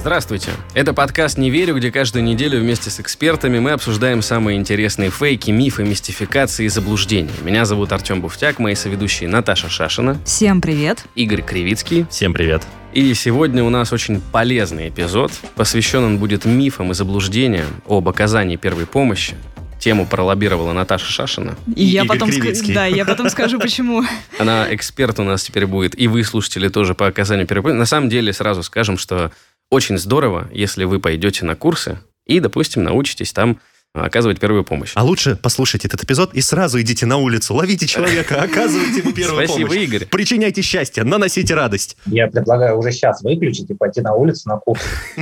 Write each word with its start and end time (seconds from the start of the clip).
Здравствуйте. 0.00 0.52
Это 0.72 0.94
подкаст 0.94 1.36
«Не 1.36 1.50
верю», 1.50 1.76
где 1.76 1.92
каждую 1.92 2.24
неделю 2.24 2.58
вместе 2.58 2.88
с 2.88 3.00
экспертами 3.00 3.58
мы 3.58 3.72
обсуждаем 3.72 4.22
самые 4.22 4.56
интересные 4.56 5.10
фейки, 5.10 5.50
мифы, 5.50 5.84
мистификации 5.84 6.64
и 6.64 6.68
заблуждения. 6.68 7.28
Меня 7.42 7.66
зовут 7.66 7.92
Артем 7.92 8.22
Буфтяк, 8.22 8.58
мои 8.58 8.74
соведущие 8.74 9.28
Наташа 9.28 9.68
Шашина. 9.68 10.18
Всем 10.24 10.62
привет. 10.62 11.04
Игорь 11.16 11.42
Кривицкий. 11.42 12.06
Всем 12.08 12.32
привет. 12.32 12.62
И 12.94 13.12
сегодня 13.12 13.62
у 13.62 13.68
нас 13.68 13.92
очень 13.92 14.22
полезный 14.32 14.88
эпизод. 14.88 15.32
Посвящен 15.54 16.02
он 16.02 16.16
будет 16.18 16.46
мифам 16.46 16.92
и 16.92 16.94
заблуждениям 16.94 17.68
об 17.86 18.08
оказании 18.08 18.56
первой 18.56 18.86
помощи. 18.86 19.34
Тему 19.78 20.06
пролоббировала 20.06 20.72
Наташа 20.72 21.06
Шашина. 21.10 21.56
И, 21.76 21.84
я 21.84 22.02
Игорь 22.04 22.18
потом 22.18 22.30
ск- 22.30 22.72
да, 22.74 22.86
я 22.86 23.04
потом 23.04 23.28
скажу, 23.30 23.58
почему. 23.60 24.02
Она 24.38 24.66
эксперт 24.74 25.18
у 25.20 25.24
нас 25.24 25.42
теперь 25.42 25.66
будет, 25.66 25.98
и 25.98 26.06
вы, 26.06 26.22
слушатели, 26.24 26.68
тоже 26.68 26.94
по 26.94 27.06
оказанию 27.06 27.46
первой 27.46 27.62
помощи. 27.62 27.78
На 27.78 27.86
самом 27.86 28.08
деле, 28.10 28.32
сразу 28.32 28.62
скажем, 28.62 28.98
что 28.98 29.32
очень 29.70 29.98
здорово, 29.98 30.48
если 30.52 30.84
вы 30.84 31.00
пойдете 31.00 31.44
на 31.44 31.56
курсы 31.56 31.98
и, 32.26 32.40
допустим, 32.40 32.82
научитесь 32.82 33.32
там 33.32 33.60
оказывать 33.92 34.38
первую 34.38 34.62
помощь. 34.64 34.92
А 34.94 35.02
лучше 35.02 35.36
послушайте 35.40 35.88
этот 35.88 36.04
эпизод 36.04 36.32
и 36.32 36.40
сразу 36.40 36.80
идите 36.80 37.06
на 37.06 37.16
улицу, 37.16 37.54
ловите 37.54 37.88
человека, 37.88 38.36
оказывайте 38.42 39.00
ему 39.00 39.12
первую 39.12 39.44
Спасибо, 39.44 39.68
помощь. 39.68 39.82
Игорь. 39.82 40.06
Причиняйте 40.06 40.62
счастье, 40.62 41.02
наносите 41.02 41.54
радость. 41.54 41.96
Я 42.06 42.28
предлагаю 42.28 42.78
уже 42.78 42.92
сейчас 42.92 43.22
выключить 43.22 43.68
и 43.68 43.74
пойти 43.74 44.00
на 44.00 44.14
улицу 44.14 44.48
на 44.48 44.58
курс. 44.58 44.82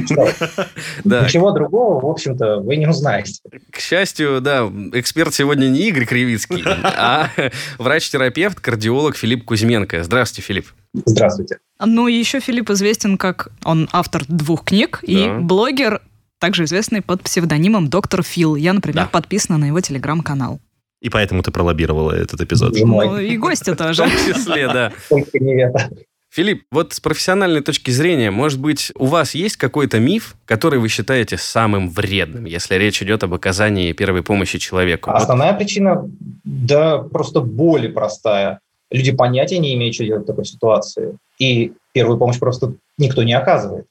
Да, 1.05 1.25
Ничего 1.25 1.53
другого, 1.53 2.01
в 2.01 2.11
общем-то, 2.11 2.59
вы 2.59 2.77
не 2.77 2.87
узнаете. 2.87 3.35
к 3.71 3.79
счастью, 3.81 4.41
да, 4.41 4.71
эксперт 4.93 5.33
сегодня 5.33 5.69
не 5.69 5.89
Игорь 5.89 6.05
Кривицкий, 6.05 6.63
а 6.67 7.31
врач-терапевт, 7.79 8.61
кардиолог 8.61 9.17
Филипп 9.17 9.45
Кузьменко. 9.45 10.03
Здравствуйте, 10.05 10.47
Филипп. 10.47 10.67
Здравствуйте. 11.07 11.59
Ну, 11.85 12.09
и 12.09 12.13
еще 12.15 12.41
Филипп 12.41 12.71
известен 12.71 13.17
как 13.19 13.49
он 13.65 13.89
автор 13.93 14.25
двух 14.27 14.65
книг 14.65 15.01
и 15.03 15.27
Да. 15.27 15.39
блогер, 15.39 16.03
также 16.41 16.65
известный 16.65 17.03
под 17.03 17.23
псевдонимом 17.23 17.89
Доктор 17.89 18.23
Фил. 18.23 18.57
Я, 18.57 18.73
например, 18.73 19.05
Да. 19.05 19.09
подписана 19.11 19.59
на 19.59 19.67
его 19.67 19.81
телеграм-канал. 19.81 20.61
И 21.01 21.09
поэтому 21.11 21.43
ты 21.45 21.53
пролоббировала 21.53 22.11
этот 22.13 22.41
эпизод. 22.41 22.77
Мой. 22.81 23.07
Ну, 23.07 23.19
и 23.19 23.37
гости 23.37 23.71
В 23.75 23.77
тоже. 23.77 24.03
том 24.03 24.11
числе, 24.11 24.67
да. 24.67 24.93
Филипп, 26.31 26.65
вот 26.71 26.93
с 26.93 27.01
профессиональной 27.01 27.63
точки 27.63 27.91
зрения, 27.91 28.31
может 28.31 28.61
быть, 28.61 28.93
у 28.97 29.07
вас 29.07 29.35
есть 29.35 29.57
какой-то 29.57 29.99
миф, 29.99 30.35
который 30.45 30.79
вы 30.79 30.89
считаете 30.89 31.39
самым 31.39 31.89
вредным, 31.89 32.45
если 32.45 32.75
речь 32.75 33.01
идет 33.03 33.23
об 33.25 33.33
оказании 33.33 33.93
первой 33.93 34.23
помощи 34.23 34.59
человеку? 34.59 35.11
Вот 35.11 35.17
Основная 35.23 35.55
причина, 35.55 36.05
да, 36.45 36.99
просто 36.99 37.41
более 37.41 37.91
простая. 37.91 38.61
Люди 38.91 39.13
понятия 39.13 39.59
не 39.59 39.75
имеют, 39.75 39.95
что 39.95 40.05
делать 40.05 40.25
в 40.25 40.27
такой 40.27 40.45
ситуации. 40.45 41.19
И 41.39 41.73
первую 41.93 42.19
помощь 42.19 42.39
просто 42.39 42.75
никто 42.97 43.23
не 43.23 43.35
оказывает. 43.35 43.87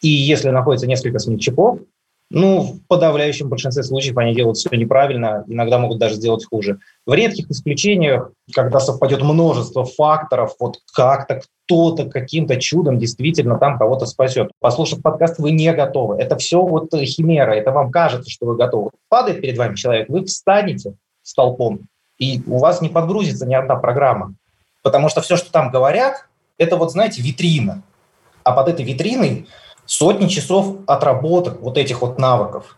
И 0.00 0.08
если 0.08 0.50
находится 0.50 0.86
несколько 0.86 1.18
смельчаков, 1.18 1.80
ну, 2.30 2.60
в 2.60 2.86
подавляющем 2.88 3.48
большинстве 3.48 3.82
случаев 3.82 4.16
они 4.18 4.34
делают 4.34 4.58
все 4.58 4.68
неправильно, 4.76 5.44
иногда 5.46 5.78
могут 5.78 5.98
даже 5.98 6.16
сделать 6.16 6.44
хуже. 6.44 6.78
В 7.06 7.14
редких 7.14 7.50
исключениях, 7.50 8.32
когда 8.54 8.80
совпадет 8.80 9.22
множество 9.22 9.84
факторов, 9.84 10.54
вот 10.60 10.78
как-то 10.92 11.40
кто-то 11.64 12.04
каким-то 12.04 12.56
чудом 12.56 12.98
действительно 12.98 13.58
там 13.58 13.78
кого-то 13.78 14.04
спасет. 14.04 14.50
Послушав 14.60 15.00
подкаст, 15.00 15.38
вы 15.38 15.52
не 15.52 15.72
готовы. 15.72 16.16
Это 16.16 16.36
все 16.36 16.60
вот 16.62 16.92
э, 16.92 17.04
химера, 17.04 17.52
это 17.52 17.72
вам 17.72 17.90
кажется, 17.90 18.30
что 18.30 18.46
вы 18.46 18.56
готовы. 18.56 18.90
Падает 19.08 19.40
перед 19.40 19.56
вами 19.56 19.74
человек, 19.74 20.08
вы 20.10 20.24
встанете 20.24 20.94
столпом, 21.22 21.80
и 22.18 22.42
у 22.46 22.58
вас 22.58 22.80
не 22.80 22.88
подгрузится 22.88 23.46
ни 23.46 23.54
одна 23.54 23.76
программа. 23.76 24.34
Потому 24.82 25.08
что 25.08 25.20
все, 25.20 25.36
что 25.36 25.50
там 25.50 25.70
говорят, 25.70 26.26
это 26.56 26.76
вот, 26.76 26.92
знаете, 26.92 27.22
витрина. 27.22 27.82
А 28.42 28.52
под 28.52 28.68
этой 28.68 28.84
витриной 28.84 29.46
сотни 29.86 30.28
часов 30.28 30.76
отработок 30.86 31.60
вот 31.60 31.78
этих 31.78 32.02
вот 32.02 32.18
навыков. 32.18 32.76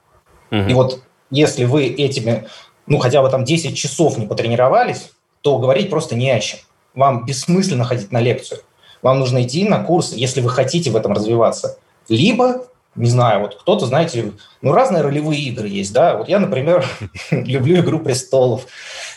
Мгм. 0.50 0.68
И 0.68 0.74
вот 0.74 1.02
если 1.30 1.64
вы 1.64 1.86
этими, 1.86 2.46
ну, 2.86 2.98
хотя 2.98 3.22
бы 3.22 3.28
там 3.30 3.44
10 3.44 3.76
часов 3.76 4.18
не 4.18 4.26
потренировались, 4.26 5.10
то 5.42 5.58
говорить 5.58 5.90
просто 5.90 6.16
не 6.16 6.30
о 6.30 6.40
чем. 6.40 6.60
Вам 6.94 7.24
бессмысленно 7.24 7.84
ходить 7.84 8.12
на 8.12 8.20
лекцию. 8.20 8.60
Вам 9.02 9.18
нужно 9.18 9.42
идти 9.42 9.66
на 9.66 9.82
курс, 9.82 10.12
если 10.12 10.40
вы 10.40 10.50
хотите 10.50 10.90
в 10.90 10.96
этом 10.96 11.12
развиваться. 11.12 11.78
Либо, 12.08 12.66
не 12.96 13.08
знаю, 13.08 13.40
вот 13.40 13.56
кто-то, 13.60 13.86
знаете, 13.86 14.32
ну, 14.60 14.72
разные 14.72 15.02
ролевые 15.02 15.40
игры 15.40 15.68
есть, 15.68 15.92
да. 15.92 16.16
Вот 16.16 16.28
я, 16.28 16.38
например, 16.38 16.84
люблю 17.30 17.80
«Игру 17.80 18.00
престолов». 18.00 18.66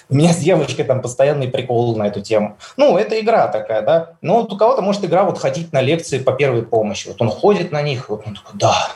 У 0.10 0.16
меня 0.16 0.34
с 0.34 0.38
девочкой 0.38 0.86
там 0.86 1.02
постоянный 1.02 1.48
прикол 1.48 1.96
на 1.96 2.08
эту 2.08 2.22
тему. 2.22 2.58
Ну, 2.78 2.98
это 2.98 3.20
игра 3.20 3.48
такая, 3.48 3.82
да. 3.82 4.14
Но 4.22 4.42
вот 4.42 4.54
у 4.54 4.58
кого-то 4.58 4.82
может 4.82 5.04
игра 5.06 5.24
вот 5.24 5.38
ходить 5.38 5.72
на 5.74 5.82
лекции 5.82 6.20
по 6.20 6.34
первой 6.34 6.64
помощи. 6.64 7.08
Вот 7.08 7.22
он 7.22 7.30
ходит 7.30 7.72
на 7.72 7.82
них, 7.82 8.10
вот 8.10 8.24
он 8.26 8.36
такой, 8.36 8.60
да, 8.60 8.90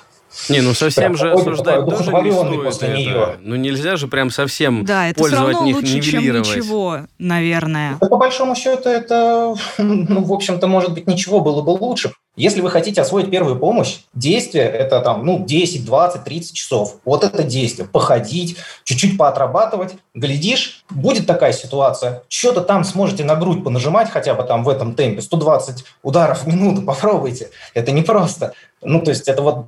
Не, 0.50 0.62
ну 0.62 0.74
совсем 0.74 1.04
Прям 1.04 1.18
же 1.18 1.32
осуждать 1.32 1.76
такой 1.78 1.92
тоже 1.92 2.12
не 2.12 2.72
стоит 2.72 2.90
это. 2.90 2.98
нее. 2.98 3.38
Ну 3.40 3.56
нельзя 3.56 3.96
же 3.96 4.08
прям 4.08 4.30
совсем 4.30 4.86
Да, 4.86 5.08
это 5.08 5.24
все 5.24 5.36
пользу 5.36 5.58
от 5.58 5.66
них 5.66 5.76
лучше, 5.78 6.02
чем 6.02 6.22
нивелировать. 6.22 6.56
ничего, 6.56 7.00
наверное. 7.18 7.98
Да, 8.00 8.08
по 8.08 8.18
большому 8.18 8.56
счету, 8.56 8.90
это, 8.90 9.56
ну, 9.78 10.24
в 10.24 10.34
общем-то, 10.34 10.68
может 10.68 10.94
быть, 10.94 11.08
ничего 11.08 11.40
было 11.40 11.62
бы 11.62 11.72
лучше. 11.72 12.12
Если 12.38 12.62
вы 12.62 12.70
хотите 12.70 13.02
освоить 13.02 13.32
первую 13.32 13.58
помощь, 13.58 14.02
действие– 14.14 14.66
это 14.66 15.02
там, 15.02 15.26
ну, 15.26 15.44
10, 15.44 15.84
20, 15.84 16.24
30 16.24 16.56
часов. 16.56 16.98
Вот 17.04 17.24
это 17.24 17.42
действие. 17.42 17.88
Походить, 17.88 18.58
чуть-чуть 18.84 19.18
поотрабатывать. 19.18 19.96
Глядишь, 20.14 20.86
будет 20.92 21.26
такая 21.26 21.52
ситуация. 21.52 22.22
Что-то 22.30 22.62
там 22.62 22.84
сможете 22.84 23.24
на 23.24 23.36
грудь 23.36 23.64
понажимать 23.64 24.12
хотя 24.12 24.36
бы 24.36 24.44
там 24.44 24.64
в 24.64 24.70
этом 24.70 24.94
темпе. 24.94 25.24
120 25.24 25.84
ударов 26.04 26.44
в 26.44 26.48
минуту, 26.48 26.82
попробуйте. 26.86 27.50
Это 27.74 27.92
непросто. 27.92 28.54
Ну, 28.84 29.02
то 29.02 29.10
есть 29.10 29.28
это 29.28 29.42
вот 29.42 29.66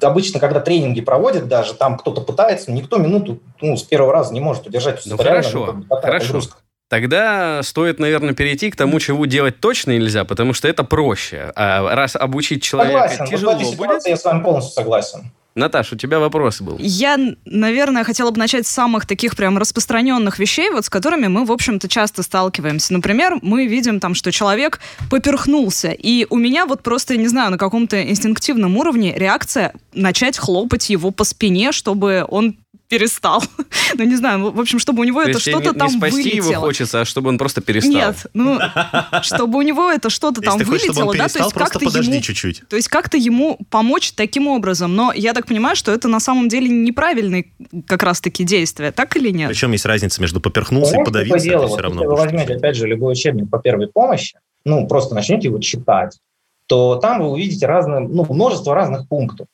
обычно, 0.00 0.40
когда 0.40 0.60
тренинги 0.60 1.02
проводят 1.02 1.48
даже, 1.48 1.74
там 1.74 1.98
кто-то 1.98 2.22
пытается, 2.22 2.72
никто 2.72 2.96
минуту 2.96 3.40
ну, 3.60 3.76
с 3.76 3.82
первого 3.82 4.14
раза 4.14 4.32
не 4.32 4.40
может 4.40 4.66
удержать. 4.66 5.02
Ну 5.04 5.18
хорошо, 5.18 5.76
хорошо. 5.90 6.26
нагрузка. 6.26 6.56
Тогда 6.88 7.62
стоит, 7.64 7.98
наверное, 7.98 8.34
перейти 8.34 8.70
к 8.70 8.76
тому, 8.76 9.00
чего 9.00 9.26
делать 9.26 9.58
точно 9.60 9.92
нельзя, 9.92 10.24
потому 10.24 10.52
что 10.52 10.68
это 10.68 10.84
проще. 10.84 11.52
А 11.56 11.94
раз 11.96 12.14
обучить 12.14 12.62
человека 12.62 13.08
Согласен, 13.08 13.18
вот 13.18 13.28
в 13.28 13.30
тяжело 13.30 13.52
будет... 13.54 13.66
ситуации 13.66 14.10
я 14.10 14.16
с 14.16 14.24
вами 14.24 14.42
полностью 14.42 14.72
согласен. 14.72 15.32
Наташ, 15.56 15.94
у 15.94 15.96
тебя 15.96 16.18
вопрос 16.18 16.60
был. 16.60 16.76
Я, 16.78 17.18
наверное, 17.46 18.04
хотела 18.04 18.30
бы 18.30 18.38
начать 18.38 18.66
с 18.66 18.70
самых 18.70 19.06
таких 19.06 19.34
прям 19.36 19.56
распространенных 19.56 20.38
вещей, 20.38 20.68
вот 20.68 20.84
с 20.84 20.90
которыми 20.90 21.28
мы, 21.28 21.46
в 21.46 21.50
общем-то, 21.50 21.88
часто 21.88 22.22
сталкиваемся. 22.22 22.92
Например, 22.92 23.38
мы 23.40 23.66
видим 23.66 23.98
там, 23.98 24.14
что 24.14 24.30
человек 24.30 24.80
поперхнулся, 25.10 25.92
и 25.92 26.26
у 26.28 26.36
меня 26.36 26.66
вот 26.66 26.82
просто, 26.82 27.16
не 27.16 27.26
знаю, 27.26 27.50
на 27.50 27.58
каком-то 27.58 28.02
инстинктивном 28.02 28.76
уровне 28.76 29.14
реакция 29.16 29.72
начать 29.94 30.36
хлопать 30.36 30.90
его 30.90 31.10
по 31.10 31.24
спине, 31.24 31.72
чтобы 31.72 32.26
он 32.28 32.56
перестал. 32.88 33.42
ну, 33.94 34.04
не 34.04 34.16
знаю, 34.16 34.50
в 34.50 34.60
общем, 34.60 34.78
чтобы 34.78 35.00
у 35.00 35.04
него 35.04 35.22
То 35.22 35.30
это 35.30 35.40
что-то 35.40 35.72
не, 35.72 35.78
там 35.78 35.88
не 35.88 35.96
спасти 35.96 36.22
вылетело. 36.22 36.50
его 36.50 36.60
хочется, 36.60 37.00
а 37.00 37.04
чтобы 37.04 37.28
он 37.28 37.38
просто 37.38 37.60
перестал. 37.60 37.92
Нет, 37.92 38.26
ну, 38.34 38.58
чтобы 39.22 39.58
у 39.58 39.62
него 39.62 39.90
это 39.90 40.10
что-то 40.10 40.40
там 40.40 40.58
ты 40.58 40.64
хочешь, 40.64 40.82
чтобы 40.82 41.06
вылетело, 41.06 41.26
да, 41.26 41.28
то 41.28 41.38
есть 41.38 41.54
просто 41.54 41.78
как-то 41.78 41.86
подожди 41.86 42.12
ему 42.12 42.22
чуть-чуть. 42.22 42.62
то 42.68 42.76
есть 42.76 42.88
как-то 42.88 43.16
ему 43.16 43.58
помочь 43.70 44.12
таким 44.12 44.48
образом. 44.48 44.94
Но 44.94 45.12
я 45.14 45.32
так 45.32 45.46
понимаю, 45.46 45.76
что 45.76 45.92
это 45.92 46.08
на 46.08 46.20
самом 46.20 46.48
деле 46.48 46.68
неправильные 46.68 47.52
как 47.86 48.02
раз-таки 48.02 48.44
действия. 48.44 48.92
Так 48.92 49.16
или 49.16 49.30
нет? 49.30 49.48
Причем 49.48 49.72
есть 49.72 49.86
разница 49.86 50.20
между 50.20 50.40
поперхнулся 50.40 51.00
и 51.00 51.04
подавился, 51.04 51.44
дело? 51.44 51.64
это 51.64 51.72
все 51.72 51.82
равно. 51.82 52.02
Если 52.02 52.10
вы 52.10 52.16
возьмете, 52.16 52.54
опять 52.54 52.76
же, 52.76 52.86
любой 52.86 53.12
учебник 53.12 53.50
по 53.50 53.58
первой 53.58 53.88
помощи, 53.88 54.38
ну, 54.64 54.86
просто 54.86 55.14
начнете 55.14 55.48
его 55.48 55.58
читать, 55.58 56.18
то 56.66 56.96
там 56.96 57.20
вы 57.20 57.30
увидите 57.30 57.66
разные, 57.66 58.00
ну, 58.00 58.26
множество 58.28 58.74
разных 58.74 59.08
пунктов. 59.08 59.46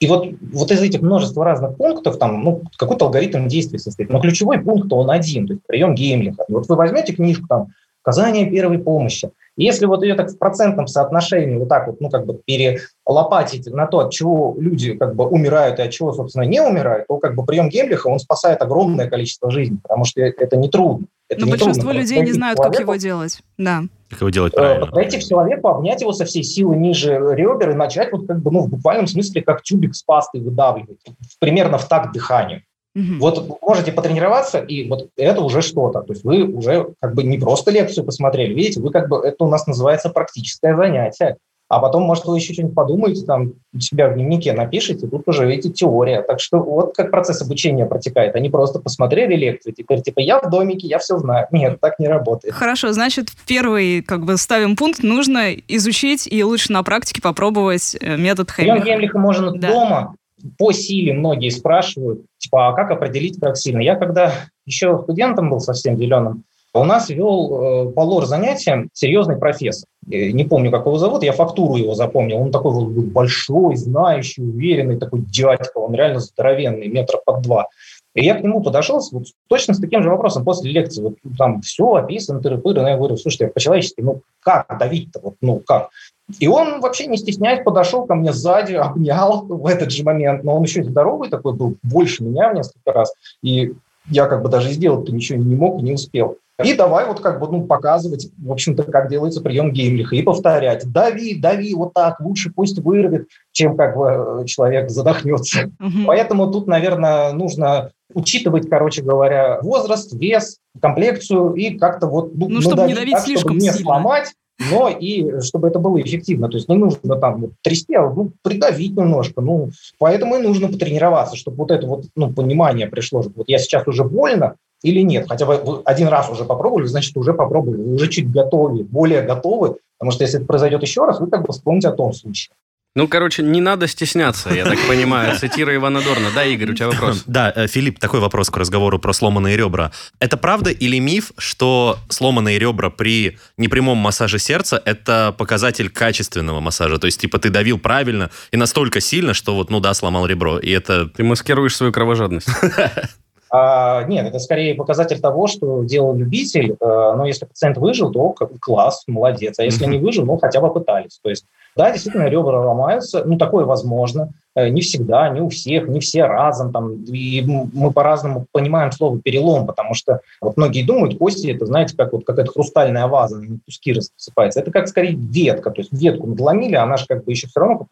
И 0.00 0.06
вот, 0.06 0.28
вот 0.40 0.70
из 0.72 0.80
этих 0.82 1.02
множества 1.02 1.44
разных 1.44 1.76
пунктов 1.76 2.18
там 2.18 2.42
ну, 2.42 2.62
какой-то 2.78 3.04
алгоритм 3.04 3.48
действий 3.48 3.78
состоит. 3.78 4.08
Но 4.08 4.20
ключевой 4.20 4.58
пункт 4.58 4.90
он 4.92 5.10
один, 5.10 5.46
то 5.46 5.52
есть 5.52 5.66
прием 5.66 5.94
Геймлиха. 5.94 6.44
Вот 6.48 6.66
вы 6.68 6.74
возьмете 6.74 7.12
книжку 7.12 7.46
там 7.46 7.68
«Оказание 8.02 8.50
первой 8.50 8.78
помощи». 8.78 9.30
И 9.56 9.64
Если 9.64 9.84
вот 9.84 10.02
ее 10.02 10.14
так 10.14 10.30
в 10.30 10.38
процентном 10.38 10.86
соотношении 10.86 11.58
вот 11.58 11.68
так 11.68 11.86
вот, 11.86 12.00
ну, 12.00 12.08
как 12.08 12.24
бы 12.24 12.40
перелопатить 12.46 13.66
на 13.66 13.86
то, 13.86 13.98
от 13.98 14.10
чего 14.10 14.56
люди 14.58 14.94
как 14.94 15.14
бы 15.14 15.26
умирают 15.26 15.78
и 15.78 15.82
от 15.82 15.90
чего, 15.90 16.14
собственно, 16.14 16.44
не 16.44 16.62
умирают, 16.62 17.06
то 17.06 17.18
как 17.18 17.34
бы 17.34 17.44
прием 17.44 17.68
Гемлиха, 17.68 18.06
он 18.06 18.20
спасает 18.20 18.62
огромное 18.62 19.06
количество 19.06 19.50
жизней, 19.50 19.80
потому 19.82 20.06
что 20.06 20.22
это 20.22 20.56
не 20.56 20.70
трудно. 20.70 21.08
Это 21.28 21.40
Но 21.40 21.46
не 21.46 21.50
большинство 21.52 21.90
трудно. 21.90 21.98
людей 21.98 22.20
не 22.22 22.32
знают, 22.32 22.58
как 22.58 22.72
человеку, 22.72 22.92
его 22.92 22.96
делать. 22.96 23.42
Да. 23.58 23.82
Как 24.10 24.20
его 24.20 24.30
делать 24.30 24.52
э, 24.54 24.56
правильно. 24.56 24.86
Подойти 24.86 25.18
к 25.18 25.22
человеку, 25.22 25.68
обнять 25.68 26.00
его 26.00 26.12
со 26.12 26.24
всей 26.24 26.42
силы 26.42 26.76
ниже 26.76 27.12
ребер 27.12 27.70
и 27.70 27.74
начать 27.74 28.10
вот 28.10 28.26
как 28.26 28.42
бы, 28.42 28.50
ну, 28.50 28.60
в 28.60 28.68
буквальном 28.68 29.06
смысле, 29.06 29.40
как 29.42 29.62
тюбик 29.62 29.94
с 29.94 30.02
пастой 30.02 30.40
выдавливать, 30.40 30.98
примерно 31.38 31.78
в 31.78 31.86
такт 31.86 32.12
дыханию. 32.12 32.62
Мгм. 32.96 33.20
Вот 33.20 33.60
можете 33.62 33.92
потренироваться, 33.92 34.58
и 34.58 34.88
вот 34.88 35.10
это 35.16 35.40
уже 35.42 35.62
что-то. 35.62 36.02
То 36.02 36.12
есть 36.12 36.24
вы 36.24 36.42
уже 36.42 36.88
как 37.00 37.14
бы 37.14 37.22
не 37.22 37.38
просто 37.38 37.70
лекцию 37.70 38.04
посмотрели, 38.04 38.52
видите, 38.52 38.80
вы 38.80 38.90
как 38.90 39.08
бы, 39.08 39.18
это 39.18 39.44
у 39.44 39.48
нас 39.48 39.68
называется 39.68 40.10
практическое 40.10 40.76
занятие. 40.76 41.36
А 41.70 41.78
потом, 41.78 42.02
может, 42.02 42.24
вы 42.24 42.36
еще 42.36 42.52
что-нибудь 42.52 42.74
подумаете, 42.74 43.24
там, 43.24 43.52
у 43.72 43.78
себя 43.78 44.08
в 44.08 44.14
дневнике 44.14 44.52
напишите, 44.52 45.06
тут 45.06 45.22
уже, 45.28 45.46
видите, 45.46 45.70
теория. 45.70 46.20
Так 46.20 46.40
что 46.40 46.58
вот 46.58 46.96
как 46.96 47.12
процесс 47.12 47.40
обучения 47.42 47.86
протекает. 47.86 48.34
Они 48.34 48.50
просто 48.50 48.80
посмотрели 48.80 49.36
лекцию, 49.36 49.72
теперь 49.72 50.02
типа 50.02 50.18
я 50.18 50.40
в 50.40 50.50
домике, 50.50 50.88
я 50.88 50.98
все 50.98 51.16
знаю. 51.18 51.46
Нет, 51.52 51.78
так 51.80 52.00
не 52.00 52.08
работает. 52.08 52.54
Хорошо, 52.54 52.90
значит, 52.92 53.28
первый, 53.46 54.02
как 54.02 54.24
бы, 54.24 54.36
ставим 54.36 54.74
пункт, 54.74 55.04
нужно 55.04 55.52
изучить 55.68 56.26
и 56.28 56.42
лучше 56.42 56.72
на 56.72 56.82
практике 56.82 57.22
попробовать 57.22 57.96
э, 58.00 58.16
метод 58.16 58.52
Прием 58.52 58.74
Хэммиха. 58.80 58.90
Гемлиха 58.90 59.18
можно 59.18 59.52
Да. 59.52 59.68
дома. 59.68 60.14
По 60.58 60.72
силе 60.72 61.12
многие 61.12 61.50
спрашивают, 61.50 62.22
типа, 62.38 62.70
а 62.70 62.72
как 62.72 62.90
определить, 62.90 63.38
как 63.38 63.56
сильно? 63.56 63.80
Я 63.80 63.94
когда 63.94 64.32
еще 64.66 64.98
студентом 65.04 65.50
был 65.50 65.60
совсем 65.60 65.96
зеленым, 65.96 66.42
у 66.72 66.84
нас 66.84 67.08
вел 67.08 67.88
э, 67.88 67.92
по 67.92 68.00
лор 68.00 68.26
занятия 68.26 68.88
серьезный 68.92 69.36
профессор. 69.36 69.88
Не 70.06 70.44
помню, 70.44 70.70
как 70.70 70.86
его 70.86 70.98
зовут, 70.98 71.22
я 71.22 71.32
фактуру 71.32 71.76
его 71.76 71.94
запомнил. 71.94 72.38
Он 72.38 72.50
такой 72.50 72.72
был 72.72 73.02
большой, 73.02 73.76
знающий, 73.76 74.42
уверенный 74.42 74.98
такой 74.98 75.20
дядька, 75.20 75.78
он 75.78 75.94
реально 75.94 76.20
здоровенный, 76.20 76.88
метров 76.88 77.22
под 77.24 77.42
два. 77.42 77.66
И 78.14 78.24
я 78.24 78.34
к 78.34 78.42
нему 78.42 78.62
подошел 78.62 79.00
вот 79.12 79.24
точно 79.48 79.74
с 79.74 79.78
таким 79.78 80.02
же 80.02 80.10
вопросом 80.10 80.44
после 80.44 80.70
лекции. 80.72 81.02
Вот 81.02 81.14
там 81.38 81.60
все 81.60 81.94
описано, 81.94 82.40
тыры-пыры. 82.40 82.82
Но 82.82 82.88
я 82.88 82.96
говорю, 82.96 83.16
слушайте, 83.16 83.48
по-человечески, 83.48 84.00
ну 84.00 84.22
как 84.40 84.66
давить-то? 84.78 85.20
Вот, 85.20 85.34
ну 85.40 85.60
как? 85.64 85.90
И 86.38 86.48
он 86.48 86.80
вообще 86.80 87.06
не 87.06 87.16
стесняясь 87.16 87.64
подошел 87.64 88.06
ко 88.06 88.14
мне 88.14 88.32
сзади, 88.32 88.74
обнял 88.74 89.44
в 89.46 89.66
этот 89.66 89.92
же 89.92 90.02
момент. 90.02 90.42
Но 90.44 90.56
он 90.56 90.62
еще 90.62 90.82
здоровый 90.82 91.28
такой 91.28 91.54
был, 91.54 91.76
больше 91.82 92.24
меня 92.24 92.50
в 92.50 92.54
несколько 92.54 92.92
раз. 92.92 93.12
И 93.42 93.74
я 94.08 94.26
как 94.26 94.42
бы 94.42 94.48
даже 94.48 94.70
сделать-то 94.70 95.12
ничего 95.12 95.38
не 95.38 95.54
мог 95.54 95.82
не 95.82 95.92
успел. 95.92 96.38
И 96.64 96.74
давай 96.74 97.06
вот 97.06 97.20
как 97.20 97.40
бы 97.40 97.48
ну, 97.48 97.66
показывать, 97.66 98.28
в 98.38 98.52
общем-то, 98.52 98.84
как 98.84 99.08
делается 99.08 99.40
прием 99.40 99.72
Геймлиха, 99.72 100.16
и 100.16 100.22
повторять. 100.22 100.90
Дави, 100.90 101.34
дави, 101.34 101.74
вот 101.74 101.94
так, 101.94 102.20
лучше 102.20 102.50
пусть 102.54 102.78
вырвет, 102.78 103.28
чем 103.52 103.76
как 103.76 103.96
бы 103.96 104.42
э, 104.42 104.44
человек 104.46 104.90
задохнется. 104.90 105.70
Мгм. 105.78 106.06
Поэтому 106.06 106.50
тут, 106.50 106.66
наверное, 106.66 107.32
нужно 107.32 107.90
учитывать, 108.14 108.68
короче 108.68 109.02
говоря, 109.02 109.60
возраст, 109.62 110.12
вес, 110.12 110.58
комплекцию 110.80 111.54
и 111.54 111.78
как-то 111.78 112.06
вот 112.06 112.34
ну, 112.34 112.48
Ну, 112.48 112.60
чтобы 112.60 112.84
не 112.86 112.94
давить 112.94 113.12
так, 113.12 113.24
слишком 113.24 113.50
чтобы 113.50 113.60
не 113.60 113.70
сильно. 113.70 113.84
сломать, 113.84 114.32
но 114.70 114.88
и 114.88 115.40
чтобы 115.40 115.68
это 115.68 115.78
было 115.78 116.00
эффективно. 116.00 116.48
То 116.48 116.56
есть 116.56 116.68
не 116.68 116.76
нужно 116.76 117.16
там 117.16 117.40
вот 117.40 117.50
трясти, 117.62 117.94
а 117.94 118.08
ну, 118.08 118.32
придавить 118.42 118.96
немножко. 118.96 119.40
Ну, 119.40 119.70
поэтому 119.98 120.36
и 120.36 120.42
нужно 120.42 120.68
потренироваться, 120.68 121.36
чтобы 121.36 121.58
вот 121.58 121.70
это 121.70 121.86
вот 121.86 122.04
ну, 122.14 122.32
понимание 122.32 122.86
пришло. 122.86 123.22
что 123.22 123.32
Вот 123.34 123.48
я 123.48 123.58
сейчас 123.58 123.86
уже 123.86 124.04
больно 124.04 124.56
или 124.82 125.00
нет. 125.00 125.26
Хотя 125.28 125.46
вы 125.46 125.56
вы 125.56 125.82
один 125.84 126.08
раз 126.08 126.30
уже 126.30 126.44
попробовали, 126.44 126.86
значит, 126.86 127.16
уже 127.16 127.34
попробовали, 127.34 127.82
вы 127.82 127.94
уже 127.94 128.08
чуть 128.08 128.30
готовы, 128.30 128.84
более 128.84 129.22
готовы. 129.22 129.76
Потому 129.98 130.12
что 130.12 130.24
если 130.24 130.38
это 130.38 130.46
произойдет 130.46 130.82
еще 130.82 131.04
раз, 131.04 131.20
вы 131.20 131.28
как 131.28 131.46
бы 131.46 131.52
вспомните 131.52 131.88
о 131.88 131.92
том 131.92 132.12
случае. 132.12 132.54
Ну, 132.96 133.06
короче, 133.06 133.44
не 133.44 133.60
надо 133.60 133.86
стесняться, 133.86 134.52
я 134.52 134.64
так 134.64 134.78
понимаю, 134.88 135.38
цитируя 135.38 135.76
Ивана 135.76 136.02
Дорна. 136.02 136.30
Да, 136.34 136.44
Игорь, 136.44 136.72
у 136.72 136.74
тебя 136.74 136.88
вопрос? 136.88 137.22
Да, 137.26 137.52
э, 137.54 137.68
Филипп, 137.68 138.00
такой 138.00 138.18
вопрос 138.18 138.50
к 138.50 138.56
разговору 138.56 138.98
про 138.98 139.12
сломанные 139.12 139.56
ребра. 139.56 139.92
Это 140.18 140.36
правда 140.36 140.70
или 140.70 140.98
миф, 140.98 141.30
что 141.38 141.98
сломанные 142.08 142.58
ребра 142.58 142.90
при 142.90 143.38
непрямом 143.56 143.98
массаже 143.98 144.40
сердца– 144.40 144.82
это 144.84 145.32
показатель 145.38 145.88
качественного 145.88 146.58
массажа? 146.58 146.98
То 146.98 147.06
есть, 147.06 147.20
типа, 147.20 147.38
ты 147.38 147.50
давил 147.50 147.78
правильно 147.78 148.30
и 148.50 148.56
настолько 148.56 149.00
сильно, 149.00 149.34
что 149.34 149.54
вот, 149.54 149.70
ну 149.70 149.78
да, 149.78 149.94
сломал 149.94 150.26
ребро. 150.26 150.58
И 150.58 150.70
это... 150.70 151.06
Ты 151.06 151.22
маскируешь 151.22 151.76
свою 151.76 151.92
кровожадность. 151.92 152.48
А, 153.52 154.04
нет, 154.04 154.26
это 154.26 154.38
скорее 154.38 154.76
показатель 154.76 155.20
того, 155.20 155.48
что 155.48 155.82
делал 155.82 156.14
любитель, 156.14 156.72
э, 156.72 156.76
но 156.80 157.26
если 157.26 157.46
пациент 157.46 157.78
выжил, 157.78 158.12
то 158.12 158.34
класс, 158.60 159.02
молодец. 159.08 159.58
А 159.58 159.64
если 159.64 159.86
не 159.86 159.98
выжил, 159.98 160.24
ну 160.24 160.38
хотя 160.38 160.60
бы 160.60 160.72
пытались. 160.72 161.18
То 161.20 161.30
есть, 161.30 161.46
да, 161.76 161.90
действительно, 161.92 162.28
ребра 162.28 162.60
ломаются, 162.60 163.22
ну 163.24 163.38
такое 163.38 163.64
возможно. 163.64 164.30
Э, 164.56 164.68
Не 164.68 164.80
всегда, 164.80 165.28
не 165.28 165.40
у 165.40 165.48
всех, 165.48 165.86
не 165.88 166.00
все 166.00 166.24
разом. 166.24 166.72
Там, 166.72 167.04
и 167.04 167.40
мы 167.42 167.92
по-разному 167.92 168.46
понимаем 168.50 168.90
слово 168.90 169.20
перелом, 169.20 169.64
потому 169.66 169.94
что 169.94 170.20
вот 170.40 170.56
многие 170.56 170.82
думают, 170.82 171.18
кости 171.18 171.52
это, 171.52 171.66
знаете, 171.66 171.96
как 171.96 172.12
вот 172.12 172.24
какая-то 172.24 172.50
хрустальная 172.50 173.06
ваза, 173.06 173.38
на 173.38 173.58
куски 173.64 173.92
рассыпается. 173.92 174.60
Это 174.60 174.72
как 174.72 174.88
скорее 174.88 175.14
ветка, 175.14 175.70
то 175.70 175.80
есть 175.80 175.92
ветку 175.92 176.26
надломили, 176.26 176.74
она 176.74 176.96
же 176.96 177.06
как 177.06 177.24
бы 177.24 177.30
еще 177.30 177.46
все 177.46 177.60
равно 177.60 177.86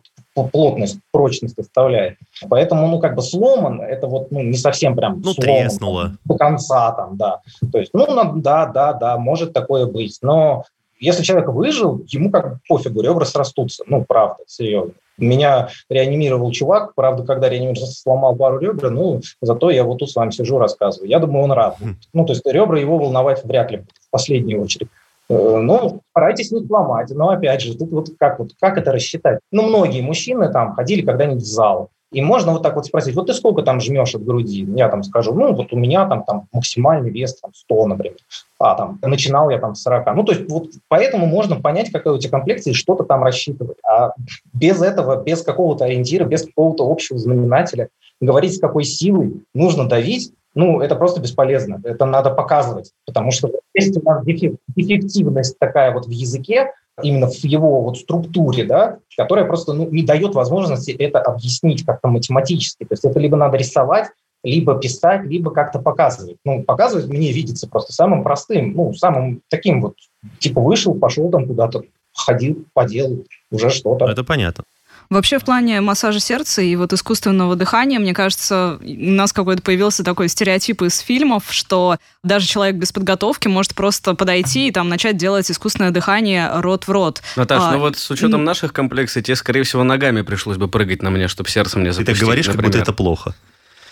плотность, 0.53 0.99
прочность 1.13 1.59
оставляет. 1.59 2.17
Поэтому, 2.49 2.89
ну, 2.89 2.99
как 2.99 3.15
бы 3.15 3.23
сломан, 3.23 3.81
это 3.81 4.07
вот 4.09 4.31
ну, 4.33 4.43
не 4.43 4.57
совсем 4.57 4.97
прям 4.97 5.21
Ну, 5.25 5.33
сломан, 5.33 5.63
треснуло. 5.63 6.13
до 6.25 6.35
конца 6.37 6.91
там, 6.93 7.17
да. 7.17 7.41
То 7.73 7.79
есть, 7.79 7.91
ну, 7.95 8.07
да, 8.37 8.67
да, 8.67 8.93
да, 8.93 9.17
может 9.17 9.53
такое 9.53 9.87
быть. 9.87 10.19
Но 10.23 10.65
если 11.01 11.23
человек 11.23 11.49
выжил, 11.49 12.05
ему 12.09 12.31
как 12.31 12.51
бы 12.51 12.59
пофигу, 12.69 13.01
ребра 13.01 13.25
срастутся. 13.25 13.85
Ну, 13.87 14.05
правда, 14.05 14.43
серьезно. 14.47 14.93
Меня 15.17 15.69
реанимировал 15.91 16.53
чувак, 16.53 16.95
правда, 16.95 17.25
когда 17.25 17.49
реанимировал, 17.49 17.89
сломал 17.89 18.37
пару 18.37 18.59
ребер, 18.59 18.91
ну, 18.91 19.21
зато 19.43 19.71
я 19.71 19.83
вот 19.83 19.99
тут 19.99 20.11
с 20.11 20.15
вами 20.15 20.31
сижу, 20.31 20.59
рассказываю. 20.59 21.11
Я 21.11 21.19
думаю, 21.19 21.45
он 21.45 21.53
рад. 21.53 21.77
Хм. 21.81 21.97
Ну, 22.13 22.25
то 22.25 22.33
есть 22.33 22.47
ребра 22.47 22.79
его 22.79 22.99
волновать 22.99 23.45
вряд 23.45 23.71
ли 23.73 23.79
в 23.79 24.11
последнюю 24.11 24.63
очередь. 24.63 24.89
Э, 25.29 25.59
Ну, 25.59 26.01
старайтесь 26.11 26.53
не 26.53 26.65
сломать. 26.65 27.11
Но 27.11 27.31
опять 27.31 27.63
же, 27.63 27.77
тут 27.77 27.91
вот 27.91 28.09
как, 28.19 28.39
вот 28.39 28.51
как 28.61 28.79
это 28.79 28.93
рассчитать? 28.93 29.41
Ну, 29.51 29.69
многие 29.69 30.03
мужчины 30.03 30.51
там 30.53 30.75
ходили 30.75 31.03
когда-нибудь 31.03 31.43
в 31.43 31.47
зал. 31.47 31.91
И 32.11 32.23
можно 32.23 32.53
вот 32.53 32.63
так 32.63 32.75
вот 32.75 32.87
спросить, 32.87 33.15
вот 33.15 33.27
ты 33.27 33.35
сколько 33.35 33.63
там 33.63 33.81
жмешь 33.81 34.15
от 34.15 34.25
груди? 34.25 34.67
Я 34.75 34.89
там 34.89 35.03
скажу, 35.03 35.35
ну, 35.35 35.53
вот 35.53 35.73
у 35.73 35.77
меня 35.77 36.07
там, 36.07 36.25
там 36.25 36.49
максимальный 36.53 37.11
вес 37.11 37.39
там 37.39 37.53
100, 37.55 37.87
например. 37.87 38.17
А 38.59 38.75
там 38.75 38.99
начинал 39.03 39.51
я 39.51 39.59
там 39.59 39.75
с 39.75 39.83
40. 39.83 40.17
Ну, 40.17 40.25
то 40.25 40.33
есть 40.33 40.51
вот 40.51 40.69
поэтому 40.89 41.27
можно 41.27 41.61
понять, 41.61 41.93
какая 41.93 42.15
у 42.15 42.19
тебя 42.19 42.31
комплекция 42.31 42.73
и 42.73 42.75
что-то 42.75 43.05
там 43.05 43.23
рассчитывать. 43.23 43.77
А 43.87 44.13
без 44.55 44.81
этого, 44.81 45.23
без 45.23 45.43
какого-то 45.43 45.85
ориентира, 45.85 46.25
без 46.25 46.45
какого-то 46.45 46.91
общего 46.91 47.19
знаменателя, 47.19 47.89
говорить, 48.21 48.57
с 48.57 48.61
какой 48.61 48.85
силой 48.85 49.43
нужно 49.55 49.87
давить, 49.87 50.33
ну, 50.59 50.81
это 50.81 50.97
просто 50.97 51.21
бесполезно. 51.21 51.81
Это 51.85 52.05
надо 52.05 52.31
показывать, 52.31 52.91
потому 53.07 53.31
что 53.31 53.49
есть 53.75 53.97
у 53.97 54.03
нас 54.03 54.25
дефективность 54.25 55.57
такая 55.57 55.93
вот 55.95 56.07
в 56.07 56.11
языке, 56.11 56.73
именно 57.01 57.29
в 57.29 57.45
его 57.45 57.83
вот 57.83 57.99
структуре, 57.99 58.65
да, 58.65 58.99
которая 59.17 59.45
просто 59.45 59.73
ну, 59.73 59.89
не 59.89 60.03
дает 60.03 60.35
возможности 60.35 60.91
это 60.91 61.21
объяснить 61.21 61.85
как-то 61.85 62.09
математически. 62.09 62.83
То 62.83 62.95
есть 62.95 63.05
это 63.05 63.21
либо 63.21 63.37
надо 63.37 63.57
рисовать, 63.57 64.09
либо 64.43 64.75
писать, 64.75 65.25
либо 65.27 65.53
как-то 65.53 65.79
показывать. 65.79 66.39
Ну, 66.45 66.65
показывать 66.65 67.07
мне 67.07 67.31
видится 67.31 67.69
просто 67.69 67.93
самым 67.93 68.25
простым, 68.25 68.73
ну, 68.73 68.93
самым 68.95 69.43
таким 69.49 69.81
вот, 69.81 69.95
типа 70.41 70.61
вышел, 70.61 70.93
пошел 70.93 71.31
там 71.31 71.47
куда-то, 71.47 71.85
ходил, 72.13 72.65
поделал, 72.73 73.25
уже 73.53 73.71
что-то. 73.71 74.07
Это 74.07 74.25
понятно. 74.25 74.65
Вообще 75.11 75.39
в 75.39 75.45
плане 75.45 75.81
массажа 75.81 76.21
сердца 76.21 76.61
и 76.61 76.77
вот 76.77 76.93
искусственного 76.93 77.57
дыхания, 77.57 77.99
мне 77.99 78.13
кажется, 78.13 78.79
у 78.83 79.11
нас 79.11 79.33
какой-то 79.33 79.63
появился 79.63 80.05
такой 80.05 80.29
стереотип 80.29 80.83
из 80.83 80.99
фильмов, 80.99 81.45
что 81.49 81.97
даже 82.23 82.47
человек 82.47 82.77
без 82.77 82.93
подготовки 82.93 83.49
может 83.49 83.75
просто 83.75 84.15
подойти 84.15 84.69
и 84.69 84.71
там 84.71 84.91
начать 84.91 85.17
делать 85.17 85.51
искусственное 85.51 85.91
дыхание 85.91 86.51
рот 86.53 86.87
в 86.87 86.91
рот. 86.91 87.23
Наташ, 87.37 87.63
А, 87.63 87.73
ну 87.73 87.79
вот 87.79 87.97
с 87.97 88.11
учетом 88.11 88.45
наших 88.45 88.75
комплексий, 88.75 89.23
тебе, 89.23 89.37
скорее 89.37 89.63
всего, 89.63 89.83
ногами 89.83 90.21
пришлось 90.21 90.59
бы 90.59 90.69
прыгать 90.69 91.03
на 91.03 91.09
мне, 91.11 91.29
чтобы 91.29 91.49
сердце 91.49 91.79
мне 91.79 91.91
Ты 91.91 91.95
запустить, 91.95 92.19
так 92.19 92.27
говоришь, 92.27 92.47
как 92.47 92.57
будто 92.57 92.67
например. 92.67 92.83
это 92.83 92.93
плохо. 92.93 93.35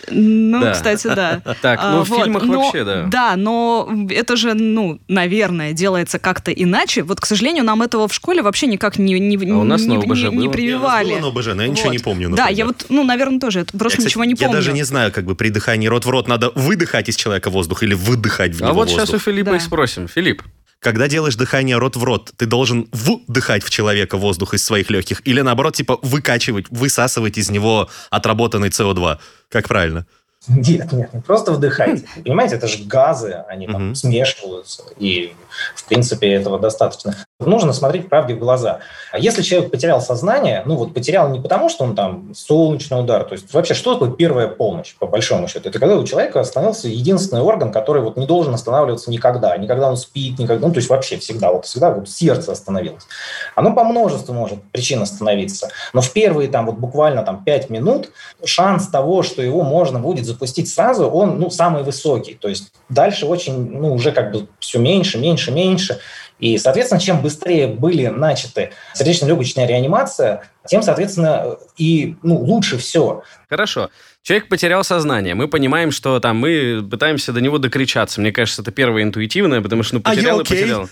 Ну, 0.09 0.61
Да. 0.61 0.71
кстати, 0.71 1.07
да. 1.07 1.41
Так, 1.61 1.79
А, 1.81 1.91
ну 1.91 2.03
в 2.03 2.09
вот, 2.09 2.23
фильмах 2.23 2.43
но- 2.43 2.61
вообще, 2.61 2.83
да. 2.83 3.03
Да, 3.07 3.35
но 3.35 3.89
это 4.09 4.35
же, 4.35 4.53
ну, 4.53 4.99
наверное, 5.07 5.73
делается 5.73 6.19
как-то 6.19 6.51
иначе. 6.51 7.03
Вот, 7.03 7.19
к 7.19 7.25
сожалению, 7.25 7.63
нам 7.63 7.81
этого 7.81 8.07
в 8.07 8.13
школе 8.13 8.41
вообще 8.41 8.67
никак 8.67 8.97
не, 8.97 9.19
не, 9.19 9.35
А 9.51 9.57
у 9.57 9.63
нас 9.63 9.81
не, 9.81 9.97
на 9.97 10.03
ОБЖ 10.03 10.23
не- 10.29 10.37
не 10.37 10.49
прививали. 10.49 11.09
Я 11.09 11.17
у 11.17 11.21
нас 11.21 11.31
было 11.33 11.33
на 11.33 11.39
ОБЖ, 11.39 11.47
но 11.55 11.61
я 11.63 11.67
ничего 11.67 11.85
Вот. 11.87 11.91
не 11.93 11.99
помню. 11.99 12.29
Да, 12.29 12.43
например. 12.43 12.57
я 12.57 12.65
вот, 12.65 12.85
ну, 12.89 13.03
наверное, 13.03 13.39
тоже 13.39 13.59
это 13.61 13.77
просто 13.77 13.97
Я, 13.97 13.97
кстати, 13.99 14.05
ничего 14.11 14.23
не 14.25 14.35
помню. 14.35 14.49
Я 14.49 14.53
даже 14.55 14.73
не 14.73 14.83
знаю, 14.83 15.11
как 15.11 15.25
бы 15.25 15.35
при 15.35 15.49
дыхании 15.49 15.87
рот 15.87 16.05
в 16.05 16.09
рот 16.09 16.27
надо 16.27 16.51
выдыхать 16.55 17.09
из 17.09 17.15
человека 17.15 17.49
воздух 17.49 17.83
или 17.83 17.93
выдыхать 17.93 18.55
в 18.55 18.61
А 18.63 18.67
него 18.67 18.75
вот 18.75 18.89
сейчас 18.89 19.09
у 19.09 19.13
воздух. 19.13 19.21
Филиппа 19.23 19.51
Да. 19.51 19.57
и 19.57 19.59
спросим. 19.59 20.07
Филипп, 20.07 20.41
Когда 20.79 21.07
делаешь 21.07 21.35
дыхание 21.35 21.77
рот 21.77 21.95
в 21.95 22.03
рот, 22.03 22.31
ты 22.37 22.45
должен 22.45 22.87
вдыхать 22.91 23.63
в 23.63 23.69
человека 23.69 24.17
воздух 24.17 24.53
из 24.53 24.63
своих 24.63 24.89
легких 24.91 25.21
или 25.25 25.41
наоборот, 25.41 25.75
типа 25.75 25.99
выкачивать, 26.01 26.67
высасывать 26.69 27.37
из 27.37 27.49
него 27.49 27.89
отработанный 28.11 28.69
СО2. 28.69 29.17
Как 29.49 29.67
правильно? 29.67 30.05
Нет, 30.47 30.91
нет, 30.93 31.13
не 31.13 31.21
просто 31.21 31.51
вдыхайте. 31.51 32.05
Понимаете, 32.23 32.55
это 32.55 32.67
же 32.67 32.83
газы, 32.85 33.43
они 33.47 33.67
там 33.67 33.87
Мгм. 33.87 33.95
смешиваются. 33.95 34.83
И, 34.97 35.33
в 35.75 35.85
принципе, 35.85 36.31
этого 36.33 36.59
достаточно. 36.59 37.15
Нужно 37.39 37.73
смотреть 37.73 38.09
правде 38.09 38.33
в 38.33 38.39
глаза. 38.39 38.79
А 39.11 39.19
если 39.19 39.41
человек 39.43 39.69
потерял 39.71 40.01
сознание, 40.01 40.63
ну 40.65 40.75
вот 40.75 40.93
потерял 40.93 41.29
не 41.29 41.39
потому, 41.39 41.69
что 41.69 41.83
он 41.83 41.95
там 41.95 42.33
солнечный 42.33 42.99
удар, 42.99 43.23
то 43.25 43.33
есть 43.33 43.53
вообще 43.53 43.73
что 43.73 43.93
такое 43.93 44.11
первая 44.11 44.47
помощь, 44.47 44.95
по 44.97 45.05
большому 45.05 45.47
счету? 45.47 45.69
Это 45.69 45.79
когда 45.79 45.95
у 45.97 46.03
человека 46.03 46.39
остановился 46.39 46.87
единственный 46.87 47.41
орган, 47.41 47.71
который 47.71 48.01
вот 48.01 48.17
не 48.17 48.25
должен 48.25 48.53
останавливаться 48.53 49.11
никогда, 49.11 49.55
никогда 49.57 49.89
он 49.89 49.97
спит, 49.97 50.39
никогда, 50.39 50.65
ну 50.65 50.73
то 50.73 50.79
есть 50.79 50.89
вообще 50.89 51.17
всегда, 51.17 51.51
вот 51.51 51.65
всегда 51.65 51.91
вот 51.91 52.09
сердце 52.09 52.51
остановилось. 52.51 53.03
Оно 53.55 53.73
по 53.73 53.83
множеству 53.83 54.33
может 54.33 54.63
причин 54.71 55.01
остановиться, 55.03 55.69
но 55.93 56.01
в 56.01 56.11
первые 56.11 56.49
там 56.49 56.65
вот 56.65 56.75
буквально 56.75 57.23
там 57.23 57.43
5 57.43 57.69
минут 57.69 58.09
шанс 58.43 58.87
того, 58.87 59.21
что 59.21 59.41
его 59.43 59.61
можно 59.61 59.99
будет 59.99 60.25
запустить 60.37 60.69
сразу, 60.69 61.07
он 61.07 61.39
ну 61.39 61.49
самый 61.49 61.83
высокий, 61.83 62.35
то 62.35 62.47
есть 62.47 62.71
дальше 62.89 63.25
очень, 63.25 63.71
ну 63.71 63.93
уже 63.93 64.11
как 64.11 64.31
бы 64.31 64.47
все 64.59 64.77
меньше, 64.79 65.17
меньше, 65.17 65.51
меньше, 65.51 65.99
и, 66.39 66.57
соответственно, 66.59 67.01
чем 67.01 67.21
быстрее 67.21 67.67
были 67.67 68.07
начаты 68.07 68.71
сердечно-легочная 68.93 69.65
реанимация, 69.65 70.43
тем, 70.67 70.83
соответственно, 70.83 71.57
и 71.77 72.15
ну, 72.21 72.37
лучше 72.37 72.77
все. 72.77 73.23
Хорошо. 73.49 73.89
Человек 74.21 74.49
потерял 74.49 74.83
сознание. 74.83 75.33
Мы 75.35 75.47
понимаем, 75.47 75.91
что 75.91 76.19
там 76.19 76.37
мы 76.37 76.85
пытаемся 76.89 77.31
до 77.31 77.41
него 77.41 77.57
докричаться. 77.57 78.21
Мне 78.21 78.31
кажется, 78.31 78.61
это 78.61 78.71
первое 78.71 79.03
интуитивное, 79.03 79.61
потому 79.61 79.83
что 79.83 79.95
ну, 79.95 80.01
потерял 80.01 80.41
и 80.41 80.43
okay? 80.43 80.49
потерял. 80.49 80.89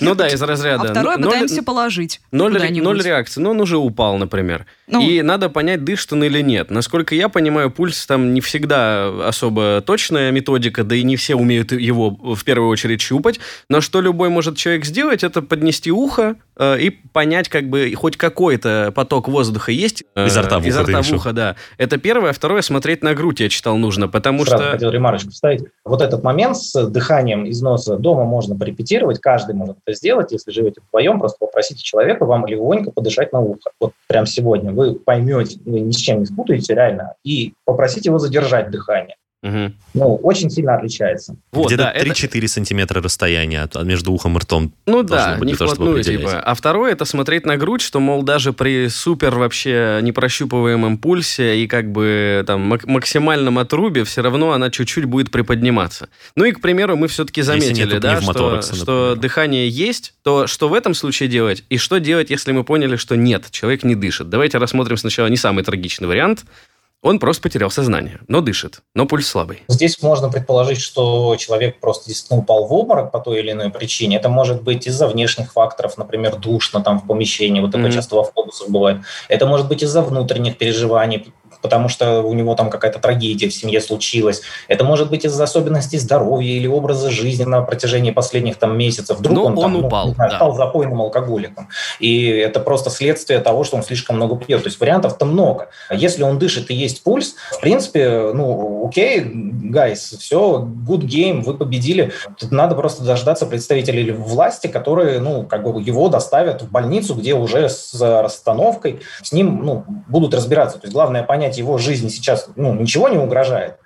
Ну 0.00 0.14
да, 0.14 0.28
из 0.28 0.40
разряда. 0.40 0.88
А 0.88 0.90
второе 0.92 1.18
ноль, 1.18 1.26
пытаемся 1.26 1.62
положить. 1.62 2.20
Ноль, 2.30 2.52
ноль 2.52 3.02
реакции. 3.02 3.40
Ну, 3.40 3.50
он 3.50 3.60
уже 3.60 3.76
упал, 3.76 4.16
например. 4.16 4.64
Ну. 4.88 5.00
И 5.00 5.22
надо 5.22 5.48
понять, 5.48 5.84
дышит 5.84 6.12
он 6.12 6.24
или 6.24 6.40
нет. 6.40 6.70
Насколько 6.70 7.14
я 7.14 7.28
понимаю, 7.28 7.70
пульс 7.70 8.06
там 8.06 8.34
не 8.34 8.40
всегда 8.40 9.28
особо 9.28 9.82
точная 9.84 10.30
методика, 10.30 10.84
да 10.84 10.94
и 10.94 11.02
не 11.02 11.16
все 11.16 11.34
умеют 11.34 11.72
его 11.72 12.10
в 12.10 12.44
первую 12.44 12.70
очередь 12.70 13.00
щупать. 13.00 13.40
Но 13.68 13.80
что 13.80 14.00
любой 14.00 14.28
может 14.28 14.56
человек 14.56 14.84
сделать, 14.84 15.24
это 15.24 15.42
поднести 15.42 15.90
ухо 15.90 16.36
э, 16.56 16.78
и 16.78 16.90
понять, 16.90 17.48
как 17.48 17.68
бы 17.68 17.92
хоть 17.96 18.16
какой-то 18.16 18.92
поток 18.94 19.28
воздуха 19.28 19.72
есть. 19.72 20.04
Э, 20.14 20.26
изо 20.26 20.42
рта 20.42 20.58
в 20.58 20.60
ухо. 20.60 20.68
Изо 20.68 20.82
рта 20.82 21.02
в 21.02 21.12
ухо, 21.12 21.32
да. 21.32 21.56
Это 21.78 21.98
первое. 21.98 22.30
А 22.30 22.32
второе, 22.32 22.62
смотреть 22.62 23.02
на 23.02 23.14
грудь, 23.14 23.40
я 23.40 23.48
читал, 23.48 23.76
нужно, 23.76 24.06
потому 24.08 24.44
Сразу 24.44 24.62
что... 24.62 24.72
хотел 24.72 24.90
ремарочку 24.90 25.30
вставить. 25.30 25.64
Вот 25.84 26.00
этот 26.00 26.22
момент 26.22 26.56
с 26.56 26.86
дыханием 26.86 27.44
из 27.44 27.60
носа 27.60 27.96
дома 27.96 28.24
можно 28.24 28.56
порепетировать, 28.56 29.20
каждый 29.20 29.54
может 29.54 29.78
это 29.84 29.96
сделать, 29.96 30.32
если 30.32 30.50
живете 30.52 30.80
вдвоем, 30.86 31.18
просто 31.18 31.38
попросите 31.40 31.82
человека 31.82 32.24
вам 32.24 32.46
легонько 32.46 32.90
подышать 32.90 33.32
на 33.32 33.40
ухо. 33.40 33.70
Вот 33.80 33.92
прям 34.06 34.26
сегодня 34.26 34.72
вы 34.76 34.94
поймете, 34.94 35.58
вы 35.64 35.80
ни 35.80 35.90
с 35.90 35.96
чем 35.96 36.20
не 36.20 36.26
спутаете 36.26 36.74
реально, 36.74 37.14
и 37.24 37.54
попросите 37.64 38.10
его 38.10 38.18
задержать 38.18 38.70
дыхание. 38.70 39.16
Угу. 39.42 39.72
Ну, 39.94 40.16
очень 40.16 40.50
сильно 40.50 40.74
отличается. 40.74 41.36
Вот, 41.52 41.66
Где-то 41.66 41.92
да, 41.94 41.96
3-4 41.96 42.38
это... 42.38 42.48
сантиметра 42.48 43.02
расстояния 43.02 43.68
между 43.84 44.12
ухом 44.12 44.36
и 44.36 44.40
ртом. 44.40 44.72
Ну 44.86 45.02
да, 45.02 45.36
быть, 45.38 45.48
не 45.48 45.54
вплотную, 45.54 46.02
типа. 46.02 46.40
А 46.40 46.54
второе, 46.54 46.92
это 46.92 47.04
смотреть 47.04 47.44
на 47.46 47.56
грудь, 47.56 47.82
что, 47.82 48.00
мол, 48.00 48.22
даже 48.22 48.52
при 48.52 48.88
супер 48.88 49.34
вообще 49.34 50.00
непрощупываемом 50.02 50.98
пульсе 50.98 51.62
и 51.62 51.66
как 51.66 51.92
бы 51.92 52.44
там 52.46 52.78
максимальном 52.86 53.58
отрубе 53.58 54.04
все 54.04 54.22
равно 54.22 54.52
она 54.52 54.70
чуть-чуть 54.70 55.04
будет 55.04 55.30
приподниматься. 55.30 56.08
Ну 56.34 56.44
и, 56.44 56.52
к 56.52 56.60
примеру, 56.60 56.96
мы 56.96 57.08
все-таки 57.08 57.42
заметили, 57.42 57.98
да, 57.98 58.20
что, 58.20 58.62
что 58.62 59.14
дыхание 59.16 59.68
есть, 59.68 60.14
то 60.22 60.46
что 60.46 60.68
в 60.68 60.74
этом 60.74 60.94
случае 60.94 61.28
делать 61.28 61.62
и 61.68 61.76
что 61.76 61.98
делать, 62.00 62.30
если 62.30 62.52
мы 62.52 62.64
поняли, 62.64 62.96
что 62.96 63.16
нет, 63.16 63.50
человек 63.50 63.84
не 63.84 63.94
дышит. 63.94 64.28
Давайте 64.30 64.58
рассмотрим 64.58 64.96
сначала 64.96 65.26
не 65.28 65.36
самый 65.36 65.62
трагичный 65.62 66.08
вариант– 66.08 66.44
он 67.02 67.18
просто 67.18 67.42
потерял 67.42 67.70
сознание, 67.70 68.20
но 68.26 68.40
дышит, 68.40 68.82
но 68.94 69.06
пульс 69.06 69.28
слабый. 69.28 69.62
Здесь 69.68 70.02
можно 70.02 70.28
предположить, 70.28 70.80
что 70.80 71.36
человек 71.36 71.78
просто 71.80 72.08
действительно 72.08 72.40
упал 72.40 72.66
в 72.66 72.72
обморок 72.72 73.12
по 73.12 73.20
той 73.20 73.40
или 73.40 73.52
иной 73.52 73.70
причине. 73.70 74.16
Это 74.16 74.28
может 74.28 74.62
быть 74.62 74.86
из-за 74.86 75.06
внешних 75.06 75.52
факторов, 75.52 75.96
например, 75.98 76.36
душно 76.36 76.82
там 76.82 77.00
в 77.00 77.06
помещении, 77.06 77.60
вот 77.60 77.70
такое 77.70 77.90
mm-hmm. 77.90 77.94
часто 77.94 78.16
в 78.16 78.20
автобусах 78.20 78.68
бывает. 78.68 79.02
Это 79.28 79.46
может 79.46 79.68
быть 79.68 79.82
из-за 79.82 80.02
внутренних 80.02 80.58
переживаний, 80.58 81.32
потому 81.66 81.88
что 81.88 82.22
у 82.22 82.32
него 82.32 82.54
там 82.54 82.70
какая-то 82.70 83.00
трагедия 83.00 83.48
в 83.48 83.52
семье 83.52 83.80
случилась. 83.80 84.42
Это 84.68 84.84
может 84.84 85.10
быть 85.10 85.24
из-за 85.24 85.42
особенностей 85.42 85.98
здоровья 85.98 86.52
или 86.52 86.68
образа 86.68 87.10
жизни 87.10 87.42
на 87.42 87.60
протяжении 87.62 88.12
последних 88.12 88.54
там 88.56 88.78
месяцев. 88.78 89.18
Вдруг 89.18 89.34
Но 89.34 89.44
он, 89.46 89.58
он 89.58 89.62
там, 89.62 89.84
упал, 89.84 90.06
ну, 90.06 90.14
знаю, 90.14 90.30
да. 90.30 90.36
стал 90.36 90.54
запойным 90.54 91.00
алкоголиком. 91.00 91.68
И 91.98 92.28
это 92.28 92.60
просто 92.60 92.88
следствие 92.90 93.40
того, 93.40 93.64
что 93.64 93.76
он 93.76 93.82
слишком 93.82 94.14
много 94.14 94.36
пьет. 94.36 94.62
То 94.62 94.68
есть 94.68 94.78
вариантов-то 94.78 95.26
много. 95.26 95.70
Если 95.90 96.22
он 96.22 96.38
дышит 96.38 96.70
и 96.70 96.74
есть 96.74 97.02
пульс, 97.02 97.34
в 97.50 97.60
принципе, 97.60 98.30
ну, 98.32 98.86
окей, 98.86 99.22
гайс, 99.24 100.14
все, 100.20 100.68
good 100.86 101.00
game, 101.00 101.42
вы 101.42 101.54
победили. 101.54 102.12
Тут 102.38 102.52
надо 102.52 102.76
просто 102.76 103.02
дождаться 103.02 103.44
представителей 103.44 104.12
власти, 104.12 104.68
которые, 104.68 105.18
ну, 105.18 105.42
как 105.42 105.64
бы 105.64 105.82
его 105.82 106.08
доставят 106.08 106.62
в 106.62 106.70
больницу, 106.70 107.16
где 107.16 107.34
уже 107.34 107.68
с 107.68 107.92
расстановкой 108.00 109.00
с 109.24 109.32
ним, 109.32 109.64
ну, 109.64 109.84
будут 110.06 110.32
разбираться. 110.32 110.78
То 110.78 110.84
есть 110.84 110.94
главное 110.94 111.24
понять, 111.24 111.55
его 111.58 111.78
жизни 111.78 112.08
сейчас 112.08 112.48
ну, 112.56 112.74
ничего 112.74 113.08
не 113.08 113.18
угрожает. 113.18 113.76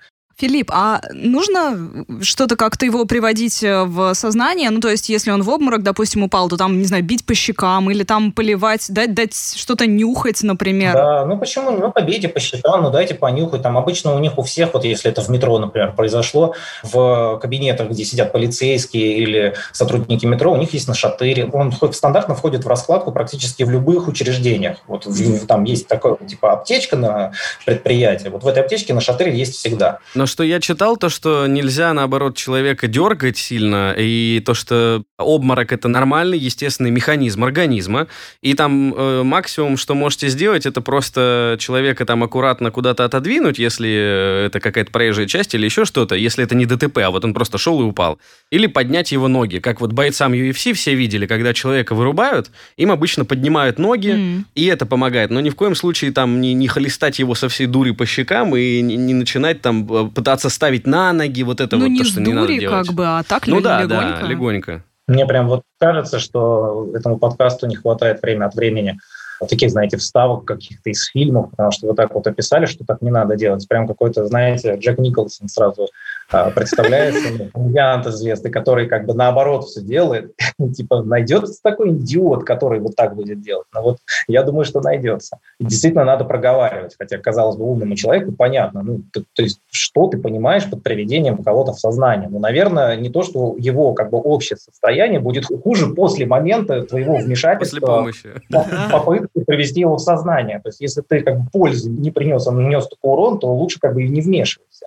Филипп, 0.40 0.70
а 0.72 1.02
нужно 1.12 2.04
что-то 2.22 2.56
как-то 2.56 2.86
его 2.86 3.04
приводить 3.04 3.62
э, 3.62 3.84
в 3.84 4.14
сознание? 4.14 4.70
Ну, 4.70 4.80
то 4.80 4.88
есть, 4.88 5.10
если 5.10 5.30
он 5.30 5.42
в 5.42 5.50
обморок, 5.50 5.82
допустим, 5.82 6.22
упал, 6.22 6.48
то 6.48 6.56
там, 6.56 6.78
не 6.78 6.86
знаю, 6.86 7.04
бить 7.04 7.26
по 7.26 7.34
щекам 7.34 7.90
или 7.90 8.04
там 8.04 8.32
поливать, 8.32 8.86
дать, 8.88 9.12
дать 9.12 9.34
что-то 9.34 9.86
нюхать, 9.86 10.42
например? 10.42 10.94
Да, 10.94 11.26
ну 11.26 11.36
почему? 11.36 11.72
Ну, 11.72 11.92
побейте 11.92 12.28
по 12.28 12.40
щекам, 12.40 12.82
ну, 12.82 12.90
дайте 12.90 13.14
понюхать. 13.14 13.62
Там 13.62 13.76
обычно 13.76 14.14
у 14.14 14.18
них 14.18 14.38
у 14.38 14.42
всех, 14.42 14.72
вот 14.72 14.84
если 14.84 15.10
это 15.10 15.20
в 15.20 15.28
метро, 15.28 15.58
например, 15.58 15.92
произошло, 15.92 16.54
в 16.82 17.38
кабинетах, 17.42 17.90
где 17.90 18.04
сидят 18.04 18.32
полицейские 18.32 19.18
или 19.18 19.54
сотрудники 19.72 20.24
метро, 20.24 20.52
у 20.52 20.56
них 20.56 20.72
есть 20.72 20.88
нашатырь. 20.88 21.50
Он 21.52 21.72
стандартно 21.92 22.34
входит 22.34 22.64
в 22.64 22.68
раскладку 22.68 23.12
практически 23.12 23.62
в 23.62 23.70
любых 23.70 24.08
учреждениях. 24.08 24.78
Вот 24.86 25.04
в, 25.04 25.46
там 25.46 25.64
есть 25.64 25.86
такое, 25.86 26.16
типа, 26.16 26.52
аптечка 26.52 26.96
на 26.96 27.32
предприятии. 27.66 28.28
Вот 28.28 28.42
в 28.42 28.46
этой 28.46 28.62
аптечке 28.62 28.94
нашатырь 28.94 29.30
есть 29.30 29.56
всегда. 29.56 29.98
Но 30.14 30.26
что 30.30 30.42
я 30.42 30.60
читал, 30.60 30.96
то, 30.96 31.10
что 31.10 31.46
нельзя, 31.46 31.92
наоборот, 31.92 32.36
человека 32.36 32.86
дергать 32.88 33.36
сильно, 33.36 33.94
и 33.96 34.42
то, 34.46 34.54
что 34.54 35.02
обморок– 35.18 35.72
это 35.74 35.88
нормальный, 35.88 36.38
естественный 36.38 36.90
механизм 36.90 37.44
организма, 37.44 38.06
и 38.40 38.54
там 38.54 38.94
э, 38.94 39.22
максимум, 39.22 39.76
что 39.76 39.94
можете 39.94 40.28
сделать, 40.28 40.64
это 40.64 40.80
просто 40.80 41.56
человека 41.58 42.06
там 42.06 42.22
аккуратно 42.22 42.70
куда-то 42.70 43.04
отодвинуть, 43.04 43.58
если 43.58 44.46
это 44.46 44.60
какая-то 44.60 44.90
проезжая 44.90 45.26
часть 45.26 45.54
или 45.54 45.66
еще 45.66 45.84
что-то, 45.84 46.14
если 46.14 46.44
это 46.44 46.54
не 46.54 46.66
ДТП, 46.66 46.98
а 46.98 47.10
вот 47.10 47.24
он 47.24 47.34
просто 47.34 47.58
шел 47.58 47.80
и 47.80 47.84
упал. 47.84 48.18
Или 48.50 48.66
поднять 48.66 49.12
его 49.12 49.28
ноги, 49.28 49.58
как 49.58 49.80
вот 49.80 49.92
бойцам 49.92 50.32
UFC 50.32 50.72
все 50.72 50.94
видели, 50.94 51.26
когда 51.26 51.52
человека 51.52 51.94
вырубают, 51.94 52.50
им 52.76 52.90
обычно 52.90 53.24
поднимают 53.24 53.78
ноги, 53.78 54.10
mm. 54.10 54.44
и 54.54 54.66
это 54.66 54.86
помогает, 54.86 55.30
но 55.30 55.40
ни 55.40 55.50
в 55.50 55.56
коем 55.56 55.74
случае 55.74 56.12
там 56.12 56.40
не, 56.40 56.54
не 56.54 56.68
холестать 56.68 57.18
его 57.18 57.34
со 57.34 57.48
всей 57.48 57.66
дури 57.66 57.90
по 57.90 58.06
щекам 58.06 58.56
и 58.56 58.80
не, 58.80 58.96
не 58.96 59.14
начинать 59.14 59.60
там 59.60 59.86
э, 59.90 60.10
пытаться 60.20 60.50
ставить 60.50 60.86
на 60.86 61.14
ноги, 61.14 61.42
вот 61.42 61.62
это 61.62 61.76
ну, 61.76 61.84
вот 61.84 61.90
не 61.92 61.98
то, 62.00 62.04
что 62.04 62.16
дури, 62.16 62.28
не 62.28 62.34
надо 62.34 62.58
делать. 62.58 62.86
как 62.86 62.94
бы, 62.94 63.06
а 63.06 63.22
так 63.22 63.46
ну, 63.46 63.62
да, 63.62 63.82
легонько. 63.82 64.18
да, 64.20 64.26
легонько. 64.26 64.84
Мне 65.08 65.24
прям 65.24 65.48
вот 65.48 65.62
кажется, 65.78 66.18
что 66.18 66.90
этому 66.94 67.18
подкасту 67.18 67.66
не 67.66 67.76
хватает 67.76 68.20
время 68.20 68.44
от 68.44 68.54
времени 68.54 68.98
таких, 69.48 69.70
знаете, 69.70 69.96
вставок 69.96 70.44
каких-то 70.44 70.90
из 70.90 71.06
фильмов, 71.06 71.50
потому 71.50 71.70
что 71.70 71.86
вы 71.86 71.94
так 71.94 72.14
вот 72.14 72.26
описали, 72.26 72.66
что 72.66 72.84
так 72.84 73.02
не 73.02 73.10
надо 73.10 73.36
делать. 73.36 73.66
Прям 73.68 73.86
какой-то, 73.86 74.26
знаете, 74.26 74.76
Джек 74.76 74.98
Николсон 74.98 75.48
сразу 75.48 75.88
а, 76.32 76.50
представляется, 76.50 77.32
ну, 77.36 77.48
комедиант 77.52 78.06
известный, 78.06 78.50
который 78.50 78.86
как 78.86 79.04
бы 79.04 79.14
наоборот 79.14 79.64
все 79.64 79.80
делает. 79.80 80.32
типа, 80.74 81.02
найдется 81.02 81.60
такой 81.62 81.90
идиот, 81.90 82.44
который 82.44 82.78
вот 82.80 82.94
так 82.94 83.16
будет 83.16 83.40
делать. 83.40 83.66
Но 83.74 83.82
вот 83.82 83.98
я 84.28 84.42
думаю, 84.42 84.64
что 84.64 84.80
найдется. 84.80 85.38
И 85.58 85.64
действительно 85.64 86.04
надо 86.04 86.24
проговаривать, 86.24 86.94
хотя, 86.98 87.18
казалось 87.18 87.56
бы, 87.56 87.64
умному 87.64 87.96
человеку 87.96 88.32
понятно, 88.32 88.82
ну, 88.82 89.00
то, 89.12 89.22
то 89.34 89.42
есть, 89.42 89.60
что 89.70 90.06
ты 90.06 90.18
понимаешь 90.18 90.68
под 90.70 90.82
приведением 90.82 91.42
кого-то 91.42 91.72
в 91.72 91.80
сознание. 91.80 92.28
Ну, 92.28 92.38
наверное, 92.38 92.96
не 92.96 93.08
то, 93.08 93.22
что 93.22 93.56
его 93.58 93.92
как 93.94 94.10
бы 94.10 94.18
общее 94.18 94.56
состояние 94.56 95.20
будет 95.20 95.46
хуже 95.46 95.88
после 95.88 96.26
момента 96.26 96.82
твоего 96.82 97.16
вмешательства. 97.16 97.80
После 97.80 97.80
помощи. 97.80 98.28
Попытки 98.92 99.29
привести 99.46 99.80
его 99.80 99.96
в 99.96 100.00
сознание. 100.00 100.60
То 100.60 100.68
есть, 100.68 100.80
если 100.80 101.02
ты 101.02 101.20
как 101.20 101.40
бы 101.40 101.50
пользу 101.50 101.90
не 101.90 102.10
принес, 102.10 102.46
он 102.46 102.62
нанес 102.62 102.86
такой 102.86 103.12
урон, 103.12 103.38
то 103.38 103.52
лучше 103.52 103.78
как 103.80 103.94
бы 103.94 104.02
и 104.02 104.08
не 104.08 104.20
вмешивайся. 104.20 104.86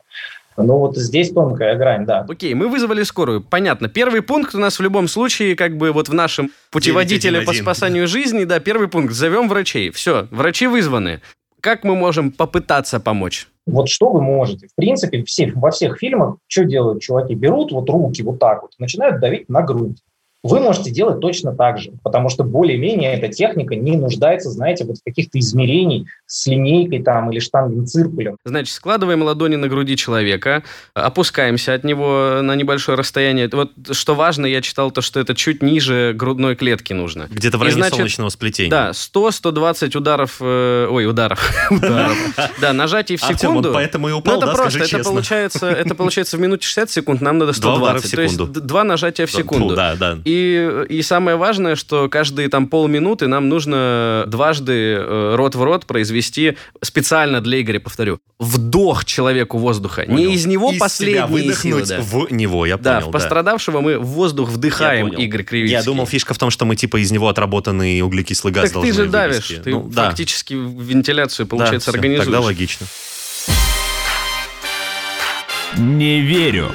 Ну 0.55 0.77
вот 0.77 0.97
здесь 0.97 1.31
тонкая 1.31 1.75
грань, 1.75 2.05
да. 2.05 2.25
Окей, 2.29 2.53
мы 2.53 2.67
вызвали 2.67 3.03
скорую. 3.03 3.41
Понятно. 3.41 3.89
Первый 3.89 4.21
пункт 4.21 4.53
у 4.53 4.59
нас 4.59 4.77
в 4.77 4.81
любом 4.83 5.07
случае, 5.07 5.55
как 5.55 5.77
бы 5.77 5.91
вот 5.91 6.09
в 6.09 6.13
нашем 6.13 6.51
путеводителе 6.71 7.41
по 7.41 7.53
спасанию 7.53 8.07
жизни, 8.07 8.43
да, 8.43 8.59
первый 8.59 8.87
пункт. 8.87 9.13
Зовем 9.13 9.49
врачей. 9.49 9.89
Все, 9.91 10.27
врачи 10.31 10.67
вызваны. 10.67 11.21
Как 11.59 11.83
мы 11.83 11.95
можем 11.95 12.31
попытаться 12.31 12.99
помочь? 12.99 13.47
Вот 13.65 13.87
что 13.87 14.09
вы 14.09 14.21
можете? 14.21 14.67
В 14.67 14.75
принципе, 14.75 15.23
все, 15.23 15.51
во 15.55 15.71
всех 15.71 15.97
фильмах 15.97 16.35
что 16.47 16.65
делают 16.65 17.01
чуваки? 17.01 17.33
Берут 17.33 17.71
вот 17.71 17.89
руки 17.89 18.21
вот 18.21 18.37
так 18.39 18.61
вот, 18.61 18.71
начинают 18.77 19.21
давить 19.21 19.47
на 19.47 19.61
грудь. 19.61 19.97
Вы 20.43 20.59
можете 20.59 20.91
делать 20.91 21.19
точно 21.21 21.55
так 21.55 21.79
же, 21.79 21.91
потому 22.03 22.29
что 22.29 22.43
более-менее 22.43 23.13
эта 23.13 23.29
техника 23.33 23.75
не 23.75 23.95
нуждается, 23.97 24.49
знаете, 24.49 24.83
вот 24.85 24.97
в 24.97 25.03
каких-то 25.03 25.39
измерений 25.39 26.07
с 26.27 26.47
линейкой 26.47 27.01
там 27.01 27.31
или 27.31 27.39
штангом 27.39 27.85
циркулем. 27.85 28.35
Значит, 28.43 28.73
складываем 28.73 29.21
ладони 29.23 29.55
на 29.55 29.67
груди 29.67 29.95
человека, 29.95 30.63
опускаемся 30.93 31.73
от 31.73 31.83
него 31.83 32.39
на 32.41 32.55
небольшое 32.55 32.97
расстояние. 32.97 33.49
Вот 33.51 33.71
что 33.91 34.15
важно, 34.15 34.45
я 34.45 34.61
читал 34.61 34.91
то, 34.91 35.01
что 35.01 35.19
это 35.19 35.33
чуть 35.35 35.61
ниже 35.63 36.13
грудной 36.15 36.55
клетки 36.55 36.93
нужно. 36.93 37.27
Где-то 37.29 37.57
в 37.57 37.61
И, 37.61 37.65
районе 37.65 37.81
значит, 37.81 37.95
солнечного 37.97 38.29
сплетения. 38.29 38.69
Да, 38.71 38.91
100-120 38.91 39.97
ударов, 39.97 40.37
э, 40.41 40.87
ой, 40.89 41.05
ударов, 41.07 41.39
ударов, 41.71 42.17
да, 42.59 42.73
нажатий 42.73 43.15
в 43.17 43.23
Артем, 43.23 43.37
секунду. 43.37 43.69
он 43.69 43.73
поэтому 43.75 44.09
и 44.09 44.11
Ну, 44.11 44.17
упал, 44.19 44.37
это 44.37 44.45
да, 44.47 44.53
просто, 44.55 44.79
скажи 44.79 44.97
это 44.97 45.09
получается, 45.09 45.69
это 45.69 45.95
получается 45.95 46.37
в 46.37 46.39
минуте 46.41 46.65
60 46.67 46.89
секунд, 46.91 47.21
нам 47.21 47.37
надо 47.37 47.53
Два 47.59 47.75
удара 47.75 47.99
120. 47.99 48.11
в 48.11 48.15
То 48.15 48.21
есть 48.21 48.33
секунду. 48.35 48.61
два 48.61 48.83
нажатия 48.83 49.25
в 49.25 49.31
секунду. 49.31 49.75
Да, 49.75 49.95
да. 49.95 50.17
И, 50.25 50.32
и 50.89 51.01
самое 51.01 51.37
важное, 51.37 51.75
что 51.75 52.09
каждые 52.09 52.49
там 52.49 52.67
полминуты 52.67 53.27
нам 53.27 53.49
нужно 53.49 54.25
дважды 54.27 54.95
э, 54.97 55.35
рот 55.35 55.55
в 55.55 55.63
рот 55.63 55.85
произвести 55.85 56.57
специально 56.81 57.41
для 57.41 57.61
Игоря, 57.61 57.79
повторю, 57.79 58.19
вдох 58.39 59.05
человеку 59.05 59.57
воздуха. 59.57 60.03
Понял. 60.03 60.17
Не 60.17 60.33
из 60.35 60.45
него 60.45 60.69
Из 60.71 60.75
себя 60.75 60.85
последние 61.27 61.53
силы. 61.53 61.83
Да. 61.85 61.99
в 62.01 62.31
него, 62.31 62.65
я 62.65 62.77
Да, 62.77 62.95
понял. 62.99 63.09
в 63.09 63.11
пострадавшего 63.11 63.81
мы 63.81 63.97
в 63.99 64.05
воздух 64.05 64.49
вдыхаем. 64.49 65.07
Игорь 65.09 65.43
Кривицкий. 65.43 65.71
Я 65.73 65.83
думал, 65.83 66.05
фишка 66.05 66.33
в 66.33 66.37
том, 66.37 66.49
что 66.49 66.65
мы 66.65 66.75
типа 66.75 66.97
из 67.01 67.11
него 67.11 67.27
отработанный 67.29 68.01
углекислый 68.01 68.51
газ 68.53 68.71
Так 68.71 68.81
ты 68.81 68.87
должны 68.87 69.03
же 69.05 69.09
давишь, 69.09 69.35
вывести. 69.49 69.63
ты 69.63 69.69
Ну, 69.71 69.89
да. 69.93 70.05
фактически 70.07 70.53
вентиляцию, 70.53 71.45
Да, 71.45 71.49
получается, 71.49 71.89
всё, 71.91 71.97
организуешь. 71.97 72.25
Тогда 72.25 72.39
логично. 72.41 72.87
Не 75.77 76.19
верю. 76.21 76.71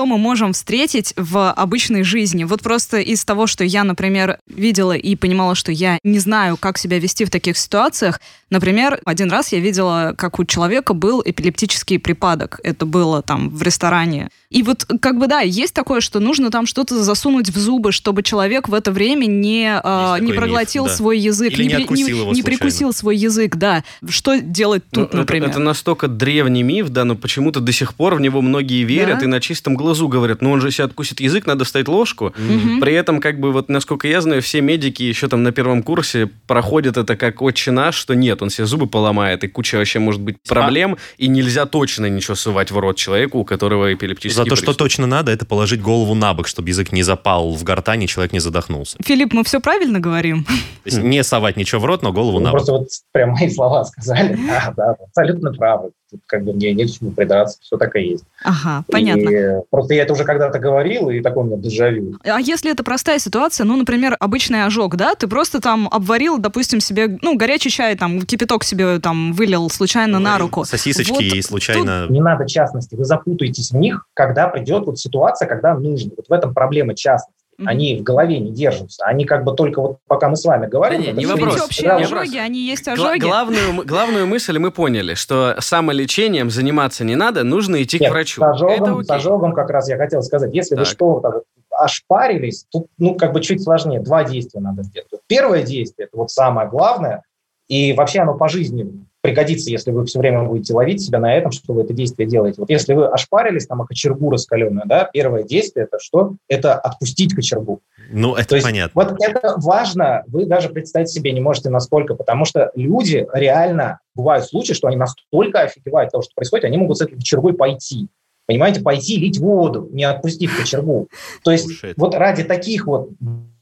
Что 0.00 0.06
мы 0.06 0.16
можем 0.16 0.54
встретить 0.54 1.12
в 1.18 1.52
обычной 1.52 2.04
жизни? 2.04 2.44
Вот 2.44 2.62
просто 2.62 3.00
из 3.00 3.22
того, 3.22 3.46
что 3.46 3.64
я, 3.64 3.84
например, 3.84 4.38
видела 4.46 4.96
и 4.96 5.14
понимала, 5.14 5.54
что 5.54 5.72
я 5.72 5.98
не 6.02 6.18
знаю, 6.18 6.56
как 6.56 6.78
себя 6.78 6.98
вести 6.98 7.26
в 7.26 7.30
таких 7.30 7.58
ситуациях. 7.58 8.18
Например, 8.48 8.98
один 9.04 9.30
раз 9.30 9.52
я 9.52 9.60
видела, 9.60 10.14
как 10.16 10.38
у 10.38 10.46
человека 10.46 10.94
был 10.94 11.22
эпилептический 11.22 11.98
припадок. 11.98 12.60
Это 12.64 12.86
было 12.86 13.20
там 13.20 13.50
в 13.50 13.60
ресторане. 13.62 14.30
И 14.48 14.62
вот 14.64 14.84
как 15.00 15.18
бы 15.18 15.28
да, 15.28 15.40
есть 15.42 15.74
такое, 15.74 16.00
что 16.00 16.18
нужно 16.18 16.50
там 16.50 16.66
что-то 16.66 17.00
засунуть 17.00 17.50
в 17.50 17.58
зубы, 17.58 17.92
чтобы 17.92 18.22
человек 18.24 18.68
в 18.68 18.74
это 18.74 18.90
время 18.90 19.26
не, 19.26 19.80
э, 19.84 20.16
не 20.20 20.28
миф, 20.28 20.36
проглотил 20.36 20.86
да. 20.86 20.90
свой 20.96 21.18
язык, 21.20 21.52
Или 21.52 21.64
не 21.64 21.68
при- 21.74 21.82
откусил 21.82 22.18
его 22.20 22.32
не 22.32 22.42
прикусил 22.42 22.92
свой 22.92 23.16
язык, 23.16 23.54
да. 23.54 23.84
Что 24.08 24.40
делать 24.40 24.82
Ну, 24.92 25.02
тут, 25.02 25.08
это- 25.10 25.18
например? 25.18 25.50
Это, 25.50 25.60
настолько 25.60 26.08
древний 26.08 26.64
миф, 26.64 26.88
да, 26.88 27.04
но 27.04 27.14
почему-то 27.14 27.60
до 27.60 27.70
сих 27.70 27.94
пор 27.94 28.16
в 28.16 28.20
него 28.20 28.40
многие 28.42 28.82
верят 28.82 29.18
Да? 29.20 29.24
и 29.26 29.28
на 29.28 29.38
чистом 29.40 29.76
глазу 29.76 29.89
говорят, 30.08 30.42
ну 30.42 30.50
он 30.52 30.60
же 30.60 30.70
себе 30.70 30.84
откусит 30.84 31.20
язык, 31.20 31.46
надо 31.46 31.64
вставить 31.64 31.88
ложку. 31.88 32.32
Мгм. 32.36 32.80
При 32.80 32.94
этом, 32.94 33.20
как 33.20 33.40
бы, 33.40 33.52
вот, 33.52 33.68
насколько 33.68 34.08
я 34.08 34.20
знаю, 34.20 34.42
все 34.42 34.60
медики 34.60 35.02
еще 35.02 35.28
там 35.28 35.42
на 35.42 35.52
первом 35.52 35.82
курсе 35.82 36.26
проходят 36.46 36.96
это 36.96 37.16
как 37.16 37.42
отче 37.42 37.70
наш, 37.70 37.94
что 37.96 38.14
нет, 38.14 38.42
он 38.42 38.50
себе 38.50 38.66
зубы 38.66 38.86
поломает, 38.86 39.44
и 39.44 39.48
куча 39.48 39.76
вообще 39.76 39.98
может 39.98 40.20
быть 40.20 40.36
проблем, 40.48 40.96
и 41.18 41.28
нельзя 41.28 41.66
точно 41.66 42.06
ничего 42.06 42.34
сувать 42.34 42.70
в 42.70 42.78
рот 42.78 42.96
человеку, 42.96 43.38
у 43.38 43.44
которого 43.44 43.92
эпилептический 43.92 44.36
За 44.36 44.48
то, 44.48 44.56
что 44.56 44.66
приступ. 44.66 44.78
точно 44.78 45.06
надо, 45.06 45.32
это 45.32 45.44
положить 45.46 45.80
голову 45.82 46.14
на 46.14 46.34
бок, 46.34 46.46
чтобы 46.48 46.68
язык 46.68 46.92
не 46.92 47.02
запал 47.02 47.52
в 47.52 47.62
гортань, 47.64 48.02
и 48.04 48.08
человек 48.08 48.32
не 48.32 48.40
задохнулся. 48.40 48.98
Филипп, 49.04 49.32
мы 49.32 49.44
все 49.44 49.60
правильно 49.60 50.00
говорим? 50.00 50.46
Не 50.84 51.22
совать 51.24 51.56
ничего 51.56 51.80
в 51.80 51.84
рот, 51.84 52.02
но 52.02 52.12
голову 52.12 52.38
Вы 52.38 52.44
на 52.44 52.50
бок. 52.50 52.58
просто 52.58 52.72
вот 52.72 52.88
прям 53.12 53.30
мои 53.30 53.48
слова 53.50 53.84
сказали. 53.84 54.38
Да, 54.50 54.74
да, 54.76 54.96
абсолютно 55.06 55.52
правы. 55.52 55.90
Тут 56.10 56.20
как 56.26 56.44
бы 56.44 56.52
мне 56.52 56.72
не 56.72 56.86
к 56.86 56.90
чему 56.90 57.12
придраться, 57.12 57.58
все 57.60 57.76
так 57.76 57.94
и 57.96 58.00
есть. 58.00 58.24
Ага, 58.42 58.84
понятно. 58.90 59.28
И 59.28 59.62
просто 59.70 59.94
я 59.94 60.02
это 60.02 60.12
уже 60.12 60.24
когда-то 60.24 60.58
говорил, 60.58 61.08
и 61.10 61.20
такой 61.20 61.44
у 61.44 61.46
меня 61.46 61.56
дежавю. 61.56 62.18
А 62.24 62.40
если 62.40 62.70
это 62.70 62.82
простая 62.82 63.18
ситуация, 63.18 63.64
ну, 63.64 63.76
например, 63.76 64.16
обычный 64.18 64.64
ожог, 64.64 64.96
да, 64.96 65.14
ты 65.14 65.28
просто 65.28 65.60
там 65.60 65.88
обварил, 65.90 66.38
допустим, 66.38 66.80
себе, 66.80 67.18
ну, 67.22 67.36
горячий 67.36 67.70
чай, 67.70 67.96
там, 67.96 68.22
кипяток 68.22 68.64
себе 68.64 68.98
там 68.98 69.32
вылил 69.32 69.70
случайно 69.70 70.18
на 70.18 70.38
руку. 70.38 70.64
Сосисочки 70.64 71.12
Вот 71.12 71.22
и 71.22 71.42
случайно... 71.42 72.06
Не 72.08 72.20
надо 72.20 72.46
частности, 72.46 72.94
вы 72.94 73.04
запутаетесь 73.04 73.70
в 73.70 73.76
них, 73.76 74.06
когда 74.14 74.48
придет 74.48 74.86
вот 74.86 74.98
ситуация, 74.98 75.46
когда 75.46 75.74
нужно. 75.74 76.10
Вот 76.16 76.26
в 76.28 76.32
этом 76.32 76.52
проблема 76.54 76.94
частности. 76.94 77.39
Мгм. 77.60 77.68
Они 77.68 77.96
в 77.96 78.02
голове 78.02 78.38
не 78.38 78.50
держатся. 78.52 79.04
Они 79.04 79.26
как 79.26 79.44
бы 79.44 79.54
только 79.54 79.80
вот 79.82 79.98
пока 80.06 80.28
мы 80.30 80.36
с 80.36 80.44
вами 80.46 80.66
говорим... 80.66 80.98
Да 81.00 81.04
не, 81.04 81.10
это 81.10 81.18
не 81.18 81.26
вопрос. 81.26 81.52
Есть. 81.54 81.64
общие 81.66 81.88
Да, 81.88 81.96
ожоги, 81.96 82.38
они 82.38 82.58
есть 82.60 82.84
Гла- 82.84 82.92
ожоги. 82.94 83.20
главную, 83.20 83.68
м- 83.68 83.82
главную 83.86 84.26
мысль 84.26 84.58
мы 84.58 84.70
поняли, 84.70 85.12
что 85.14 85.56
самолечением 85.58 86.48
заниматься 86.50 87.04
не 87.04 87.16
надо, 87.16 87.44
нужно 87.44 87.82
идти 87.82 87.98
Нет, 88.00 88.08
к 88.10 88.12
врачу. 88.14 88.40
С 88.40 88.44
ожогом, 88.44 89.00
Это 89.00 89.04
с 89.04 89.10
ожогом 89.10 89.52
как 89.52 89.68
раз 89.68 89.88
я 89.90 89.98
хотел 89.98 90.22
сказать. 90.22 90.54
Если 90.54 90.74
вы 90.74 90.84
Так. 90.84 90.90
что-то 90.90 91.30
вот 91.30 91.44
ошпарились, 91.78 92.64
тут, 92.70 92.86
ну, 92.98 93.14
как 93.14 93.32
бы 93.32 93.40
чуть 93.40 93.62
сложнее. 93.62 94.00
Два 94.00 94.24
действия 94.24 94.60
надо 94.60 94.82
сделать. 94.82 95.08
Первое 95.26 95.62
действие, 95.62 96.06
это 96.08 96.16
вот 96.16 96.30
самое 96.30 96.68
главное, 96.68 97.22
и 97.68 97.92
вообще 97.92 98.20
оно 98.20 98.34
по 98.34 98.48
жизни 98.48 98.90
пригодится, 99.20 99.70
если 99.70 99.90
вы 99.90 100.06
все 100.06 100.18
время 100.18 100.44
будете 100.44 100.72
ловить 100.72 101.02
себя 101.02 101.18
на 101.18 101.34
этом, 101.34 101.52
что 101.52 101.74
вы 101.74 101.82
это 101.82 101.92
действие 101.92 102.28
делаете. 102.28 102.60
Вот 102.60 102.70
если 102.70 102.94
вы 102.94 103.06
ошпарились, 103.06 103.66
там, 103.66 103.82
о 103.82 103.86
кочергу 103.86 104.30
раскаленную, 104.30 104.86
да, 104.86 105.08
первое 105.12 105.42
действие– 105.42 105.84
это 105.90 105.98
что? 106.00 106.36
Это 106.48 106.74
отпустить 106.74 107.34
кочергу. 107.34 107.80
Ну, 108.10 108.34
это 108.34 108.48
То 108.48 108.54
есть 108.56 108.66
понятно. 108.66 108.92
Вот 108.94 109.16
это 109.20 109.54
важно, 109.58 110.24
вы 110.26 110.46
даже 110.46 110.70
представить 110.70 111.10
себе 111.10 111.32
не 111.32 111.40
можете 111.40 111.70
насколько, 111.70 112.14
потому 112.14 112.44
что 112.44 112.70
люди 112.74 113.26
реально, 113.32 114.00
бывают 114.14 114.46
случаи, 114.46 114.72
что 114.72 114.88
они 114.88 114.96
настолько 114.96 115.60
офигевают 115.60 116.08
от 116.08 116.12
того, 116.12 116.22
что 116.22 116.34
происходит, 116.34 116.64
они 116.64 116.78
могут 116.78 116.98
с 116.98 117.02
этой 117.02 117.16
кочергой 117.16 117.52
пойти. 117.52 118.08
Понимаете, 118.46 118.80
пойти 118.80 119.16
лить 119.16 119.38
воду, 119.38 119.88
не 119.92 120.02
отпустив 120.02 120.56
кочергу. 120.56 121.08
То 121.44 121.52
есть 121.52 121.66
Слушай, 121.66 121.94
вот 121.96 122.16
ради 122.16 122.42
таких 122.42 122.86
вот 122.86 123.10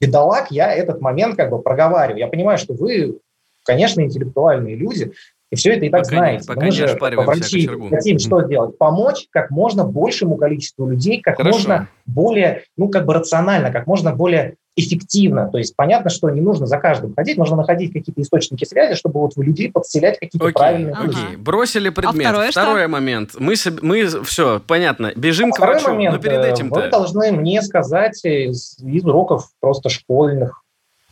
бедолаг 0.00 0.50
я 0.50 0.72
этот 0.72 1.02
момент 1.02 1.36
как 1.36 1.50
бы 1.50 1.60
проговариваю. 1.60 2.20
Я 2.20 2.28
понимаю, 2.28 2.56
что 2.56 2.72
вы, 2.72 3.18
конечно, 3.64 4.00
интеллектуальные 4.00 4.76
люди, 4.76 5.12
и 5.50 5.56
все 5.56 5.72
это 5.74 5.86
и 5.86 5.90
так 5.90 6.02
Пока 6.02 6.12
не- 6.14 6.18
знаете. 6.18 6.46
пока 6.46 6.60
Но 6.60 6.66
мы 6.66 6.70
не 6.70 6.76
же, 6.76 6.98
врачи, 7.00 7.66
кочергу. 7.66 7.88
хотим 7.88 8.18
что 8.18 8.44
сделать? 8.44 8.76
Помочь 8.78 9.26
как 9.30 9.50
можно 9.50 9.84
большему 9.84 10.36
количеству 10.36 10.86
людей, 10.88 11.20
как 11.20 11.36
Хорошо. 11.38 11.56
можно 11.58 11.88
более, 12.06 12.64
ну, 12.76 12.88
как 12.88 13.06
бы 13.06 13.14
рационально, 13.14 13.70
как 13.72 13.86
можно 13.86 14.14
более 14.14 14.56
эффективно. 14.76 15.48
То 15.50 15.58
есть 15.58 15.74
понятно, 15.74 16.08
что 16.08 16.30
не 16.30 16.40
нужно 16.40 16.66
за 16.66 16.78
каждым 16.78 17.12
ходить, 17.14 17.36
нужно 17.36 17.56
находить 17.56 17.92
какие-то 17.92 18.22
источники 18.22 18.64
связи, 18.64 18.94
чтобы 18.94 19.18
вот 19.20 19.34
в 19.34 19.42
людей 19.42 19.72
подселять 19.72 20.18
какие-то 20.20 20.44
Окей, 20.46 20.52
правильные 20.54 20.94
окей. 20.94 21.36
Бросили 21.36 21.88
предмет. 21.90 22.26
второе 22.28 22.50
что? 22.52 22.60
Второй 22.60 22.86
момент. 22.86 23.30
Мы, 23.38 23.54
соб- 23.54 23.80
мы 23.82 24.06
все, 24.24 24.60
понятно, 24.64 25.12
бежим 25.16 25.48
А 25.48 25.52
к 25.52 25.56
Второй 25.56 25.74
врачу. 25.76 25.88
момент. 25.90 26.14
но 26.16 26.22
перед 26.22 26.38
э, 26.44 26.50
этим-то... 26.52 26.80
Вы 26.80 26.88
должны 26.90 27.32
мне 27.32 27.60
сказать 27.62 28.24
из, 28.24 28.78
из 28.78 29.04
уроков 29.04 29.48
просто 29.60 29.88
школьных, 29.88 30.62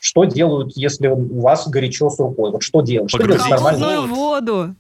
что 0.01 0.25
делают, 0.25 0.77
если 0.77 1.09
у 1.09 1.41
вас 1.41 1.69
горячо 1.69 2.11
с 2.11 2.19
рукой. 2.19 2.51
Вот 2.53 2.63
что 2.63 2.81
делать? 2.83 3.11
Что 3.11 3.23
делать 3.23 3.41
Холодную 3.41 4.07
воду. 4.07 4.75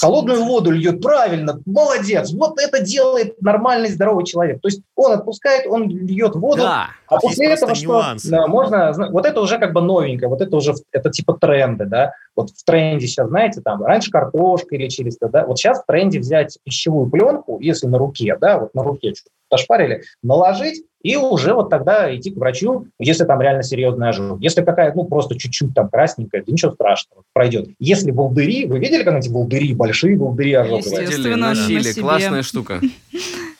Холодную 0.00 0.44
воду 0.44 0.70
льет, 0.70 1.02
правильно, 1.02 1.60
молодец. 1.66 2.32
Вот 2.32 2.58
это 2.58 2.82
делает 2.82 3.40
нормальный 3.42 3.90
здоровый 3.90 4.24
человек. 4.24 4.60
То 4.62 4.68
есть 4.68 4.80
он 4.94 5.12
отпускает, 5.12 5.66
он 5.66 5.88
льет 5.88 6.34
воду, 6.34 6.62
Да. 6.62 6.88
а 7.08 7.20
после 7.20 7.48
этого 7.52 7.74
что? 7.74 7.84
нюансы. 7.84 8.30
Да, 8.30 8.46
можно, 8.46 8.94
вот 9.10 9.26
это 9.26 9.40
уже 9.40 9.58
как 9.58 9.74
бы 9.74 9.82
новенькое, 9.82 10.30
вот 10.30 10.40
это 10.40 10.56
уже 10.56 10.74
это 10.92 11.10
типа 11.10 11.34
тренды, 11.34 11.84
да. 11.84 12.12
Вот 12.34 12.50
в 12.50 12.64
тренде 12.64 13.06
сейчас, 13.06 13.28
знаете, 13.28 13.60
там 13.60 13.84
раньше 13.84 14.10
картошка 14.10 14.74
или 14.76 14.88
через 14.88 15.18
да. 15.18 15.44
Вот 15.46 15.58
сейчас 15.58 15.82
в 15.82 15.86
тренде 15.86 16.20
взять 16.20 16.56
пищевую 16.64 17.10
пленку, 17.10 17.58
если 17.60 17.86
на 17.86 17.98
руке, 17.98 18.36
да, 18.40 18.58
вот 18.58 18.74
на 18.74 18.82
руке 18.82 19.12
что-то 19.14 19.30
ошпарили, 19.50 20.02
наложить 20.22 20.84
и 21.06 21.16
уже 21.16 21.54
вот 21.54 21.70
тогда 21.70 22.12
идти 22.16 22.32
к 22.32 22.36
врачу, 22.36 22.86
если 22.98 23.24
там 23.24 23.40
реально 23.40 23.62
серьезный 23.62 24.08
ожог. 24.08 24.40
Если 24.40 24.62
какая, 24.62 24.92
ну, 24.92 25.04
просто 25.04 25.38
чуть-чуть 25.38 25.72
там 25.72 25.88
красненькая, 25.88 26.42
да 26.44 26.52
ничего 26.52 26.72
страшного, 26.72 27.22
пройдет. 27.32 27.68
Если 27.78 28.10
волдыри, 28.10 28.66
вы 28.66 28.80
видели 28.80 29.04
когда 29.04 29.20
эти 29.20 29.28
волдыри, 29.28 29.72
большие 29.72 30.18
волдыри 30.18 30.52
ожоговые? 30.54 31.02
Естественно. 31.02 31.36
На 31.36 31.48
носили. 31.50 31.92
Классная 32.00 32.42
штука. 32.50 32.80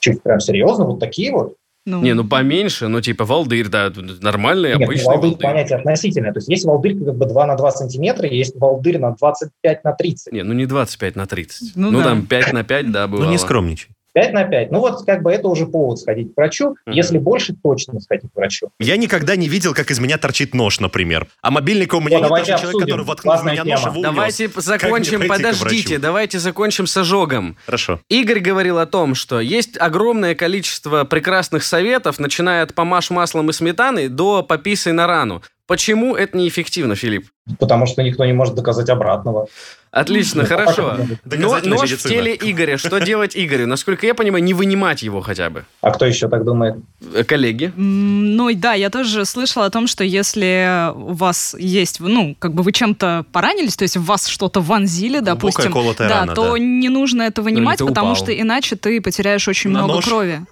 Чуть 0.01 0.23
прям 0.25 0.41
серьезно, 0.41 0.87
вот 0.87 0.99
такие 0.99 1.31
вот. 1.31 1.55
Ну, 1.89 2.03
Не, 2.03 2.15
ну 2.15 2.27
поменьше, 2.27 2.89
ну 2.89 3.01
типа 3.01 3.25
волдырь, 3.25 3.69
да, 3.69 3.93
нормальный, 4.21 4.71
Нет, 4.71 4.79
ну, 4.81 4.85
обычный 4.87 5.05
волдырь 5.07 5.31
волдырь. 5.31 5.47
понятие 5.47 5.79
относительное. 5.79 6.33
То 6.33 6.39
есть 6.39 6.49
есть 6.49 6.65
волдырь 6.65 6.99
как 6.99 7.15
бы 7.15 7.27
2 7.27 7.47
на 7.47 7.55
2 7.55 7.71
сантиметра, 7.71 8.27
есть 8.29 8.57
волдырь 8.57 8.99
на 8.99 9.13
25 9.13 9.85
на 9.85 9.93
30. 9.93 10.33
Не, 10.33 10.43
ну 10.43 10.53
не 10.53 10.67
25 10.67 11.15
на 11.15 11.27
30. 11.27 11.77
Ну 11.77 11.93
Ну, 11.93 11.99
да. 11.99 12.05
там 12.07 12.27
5 12.27 12.53
на 12.53 12.65
5, 12.65 12.91
да, 12.91 13.07
Ну, 13.07 13.13
бывало. 13.13 13.31
не 13.31 13.39
скромничай. 13.39 13.91
5 14.17 14.33
на 14.33 14.45
5. 14.45 14.73
Ну 14.73 14.79
вот 14.79 15.05
как 15.05 15.23
бы 15.23 15.31
это 15.31 15.47
уже 15.47 15.67
повод 15.67 15.99
сходить 15.99 16.33
к 16.33 16.37
врачу. 16.39 16.75
Мгм. 16.87 16.97
Если 16.97 17.19
больше, 17.19 17.55
точно 17.63 18.01
сходить 18.01 18.31
к 18.33 18.35
врачу. 18.35 18.71
Я 18.81 18.97
никогда 18.97 19.37
не 19.37 19.47
видел, 19.47 19.75
как 19.75 19.91
из 19.91 20.01
меня 20.01 20.17
торчит 20.17 20.55
нож, 20.55 20.81
например. 20.81 21.27
А 21.43 21.51
мобильника 21.51 21.97
у 21.97 22.01
меня 22.01 22.21
Вот, 22.21 22.31
нет, 22.31 22.31
даже 22.31 22.47
человек, 22.47 22.65
обсудим. 22.65 22.87
который 22.87 23.05
воткнул 23.05 23.35
в 23.35 23.37
Классная 23.43 23.53
меня 23.53 23.65
нож 23.65 23.81
и 23.81 23.83
тема. 23.83 23.93
унес. 23.93 24.03
Давайте 24.05 24.51
закончим, 24.57 25.29
подождите, 25.29 25.99
давайте 25.99 26.39
закончим 26.39 26.87
с 26.87 26.97
ожогом. 26.97 27.59
Хорошо. 27.67 28.01
Игорь 28.09 28.41
говорил 28.41 28.79
о 28.79 28.87
том, 28.87 29.15
что 29.15 29.39
есть 29.39 29.77
огромное 29.79 30.35
количество 30.35 31.05
прекрасных 31.05 31.63
советов, 31.63 32.19
начиная 32.19 32.63
от 32.63 32.73
помажь 32.73 33.11
маслом 33.11 33.51
и 33.51 33.53
сметаной 33.53 34.09
до 34.09 34.43
пописай 34.43 34.95
на 34.95 35.07
рану. 35.07 35.43
Почему 35.67 36.15
это 36.15 36.37
неэффективно, 36.39 36.95
Филипп? 36.95 37.27
Потому 37.59 37.87
что 37.87 38.03
никто 38.03 38.25
не 38.25 38.33
может 38.33 38.55
доказать 38.55 38.89
обратного. 38.89 39.47
Отлично, 39.91 40.43
Ну, 40.43 40.49
хорошо. 40.49 40.91
а 40.91 41.07
Но, 41.25 41.59
нож 41.65 41.91
в 41.91 42.03
теле 42.09 42.35
Игоря. 42.35 42.77
Что 42.77 42.99
делать 42.99 43.33
Игорю? 43.35 43.67
Насколько 43.67 44.07
я 44.07 44.15
понимаю, 44.15 44.45
не 44.45 44.53
вынимать 44.53 45.03
его 45.03 45.23
хотя 45.23 45.49
бы. 45.49 45.65
А 45.81 45.91
кто 45.91 46.05
еще 46.05 46.29
так 46.29 46.45
думает? 46.45 46.77
Э, 47.15 47.25
Коллеги. 47.25 47.73
Ну 47.77 48.49
и 48.51 48.55
да, 48.55 48.75
я 48.75 48.91
тоже 48.91 49.25
слышала 49.25 49.65
о 49.67 49.71
том, 49.71 49.87
что 49.87 50.05
если 50.05 50.91
у 50.95 51.15
вас 51.15 51.57
есть, 51.59 51.99
ну, 52.01 52.37
как 52.39 52.53
бы 52.53 52.63
вы 52.63 52.73
чем-то 52.73 53.25
поранились, 53.33 53.77
то 53.77 53.85
есть 53.85 53.97
в 53.97 54.05
вас 54.05 54.27
что-то 54.27 54.61
вонзили, 54.61 55.21
допустим, 55.21 55.73
да, 55.99 56.09
рана, 56.09 56.35
то 56.35 56.53
да. 56.53 56.59
не 56.59 56.89
нужно 56.91 57.23
это 57.23 57.43
вынимать, 57.43 57.79
ты 57.79 57.87
потому 57.87 58.13
упал. 58.13 58.23
что 58.23 58.39
иначе 58.39 58.77
ты 58.77 59.01
потеряешь 59.01 59.49
очень 59.49 59.71
На 59.71 59.81
много 59.81 59.95
нож. 59.95 60.05
крови. 60.05 60.43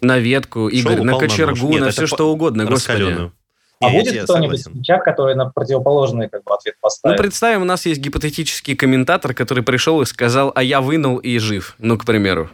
На 0.00 0.18
ветку, 0.18 0.68
Игорь, 0.68 0.98
на 1.02 1.12
на 1.12 1.18
кочергу, 1.18 1.72
на 1.72 1.84
это 1.84 1.90
все 1.90 2.06
что 2.06 2.32
угодно, 2.32 2.64
господи. 2.64 3.30
А 3.80 3.90
будет 3.90 4.24
кто-нибудь 4.24 4.64
чат, 4.82 5.02
который 5.02 5.34
на 5.34 5.50
противоположный 5.50 6.28
как 6.28 6.44
бы, 6.44 6.54
ответ 6.54 6.74
Ну, 6.76 6.86
поставит? 6.86 7.18
представим, 7.18 7.62
у 7.62 7.66
нас 7.66 7.84
есть 7.86 8.00
гипотетический 8.00 8.74
комментатор, 8.74 9.34
который 9.34 9.62
пришел 9.62 10.00
и 10.00 10.06
сказал, 10.06 10.50
а 10.54 10.62
я 10.62 10.80
вынул 10.80 11.18
и 11.18 11.38
жив. 11.38 11.76
Ну, 11.78 11.98
к 11.98 12.04
примеру. 12.06 12.48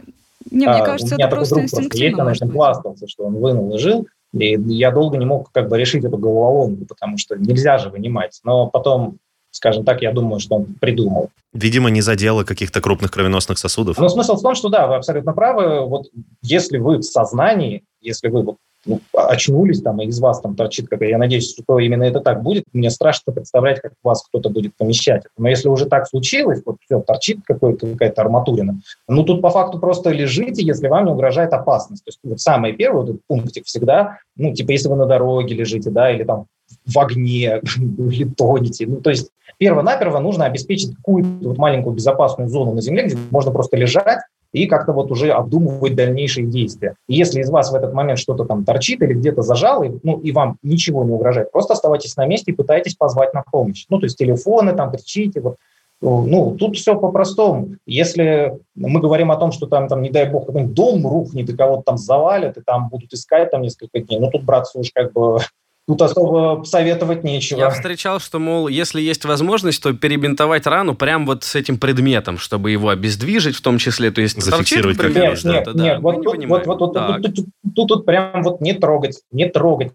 Не, 0.50 0.66
А, 0.66 0.74
мне 0.76 0.84
кажется, 0.84 1.14
у 1.14 1.18
меня 1.18 1.26
это 1.26 1.30
такой 1.30 1.38
просто 1.38 1.54
друг 1.54 1.70
просто 1.70 1.76
есть, 1.76 1.92
инстинктивно. 1.94 3.08
что 3.08 3.24
он 3.24 3.34
вынул 3.36 3.74
и 3.74 3.78
жил, 3.78 4.06
и 4.32 4.58
я 4.74 4.90
долго 4.90 5.16
не 5.16 5.26
мог 5.26 5.52
как 5.52 5.68
бы 5.68 5.78
решить 5.78 6.04
эту 6.04 6.16
головоломку, 6.16 6.86
потому 6.86 7.18
что 7.18 7.36
нельзя 7.36 7.78
же 7.78 7.90
вынимать. 7.90 8.40
Но 8.44 8.66
потом, 8.66 9.18
скажем 9.50 9.84
так, 9.84 10.02
я 10.02 10.12
думаю, 10.12 10.40
что 10.40 10.56
он 10.56 10.74
придумал. 10.80 11.30
Видимо, 11.52 11.90
не 11.90 12.00
задело 12.00 12.44
каких-то 12.44 12.80
крупных 12.80 13.10
кровеносных 13.10 13.58
сосудов. 13.58 13.98
Но 13.98 14.08
смысл 14.08 14.36
в 14.36 14.42
том, 14.42 14.54
что 14.54 14.68
да, 14.70 14.86
вы 14.86 14.96
абсолютно 14.96 15.32
правы. 15.34 15.86
Вот 15.86 16.06
если 16.40 16.78
вы 16.78 16.98
в 16.98 17.02
сознании, 17.02 17.84
если 18.00 18.28
вы 18.28 18.42
вот, 18.42 18.56
ну, 18.84 19.00
очнулись 19.14 19.80
там, 19.80 20.00
и 20.00 20.06
из 20.06 20.18
вас 20.20 20.40
там 20.40 20.56
торчит 20.56 20.88
какая 20.88 21.10
я 21.10 21.18
надеюсь, 21.18 21.54
что 21.54 21.78
именно 21.78 22.02
это 22.02 22.20
так 22.20 22.42
будет, 22.42 22.64
мне 22.72 22.90
страшно 22.90 23.32
представлять, 23.32 23.80
как 23.80 23.92
вас 24.02 24.24
кто-то 24.24 24.50
будет 24.50 24.76
помещать. 24.76 25.22
Но 25.38 25.48
если 25.48 25.68
уже 25.68 25.86
так 25.86 26.08
случилось, 26.08 26.62
вот 26.64 26.76
все, 26.84 27.00
торчит 27.00 27.40
какая-то 27.46 28.20
арматурина, 28.20 28.80
ну 29.08 29.24
тут 29.24 29.40
по 29.42 29.50
факту 29.50 29.78
просто 29.78 30.10
лежите, 30.10 30.64
если 30.64 30.88
вам 30.88 31.06
не 31.06 31.12
угрожает 31.12 31.52
опасность. 31.52 32.04
То 32.04 32.08
есть 32.08 32.18
вот 32.24 32.40
самый 32.40 32.72
первый 32.72 33.02
вот 33.02 33.10
этот 33.10 33.22
пунктик 33.26 33.66
всегда, 33.66 34.18
ну 34.36 34.52
типа 34.52 34.72
если 34.72 34.88
вы 34.88 34.96
на 34.96 35.06
дороге 35.06 35.54
лежите, 35.54 35.90
да, 35.90 36.10
или 36.10 36.24
там 36.24 36.46
в 36.86 36.98
огне, 36.98 37.60
или 37.76 38.24
тонете. 38.24 38.86
Ну, 38.86 39.00
то 39.00 39.10
есть 39.10 39.30
перво-наперво 39.58 40.18
нужно 40.18 40.46
обеспечить 40.46 40.96
какую-то 40.96 41.48
вот 41.48 41.58
маленькую 41.58 41.94
безопасную 41.94 42.48
зону 42.48 42.72
на 42.72 42.80
Земле, 42.80 43.04
где 43.06 43.16
можно 43.30 43.52
просто 43.52 43.76
лежать 43.76 44.20
и 44.52 44.66
как-то 44.66 44.92
вот 44.92 45.10
уже 45.10 45.30
обдумывать 45.30 45.94
дальнейшие 45.94 46.46
действия. 46.46 46.94
И 47.08 47.14
если 47.14 47.40
из 47.40 47.50
вас 47.50 47.72
в 47.72 47.74
этот 47.74 47.94
момент 47.94 48.18
что-то 48.18 48.44
там 48.44 48.64
торчит 48.64 49.02
или 49.02 49.14
где-то 49.14 49.42
зажало, 49.42 49.86
ну, 50.02 50.18
и 50.18 50.32
вам 50.32 50.56
ничего 50.62 51.04
не 51.04 51.12
угрожает, 51.12 51.50
просто 51.50 51.74
оставайтесь 51.74 52.16
на 52.16 52.26
месте 52.26 52.52
и 52.52 52.54
пытайтесь 52.54 52.94
позвать 52.94 53.34
на 53.34 53.42
помощь. 53.42 53.86
Ну, 53.88 53.98
то 53.98 54.04
есть 54.06 54.18
телефоны 54.18 54.74
там 54.74 54.90
кричите, 54.92 55.40
вот 55.40 55.56
ну, 56.02 56.56
тут 56.58 56.76
все 56.76 56.98
по-простому. 56.98 57.76
Если 57.86 58.58
мы 58.74 59.00
говорим 59.00 59.30
о 59.30 59.36
том, 59.36 59.52
что 59.52 59.66
там, 59.66 59.86
там 59.86 60.02
не 60.02 60.10
дай 60.10 60.28
бог, 60.28 60.46
какой-нибудь 60.46 60.74
дом 60.74 61.06
рухнет, 61.06 61.48
и 61.48 61.56
кого-то 61.56 61.82
там 61.82 61.96
завалят, 61.96 62.56
и 62.56 62.60
там 62.60 62.88
будут 62.88 63.12
искать 63.12 63.52
там 63.52 63.62
несколько 63.62 64.00
дней, 64.00 64.18
ну, 64.18 64.28
тут, 64.28 64.42
братцы, 64.42 64.80
уж 64.80 64.90
как 64.92 65.12
бы 65.12 65.38
тут 65.86 66.02
особо 66.02 66.62
советовать 66.64 67.24
нечего. 67.24 67.58
Я 67.58 67.70
встречал, 67.70 68.20
что, 68.20 68.38
мол, 68.38 68.68
если 68.68 69.00
есть 69.00 69.24
возможность, 69.24 69.82
то 69.82 69.92
перебинтовать 69.92 70.66
рану 70.66 70.94
прям 70.94 71.26
вот 71.26 71.44
с 71.44 71.54
этим 71.54 71.78
предметом, 71.78 72.38
чтобы 72.38 72.70
его 72.70 72.88
обездвижить 72.88 73.56
в 73.56 73.60
том 73.62 73.78
числе. 73.78 74.10
То 74.10 74.20
есть 74.20 74.40
Зафиксировать 74.40 74.96
торчит, 74.96 75.14
например, 75.16 75.32
Нет, 75.32 75.44
нет, 75.44 75.74
да, 75.74 75.84
нет, 75.84 76.00
вот, 76.00 76.22
тут, 76.22 76.44
вот, 76.46 76.66
вот, 76.66 76.80
вот, 76.80 76.94
Так. 76.94 77.22
тут, 77.22 77.34
тут, 77.34 77.46
тут, 77.74 77.88
тут 77.88 78.06
прям 78.06 78.42
вот 78.42 78.60
не 78.60 78.72
трогать, 78.74 79.22
не 79.32 79.48
трогать. 79.48 79.92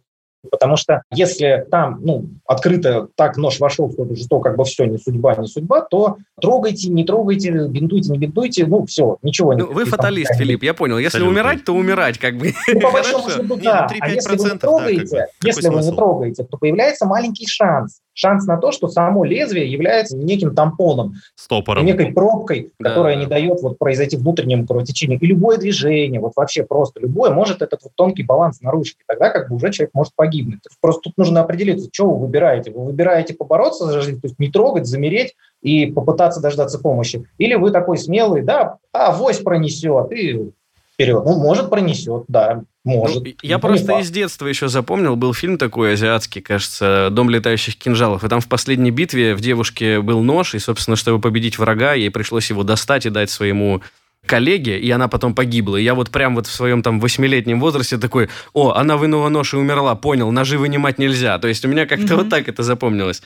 Потому 0.50 0.78
что 0.78 1.04
если 1.12 1.66
там, 1.70 2.00
ну, 2.02 2.26
открыто 2.46 3.08
так 3.16 3.38
нож 3.38 3.60
вошел, 3.60 3.92
что, 3.92 4.08
что 4.16 4.40
как 4.40 4.58
бы 4.58 4.64
все, 4.64 4.86
не 4.86 4.98
судьба, 4.98 5.36
не 5.36 5.48
судьба, 5.48 5.82
то 5.82 6.18
трогайте, 6.42 6.90
не 6.90 7.04
трогайте, 7.04 7.52
бинтуйте, 7.52 8.12
не 8.12 8.18
бинтуйте, 8.18 8.66
ну, 8.66 8.86
все, 8.86 9.18
ничего 9.22 9.54
не 9.54 9.64
Ну, 9.64 9.72
вы 9.72 9.86
фаталист, 9.86 10.36
Филипп, 10.36 10.64
я 10.64 10.74
понял. 10.74 10.98
Если 10.98 11.18
Абсолютно. 11.18 11.32
умирать, 11.32 11.64
то 11.64 11.74
умирать, 11.74 12.18
как 12.18 12.38
бы. 12.38 12.54
Ну, 12.68 12.80
по 12.80 12.92
большому 12.92 13.30
счету, 13.30 13.56
Не, 13.56 13.64
да. 13.64 13.88
ну, 13.90 13.98
а 14.02 14.10
если 14.10 14.36
вы 14.36 14.36
3-5%, 14.36 14.44
не 14.44 14.50
да, 14.50 14.58
трогаете, 14.58 15.00
как 15.00 15.10
бы. 15.10 15.18
Какой 15.18 15.32
если 15.42 15.70
вы 15.70 15.82
не 15.82 15.92
трогаете, 15.92 16.44
то 16.44 16.58
появляется 16.58 17.06
маленький 17.06 17.48
шанс. 17.48 18.00
Шанс 18.18 18.48
на 18.48 18.58
то, 18.58 18.72
что 18.72 18.88
само 18.88 19.24
лезвие 19.24 19.72
является 19.72 20.18
неким 20.18 20.56
тампоном, 20.56 21.14
Стопором. 21.36 21.86
некой 21.86 22.12
пробкой, 22.14 22.72
Да, 22.80 22.90
которая 22.90 23.14
да. 23.14 23.22
не 23.22 23.28
дает 23.28 23.62
вот 23.62 23.78
произойти 23.78 24.18
внутреннему 24.18 24.66
кровотечению. 24.66 25.20
И 25.20 25.26
любое 25.28 25.58
движение, 25.58 26.20
вот 26.20 26.34
вообще 26.36 26.64
просто 26.64 27.00
любое, 27.00 27.30
может 27.30 27.62
этот 27.62 27.84
вот 27.84 27.92
тонкий 27.94 28.24
баланс 28.24 28.60
нарушить. 28.62 28.96
И 28.96 29.04
тогда 29.08 29.30
как 29.30 29.50
бы 29.50 29.58
уже 29.58 29.72
человек 29.72 29.92
может 29.94 30.14
погибнуть. 30.16 30.62
Просто 30.82 31.02
тут 31.04 31.14
нужно 31.16 31.42
определиться, 31.42 31.90
что 31.94 32.10
вы 32.10 32.26
выбираете. 32.26 32.72
Вы 32.72 32.86
выбираете 32.86 33.36
побороться 33.36 33.86
за 33.86 34.02
жизнь, 34.02 34.20
то 34.20 34.26
есть 34.28 34.40
не 34.40 34.50
трогать, 34.50 34.88
замереть 34.88 35.36
и 35.62 35.86
попытаться 35.86 36.42
дождаться 36.42 36.80
помощи. 36.80 37.24
Или 37.38 37.54
вы 37.54 37.70
такой 37.70 38.00
смелый, 38.00 38.42
да, 38.42 38.78
а 38.94 39.12
вось 39.12 39.38
пронесет, 39.38 40.12
и 40.12 40.50
вперед. 40.96 41.24
Ну, 41.24 41.38
может, 41.38 41.70
пронесет, 41.70 42.24
да, 42.28 42.64
может. 42.88 43.24
Ну, 43.24 43.34
я 43.42 43.60
просто 43.60 43.88
факт. 43.88 44.04
из 44.04 44.12
детства 44.12 44.48
еще 44.48 44.68
запомнил, 44.68 45.16
был 45.16 45.34
фильм 45.34 45.58
такой 45.58 45.94
азиатский, 45.94 46.42
кажется, 46.42 47.10
«Дом 47.12 47.30
летающих 47.30 47.76
кинжалов», 47.78 48.24
и 48.24 48.28
там 48.30 48.42
в 48.42 48.48
последней 48.48 48.92
битве 48.92 49.36
в 49.36 49.42
девушке 49.42 50.02
был 50.02 50.24
нож, 50.24 50.56
и, 50.56 50.60
собственно, 50.60 50.96
чтобы 50.98 51.20
победить 51.22 51.60
врага, 51.60 51.94
ей 51.94 52.10
пришлось 52.10 52.50
его 52.50 52.64
достать 52.64 53.06
и 53.06 53.10
дать 53.10 53.30
своему 53.30 53.82
коллеге, 54.26 54.78
и 54.80 54.92
она 54.92 55.08
потом 55.08 55.34
погибла. 55.34 55.78
И 55.78 55.84
я 55.84 55.96
вот 55.96 56.10
прям 56.10 56.36
вот 56.36 56.48
в 56.48 56.52
своем 56.52 56.84
там 56.84 57.00
восьмилетнем 57.00 57.60
возрасте 57.60 57.98
такой, 57.98 58.30
о, 58.54 58.74
она 58.74 58.98
вынула 58.98 59.30
нож 59.30 59.54
и 59.54 59.58
умерла, 59.58 59.96
понял, 59.96 60.32
ножи 60.32 60.58
вынимать 60.58 60.98
нельзя. 61.00 61.38
То 61.40 61.48
есть 61.48 61.64
у 61.64 61.68
меня 61.68 61.86
как-то 61.86 62.14
Мгм. 62.14 62.16
вот 62.18 62.30
так 62.30 62.50
это 62.50 62.64
запомнилось. 62.64 63.22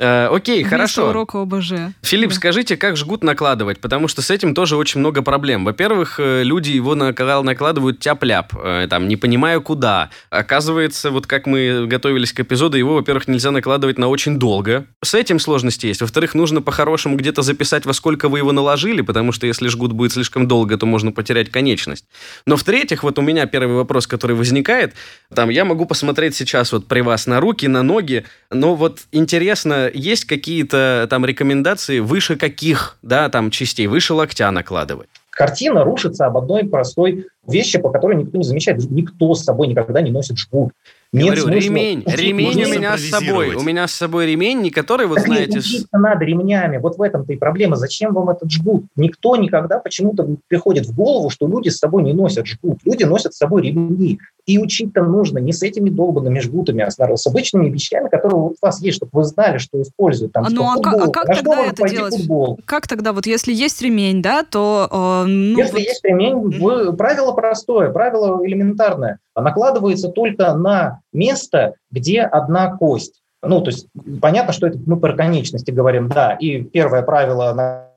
Э, 0.00 0.26
окей, 0.26 0.56
Вместо 0.62 0.70
хорошо. 0.70 1.08
урока 1.10 1.40
ОБЖ. 1.42 1.72
Филипп, 2.02 2.30
Да. 2.30 2.34
скажите, 2.34 2.76
как 2.76 2.96
жгут 2.96 3.22
накладывать? 3.22 3.78
Потому 3.78 4.08
что 4.08 4.22
с 4.22 4.30
этим 4.30 4.52
тоже 4.52 4.76
очень 4.76 4.98
много 4.98 5.22
проблем. 5.22 5.64
Во-первых, 5.64 6.18
э, 6.18 6.42
люди 6.42 6.70
его 6.72 6.96
накладывают 6.96 8.00
тяп-ляп, 8.00 8.54
э, 8.60 8.88
там, 8.90 9.06
не 9.06 9.16
понимая 9.16 9.60
куда. 9.60 10.10
Оказывается, 10.30 11.12
вот 11.12 11.28
как 11.28 11.46
мы 11.46 11.86
готовились 11.86 12.32
к 12.32 12.40
эпизоду, 12.40 12.76
его, 12.76 12.94
во-первых, 12.94 13.28
нельзя 13.28 13.52
накладывать 13.52 13.96
на 13.96 14.08
очень 14.08 14.36
долго. 14.36 14.86
С 15.00 15.14
этим 15.14 15.38
сложности 15.38 15.86
есть. 15.86 16.00
Во-вторых, 16.00 16.34
нужно 16.34 16.60
по-хорошему 16.60 17.14
где-то 17.16 17.42
записать, 17.42 17.86
во 17.86 17.92
сколько 17.92 18.28
вы 18.28 18.38
его 18.38 18.50
наложили, 18.50 19.00
потому 19.00 19.30
что 19.30 19.46
если 19.46 19.68
жгут 19.68 19.92
будет 19.92 20.12
слишком 20.12 20.48
долго, 20.48 20.76
то 20.76 20.86
можно 20.86 21.12
потерять 21.12 21.52
конечность. 21.52 22.04
Но 22.46 22.56
в-третьих, 22.56 23.04
вот 23.04 23.16
у 23.20 23.22
меня 23.22 23.46
первый 23.46 23.76
вопрос, 23.76 24.08
который 24.08 24.34
возникает, 24.34 24.94
там, 25.32 25.50
я 25.50 25.64
могу 25.64 25.86
посмотреть 25.86 26.34
сейчас 26.34 26.72
вот 26.72 26.88
при 26.88 27.00
вас 27.00 27.28
на 27.28 27.38
руки, 27.38 27.68
на 27.68 27.84
ноги, 27.84 28.24
но 28.50 28.74
вот 28.74 29.02
интересно, 29.12 29.83
есть 29.92 30.24
какие-то 30.24 31.06
там 31.10 31.24
рекомендации 31.24 32.00
выше 32.00 32.36
каких, 32.36 32.98
да, 33.02 33.28
там 33.28 33.50
частей, 33.50 33.86
выше 33.86 34.14
локтя 34.14 34.50
накладывать? 34.50 35.08
Картина 35.30 35.82
рушится 35.82 36.26
об 36.26 36.36
одной 36.36 36.64
простой 36.64 37.26
вещи, 37.46 37.78
по 37.78 37.90
которой 37.90 38.16
никто 38.16 38.38
не 38.38 38.44
замечает. 38.44 38.78
Никто 38.90 39.34
с 39.34 39.42
собой 39.42 39.66
никогда 39.66 40.00
не 40.00 40.12
носит 40.12 40.38
жгут. 40.38 40.72
Нет 41.12 41.26
Говорю, 41.26 41.42
смысла 41.42 41.68
ремень, 41.68 42.02
учить 42.06 42.18
ремень 42.18 42.64
у 42.64 42.68
меня 42.68 42.96
с 42.96 43.02
собой. 43.08 43.54
У 43.54 43.62
меня 43.62 43.86
с 43.86 43.92
собой 43.92 44.26
ремень, 44.26 44.60
не 44.62 44.70
который, 44.70 45.06
вот 45.06 45.16
Так 45.18 45.28
нет, 45.28 45.36
знаете, 45.50 45.58
учиться 45.58 45.98
надо 45.98 46.24
ремнями. 46.24 46.78
Вот 46.78 46.98
в 46.98 47.02
этом-то 47.02 47.32
и 47.32 47.36
проблема. 47.36 47.76
Зачем 47.76 48.12
вам 48.14 48.30
этот 48.30 48.50
жгут? 48.50 48.86
Никто 48.96 49.36
никогда 49.36 49.78
почему-то 49.78 50.26
приходит 50.48 50.86
в 50.86 50.94
голову, 50.94 51.30
что 51.30 51.46
люди 51.46 51.68
с 51.68 51.78
собой 51.78 52.02
не 52.02 52.12
носят 52.12 52.46
жгут. 52.46 52.78
Люди 52.84 53.04
носят 53.04 53.34
с 53.34 53.38
собой 53.38 53.62
ремни. 53.62 54.18
И 54.46 54.58
учить-то 54.58 55.02
нужно 55.02 55.38
не 55.38 55.52
с 55.52 55.62
этими 55.62 55.88
долбанными 55.88 56.38
жгутами, 56.40 56.82
а 56.82 56.90
с, 56.90 56.98
наверное, 56.98 57.16
с 57.16 57.26
обычными 57.26 57.70
вещами, 57.70 58.08
которые 58.10 58.36
у 58.36 58.54
вас 58.60 58.82
есть, 58.82 58.96
чтобы 58.98 59.10
вы 59.14 59.24
знали, 59.24 59.56
что 59.58 59.80
используют. 59.80 60.32
Там, 60.32 60.44
А 60.44 60.50
что 60.50 60.56
ну, 60.56 60.64
а 60.70 60.82
как- 60.82 60.94
а 60.94 61.10
как 61.10 61.34
что 61.34 61.44
тогда 61.44 61.64
это 61.66 61.88
делать? 61.88 62.14
футбол? 62.16 62.60
Как 62.66 62.86
тогда, 62.86 63.12
вот 63.14 63.26
если 63.26 63.54
есть 63.54 63.80
ремень, 63.80 64.20
да, 64.20 64.42
то... 64.42 64.88
э, 64.90 65.26
ну, 65.28 65.58
Если 65.58 65.72
вот- 65.72 65.80
есть 65.80 66.04
ремень, 66.04 66.34
вы- 66.60 66.92
правило 66.92 67.32
простое, 67.32 67.90
правило 67.90 68.44
элементарное. 68.44 69.18
Накладывается 69.36 70.08
только 70.08 70.54
на 70.54 71.00
место, 71.12 71.74
где 71.90 72.22
одна 72.22 72.76
кость. 72.76 73.22
Ну, 73.42 73.60
то 73.60 73.70
есть 73.70 73.88
понятно, 74.20 74.52
что 74.52 74.66
это 74.66 74.78
мы 74.86 74.98
про 74.98 75.14
конечности 75.14 75.70
говорим, 75.70 76.08
да. 76.08 76.32
И 76.32 76.62
первое 76.62 77.02
правило 77.02 77.52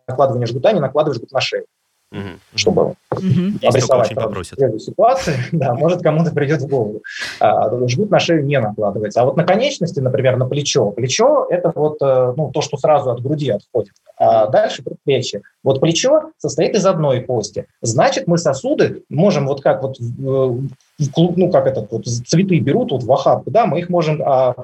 накладывания 0.07 0.47
жгута, 0.47 0.73
не 0.73 0.79
накладывать 0.79 1.17
жгут 1.17 1.31
на 1.31 1.41
шею, 1.41 1.65
Мгм. 2.11 2.39
чтобы. 2.55 2.93
Если 3.61 3.67
обрисовать 3.67 4.11
очень 4.11 4.79
ситуацию, 4.79 5.35
да, 5.51 5.73
может 5.73 6.01
кому-то 6.01 6.31
придет 6.31 6.61
в 6.61 6.67
голову. 6.67 7.01
А, 7.39 7.69
жгут 7.87 8.09
на 8.11 8.19
шею 8.19 8.45
не 8.45 8.59
накладывается. 8.59 9.21
А 9.21 9.25
вот 9.25 9.35
на 9.35 9.43
конечности, 9.43 9.99
например, 9.99 10.37
на 10.37 10.45
плечо. 10.45 10.91
Плечо– 10.91 11.47
это 11.49 11.71
вот 11.75 11.97
э, 12.01 12.33
ну, 12.37 12.51
то, 12.51 12.61
что 12.61 12.77
сразу 12.77 13.11
от 13.11 13.21
груди 13.21 13.49
отходит. 13.49 13.91
А 14.17 14.47
дальше 14.47 14.83
предплечье. 14.83 15.41
Вот 15.63 15.81
плечо 15.81 16.31
состоит 16.37 16.75
из 16.75 16.85
одной 16.85 17.21
кости. 17.21 17.65
Значит, 17.81 18.25
мы 18.27 18.37
сосуды 18.37 19.03
можем 19.09 19.45
вот 19.45 19.61
как 19.61 19.83
вот 19.83 19.97
в- 19.99 20.67
в 20.99 21.11
клуб- 21.13 21.35
ну, 21.37 21.51
как 21.51 21.67
это, 21.67 21.85
вот 21.91 22.05
цветы 22.05 22.57
берут 22.59 22.91
вот 22.91 23.03
в 23.03 23.11
охапку, 23.11 23.51
да, 23.51 23.65
мы 23.65 23.79
их 23.79 23.89
можем 23.89 24.21
а, 24.23 24.55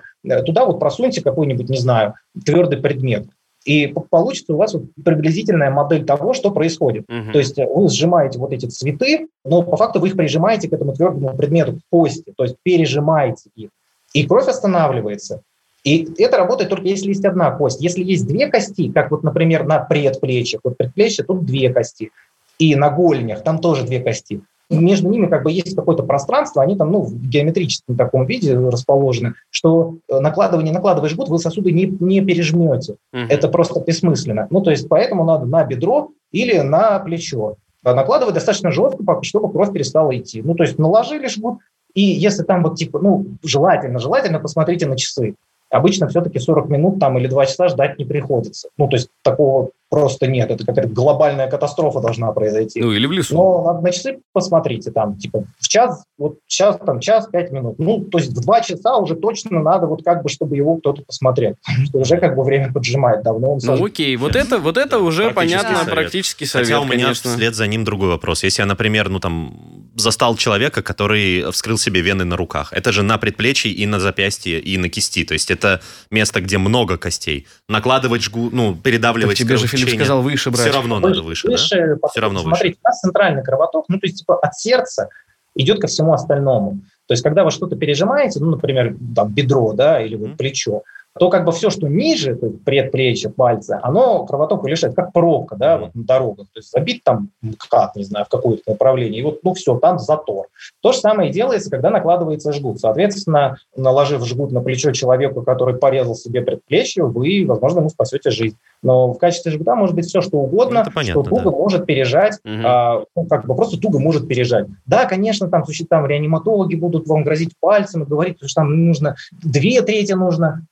туда 0.46 0.66
вот 0.66 0.80
просуньте 0.80 1.22
какой-нибудь, 1.22 1.70
не 1.70 1.78
знаю, 1.78 2.14
твердый 2.46 2.80
предмет. 2.80 3.26
И 3.66 3.88
получится 3.88 4.54
у 4.54 4.58
вас 4.58 4.74
вот 4.74 4.84
приблизительная 5.04 5.72
модель 5.72 6.06
того, 6.06 6.34
что 6.34 6.52
происходит. 6.52 7.06
Мгм. 7.08 7.32
То 7.32 7.40
есть 7.40 7.58
вы 7.58 7.90
сжимаете 7.90 8.40
вот 8.40 8.52
эти 8.52 8.66
цветы, 8.66 9.28
но 9.46 9.62
по 9.62 9.78
факту 9.78 10.00
вы 10.00 10.10
их 10.10 10.18
прижимаете 10.18 10.70
к 10.70 10.74
этому 10.74 10.94
твердому 10.94 11.36
предмету, 11.36 11.74
к 11.74 11.80
кости, 11.90 12.34
то 12.36 12.44
есть 12.44 12.58
пережимаете 12.64 13.50
их. 13.56 13.70
И 14.14 14.28
кровь 14.28 14.48
останавливается. 14.48 15.42
И 15.84 16.08
это 16.18 16.38
работает 16.38 16.70
только 16.70 16.88
если 16.88 17.10
есть 17.10 17.26
одна 17.26 17.52
кость. 17.52 17.82
Если 17.82 18.04
есть 18.04 18.28
две 18.28 18.48
кости, 18.48 18.92
как 18.92 19.12
вот, 19.12 19.24
например, 19.24 19.66
на 19.66 19.80
предплечьях, 19.80 20.62
вот 20.64 20.78
предплечье, 20.78 21.26
тут 21.26 21.46
две 21.46 21.74
кости, 21.74 22.12
и 22.60 22.76
на 22.76 22.90
гольнях, 22.90 23.44
там 23.44 23.60
тоже 23.60 23.84
две 23.84 24.00
кости. 24.00 24.42
Между 24.80 25.10
ними 25.10 25.28
как 25.28 25.44
бы 25.44 25.52
есть 25.52 25.76
какое-то 25.76 26.04
пространство, 26.04 26.62
они 26.62 26.76
там 26.76 26.92
ну, 26.92 27.02
в 27.02 27.14
геометрическом 27.28 27.96
таком 27.96 28.26
виде 28.26 28.58
расположены, 28.58 29.34
что 29.50 29.96
э, 30.10 30.20
накладывание, 30.20 30.74
накладывая 30.74 31.10
жгут, 31.10 31.30
вы 31.30 31.40
сосуды 31.40 31.72
не, 31.72 31.86
не 31.86 32.22
пережмете. 32.22 32.96
Uh-huh. 33.14 33.26
Это 33.30 33.48
просто 33.48 33.80
бессмысленно. 33.80 34.48
Ну, 34.50 34.62
то 34.62 34.72
есть 34.72 34.88
поэтому 34.88 35.24
надо 35.24 35.46
на 35.46 35.64
бедро 35.64 36.12
или 36.32 36.60
на 36.60 37.00
плечо. 37.00 37.56
А 37.84 37.94
накладывать 37.94 38.36
достаточно 38.36 38.72
жестко, 38.72 39.04
чтобы 39.24 39.52
кровь 39.52 39.74
перестала 39.74 40.18
идти. 40.18 40.42
Ну, 40.42 40.56
то 40.56 40.64
есть 40.64 40.80
наложили 40.80 41.28
жгут, 41.28 41.60
и 41.94 42.02
если 42.02 42.44
там 42.44 42.64
вот 42.64 42.76
типа, 42.76 43.00
ну, 43.00 43.26
желательно, 43.44 44.00
желательно 44.00 44.40
посмотрите 44.40 44.88
на 44.88 44.98
часы 44.98 45.36
обычно 45.74 46.08
все-таки 46.08 46.40
40 46.40 46.70
минут 46.70 47.00
там 47.00 47.18
или 47.18 47.28
2 47.28 47.46
часа 47.48 47.68
ждать 47.68 47.98
не 47.98 48.06
приходится. 48.06 48.70
Ну, 48.78 48.88
то 48.88 48.96
есть 48.96 49.10
такого 49.24 49.72
просто 49.94 50.26
нет. 50.26 50.50
Это 50.50 50.66
какая-то 50.66 50.90
глобальная 50.90 51.48
катастрофа 51.48 52.00
должна 52.00 52.32
произойти. 52.32 52.82
Ну, 52.82 52.92
или 52.92 53.06
в 53.06 53.12
лесу. 53.12 53.36
Но 53.36 53.64
надо 53.64 53.82
на 53.82 53.92
часы 53.92 54.18
посмотрите, 54.34 54.90
там, 54.90 55.20
типа, 55.20 55.44
в 55.60 55.68
час, 55.68 56.04
вот 56.18 56.40
час, 56.48 56.80
там, 56.84 57.00
час, 57.00 57.28
пять 57.32 57.52
минут. 57.52 57.76
Ну, 57.78 58.04
то 58.04 58.18
есть 58.18 58.32
в 58.32 58.42
два 58.42 58.62
часа 58.62 58.98
уже 58.98 59.14
точно 59.14 59.60
надо 59.60 59.86
вот 59.86 60.04
как 60.04 60.24
бы, 60.24 60.30
чтобы 60.30 60.58
его 60.58 60.78
кто-то 60.78 61.04
посмотрел. 61.04 61.58
что 61.86 62.00
уже 62.00 62.18
как 62.18 62.36
бы 62.36 62.44
время 62.44 62.74
поджимает 62.74 63.22
давно. 63.22 63.54
Он 63.54 63.60
ну, 63.62 63.86
окей, 63.86 64.16
вот 64.16 64.36
это, 64.36 64.58
вот 64.58 64.78
это 64.78 64.98
уже 64.98 65.30
понятно, 65.30 65.76
совет. 65.76 65.94
практически 65.94 66.46
совет, 66.46 66.70
Хотя 66.70 66.80
у 66.80 66.86
меня 66.86 67.04
конечно. 67.04 67.30
вслед 67.30 67.54
за 67.54 67.68
ним 67.68 67.84
другой 67.84 68.10
вопрос. 68.10 68.44
Если 68.44 68.64
я, 68.64 68.66
например, 68.66 69.10
ну, 69.10 69.20
там, 69.20 69.92
застал 69.96 70.36
человека, 70.38 70.82
который 70.82 71.52
вскрыл 71.52 71.78
себе 71.78 72.02
вены 72.02 72.24
на 72.24 72.36
руках, 72.36 72.74
это 72.74 72.92
же 72.92 73.04
на 73.04 73.20
предплечье 73.20 73.72
и 73.72 73.86
на 73.86 74.00
запястье, 74.00 74.60
и 74.60 74.76
на 74.78 74.90
кисти. 74.90 75.24
То 75.24 75.34
есть 75.34 75.52
это 75.52 75.82
место, 76.10 76.42
где 76.42 76.58
много 76.58 76.98
костей. 76.98 77.46
Накладывать 77.70 78.24
жгу, 78.24 78.50
ну, 78.52 78.76
передавливать 78.76 79.38
так 79.38 79.48
тебе 79.48 79.58
же 79.58 79.68
Филипп 79.86 80.02
сказал 80.02 80.22
выше 80.22 80.52
брать. 80.52 80.62
Все 80.62 80.72
равно 80.72 80.96
выше, 80.96 81.08
надо 81.08 81.22
выше, 81.22 81.48
выше 81.48 81.98
да? 82.02 82.08
Все 82.10 82.22
равно 82.22 82.40
Смотрите, 82.42 82.76
выше. 82.76 82.80
у 82.84 82.88
нас 82.88 83.00
центральный 83.00 83.44
кровоток, 83.44 83.86
ну, 83.88 84.00
то 84.00 84.06
есть, 84.06 84.20
типа, 84.20 84.38
от 84.40 84.56
сердца 84.56 85.10
идет 85.56 85.80
ко 85.80 85.88
всему 85.88 86.14
остальному. 86.14 86.80
То 87.08 87.14
есть, 87.14 87.24
когда 87.24 87.44
вы 87.44 87.52
что-то 87.52 87.76
пережимаете, 87.76 88.40
ну, 88.40 88.52
например, 88.52 88.96
там, 89.16 89.34
бедро, 89.34 89.74
да, 89.74 90.02
или 90.02 90.16
вот 90.16 90.38
плечо, 90.38 90.84
то 91.20 91.30
как 91.30 91.46
бы 91.46 91.52
все, 91.52 91.70
что 91.70 91.88
ниже, 91.88 92.36
то 92.36 92.48
есть 92.48 92.64
предплечье, 92.64 93.30
пальцы, 93.30 93.78
оно 93.84 94.26
кровоток 94.26 94.66
лишает, 94.68 94.96
как 94.96 95.14
пробка, 95.14 95.56
да, 95.56 95.78
вот 95.78 95.94
на 95.94 96.04
дорогах. 96.04 96.48
То 96.54 96.60
есть 96.60 96.72
забит 96.72 97.04
там 97.04 97.30
как, 97.70 97.96
не 97.96 98.04
знаю, 98.04 98.26
в 98.26 98.30
какое-то 98.30 98.64
направление, 98.66 99.22
и 99.22 99.24
вот, 99.24 99.44
ну 99.44 99.54
все, 99.54 99.78
там 99.78 100.00
затор. 100.00 100.48
То 100.82 100.92
же 100.92 101.00
самое 101.00 101.32
делается, 101.32 101.70
когда 101.70 101.92
накладывается 101.92 102.52
жгут. 102.52 102.80
Соответственно, 102.80 103.58
наложив 103.76 104.26
жгут 104.26 104.52
на 104.52 104.62
плечо 104.62 104.92
человеку, 104.92 105.44
который 105.44 105.76
порезал 105.76 106.16
себе 106.16 106.42
предплечье, 106.42 107.04
вы, 107.04 107.46
возможно, 107.48 107.80
ему 107.80 107.90
спасете 107.90 108.32
жизнь. 108.32 108.58
Но 108.84 109.14
в 109.14 109.18
качестве 109.18 109.52
жгута 109.52 109.76
может 109.76 109.96
быть 109.96 110.06
все, 110.06 110.22
что 110.22 110.38
угодно, 110.38 110.84
ну, 110.86 110.92
понятно, 110.92 111.24
что 111.24 111.30
туго 111.30 111.52
да. 111.52 111.58
может 111.58 111.86
пережать, 111.86 112.40
угу. 112.44 112.54
а, 112.64 113.04
ну, 113.16 113.26
как 113.26 113.46
бы 113.46 113.56
просто 113.56 113.80
туго 113.80 114.00
может 114.00 114.28
пережать. 114.28 114.68
Да, 114.86 115.06
конечно, 115.06 115.50
там, 115.50 115.64
там 115.90 116.06
реаниматологи 116.06 116.76
будут 116.76 117.08
вам 117.08 117.24
грозить 117.24 117.52
пальцем 117.60 118.04
и 118.04 118.06
говорить, 118.06 118.38
что 118.46 118.62
там 118.62 118.86
нужно 118.86 119.16
две 119.32 119.82
трети 119.82 120.14
нужно, 120.14 120.66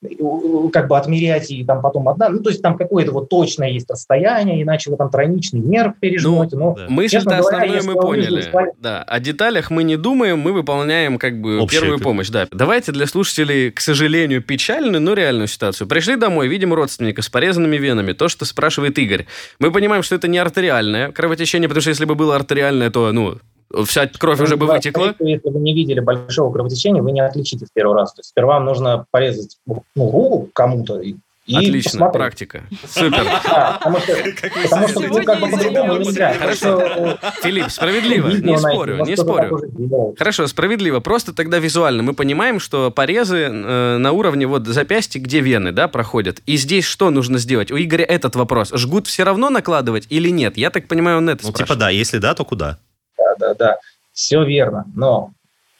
как 0.71 0.88
бы 0.88 0.97
отмерять, 0.97 1.50
и 1.52 1.63
там 1.63 1.82
потом 1.82 2.10
одна, 2.10 2.30
ну, 2.30 2.39
то 2.39 2.50
есть 2.50 2.62
там 2.62 2.78
какое-то 2.78 3.12
вот 3.12 3.30
точное 3.30 3.69
есть 3.69 3.89
расстояние, 3.89 4.62
иначе 4.62 4.91
вы 4.91 4.97
там 4.97 5.10
тройничный 5.10 5.62
нерв 5.62 5.93
пережмете. 6.00 6.58
Ну, 6.58 6.76
да. 6.78 6.88
Мысль-то 6.89 7.38
основную 7.38 7.84
мы 7.86 7.95
поняли. 7.95 8.34
Увижу, 8.34 8.74
да, 8.80 9.04
о 9.04 9.19
деталях 9.19 9.71
мы 9.71 9.84
не 9.84 9.97
думаем, 9.97 10.39
мы 10.39 10.52
выполняем 10.52 11.17
как 11.17 11.39
бы 11.39 11.60
Общая 11.60 11.80
первую 11.80 12.00
помощь. 12.00 12.30
Да. 12.30 12.47
Давайте 12.52 12.91
для 12.91 13.06
слушателей, 13.08 13.71
к 13.71 13.80
сожалению, 13.80 14.41
печальную, 14.41 15.02
но 15.02 15.13
реальную 15.13 15.47
ситуацию. 15.47 15.88
Пришли 15.88 16.15
домой, 16.15 16.47
видим 16.47 16.74
родственника 16.74 17.21
с 17.21 17.30
порезанными 17.30 17.78
венами, 17.78 18.00
органами. 18.01 18.13
То, 18.13 18.29
что 18.29 18.45
спрашивает 18.45 18.97
Игорь. 18.97 19.25
Мы 19.59 19.71
понимаем, 19.71 20.03
что 20.03 20.15
это 20.15 20.27
не 20.27 20.37
артериальное 20.37 21.11
кровотечение, 21.11 21.67
потому 21.69 21.81
что 21.81 21.89
если 21.89 22.05
бы 22.05 22.15
было 22.15 22.35
артериальное, 22.35 22.89
то, 22.89 23.11
ну, 23.11 23.37
вся 23.85 24.07
кровь 24.07 24.39
ну, 24.39 24.45
уже 24.45 24.57
бы 24.57 24.67
вытекла. 24.67 25.15
Если 25.19 25.49
вы 25.49 25.59
не 25.59 25.73
видели 25.73 25.99
большого 25.99 26.51
кровотечения, 26.51 27.01
вы 27.01 27.11
не 27.11 27.21
отличите 27.21 27.65
в 27.65 27.73
первый 27.73 27.95
раз. 27.95 28.13
То 28.13 28.19
есть 28.19 28.29
сперва 28.29 28.59
нужно 28.59 29.05
порезать 29.11 29.57
ну, 29.65 29.83
руку 29.95 30.49
кому-то, 30.53 30.99
и 30.99 31.15
и 31.47 31.56
Отлично, 31.56 31.91
посмотреть. 31.91 32.13
практика. 32.13 32.63
Супер. 32.88 33.25
Да, 33.51 33.80
потому 33.80 33.99
что, 33.99 34.15
потому 34.69 34.88
что 34.88 34.99
ну, 35.01 35.23
как 35.23 35.39
бы 35.39 35.49
по-другому 35.49 35.97
нельзя. 35.97 36.34
Хорошо. 36.34 37.17
Филипп, 37.41 37.69
справедливо, 37.71 38.30
не 38.30 38.58
спорю, 38.58 39.04
не 39.06 39.17
спорю. 39.17 40.15
Хорошо, 40.17 40.47
справедливо. 40.47 40.99
Просто 40.99 41.34
тогда 41.34 41.58
визуально 41.58 42.04
мы 42.04 42.13
понимаем, 42.13 42.60
что 42.60 42.91
порезы 42.91 43.47
э, 43.49 43.97
на 43.97 44.12
уровне 44.12 44.45
вот 44.45 44.67
запястья, 44.67 45.19
где 45.19 45.39
вены, 45.41 45.71
да, 45.71 45.88
проходят. 45.88 46.39
И 46.45 46.58
здесь 46.58 46.86
что 46.86 47.10
нужно 47.10 47.39
сделать? 47.39 47.71
У 47.71 47.77
Игоря 47.77 48.06
этот 48.06 48.36
вопрос. 48.36 48.71
Жгут 48.73 49.08
все 49.08 49.23
равно 49.23 49.49
накладывать 49.49 50.06
или 50.10 50.30
нет? 50.30 50.58
Я 50.58 50.69
так 50.69 50.88
понимаю, 50.88 51.17
он 51.17 51.30
это 51.30 51.45
Ну, 51.45 51.54
типа 51.54 51.75
да, 51.75 51.89
если 51.89 52.19
да, 52.19 52.36
то 52.36 52.45
куда? 52.45 52.77
Да, 53.17 53.36
да, 53.39 53.54
да. 53.56 53.77
Все 54.13 54.43
верно. 54.43 54.86
Но 54.95 55.32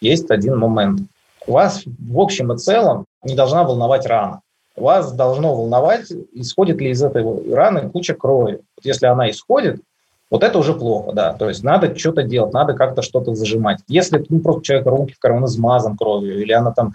есть 0.02 0.32
один 0.32 0.58
момент. 0.58 1.02
Вас 1.46 1.84
в 1.86 2.20
общем 2.20 2.52
и 2.52 2.58
целом 2.58 3.06
не 3.24 3.36
должна 3.36 3.64
волновать 3.64 4.06
рана 4.06 4.42
вас 4.76 5.12
должно 5.14 5.56
волновать, 5.56 6.12
исходит 6.34 6.80
ли 6.80 6.92
из 6.92 7.04
этой 7.04 7.54
раны 7.54 7.90
куча 7.90 8.14
крови. 8.14 8.62
Вот 8.78 8.86
если 8.86 9.06
она 9.06 9.30
исходит, 9.30 9.82
вот 10.30 10.44
это 10.44 10.58
уже 10.58 10.74
плохо, 10.74 11.12
да. 11.12 11.34
То 11.34 11.50
есть 11.50 11.64
надо 11.64 11.96
что-то 11.98 12.24
делать, 12.24 12.54
надо 12.54 12.74
как-то 12.74 13.02
что-то 13.02 13.36
зажимать. 13.36 13.80
Если 13.88 14.24
ну, 14.30 14.40
просто 14.40 14.64
человек 14.64 14.88
руки 14.88 15.14
в 15.14 15.20
карман 15.20 15.46
измазан 15.46 15.98
кровью, 15.98 16.42
или 16.42 16.54
она 16.54 16.72
там 16.72 16.94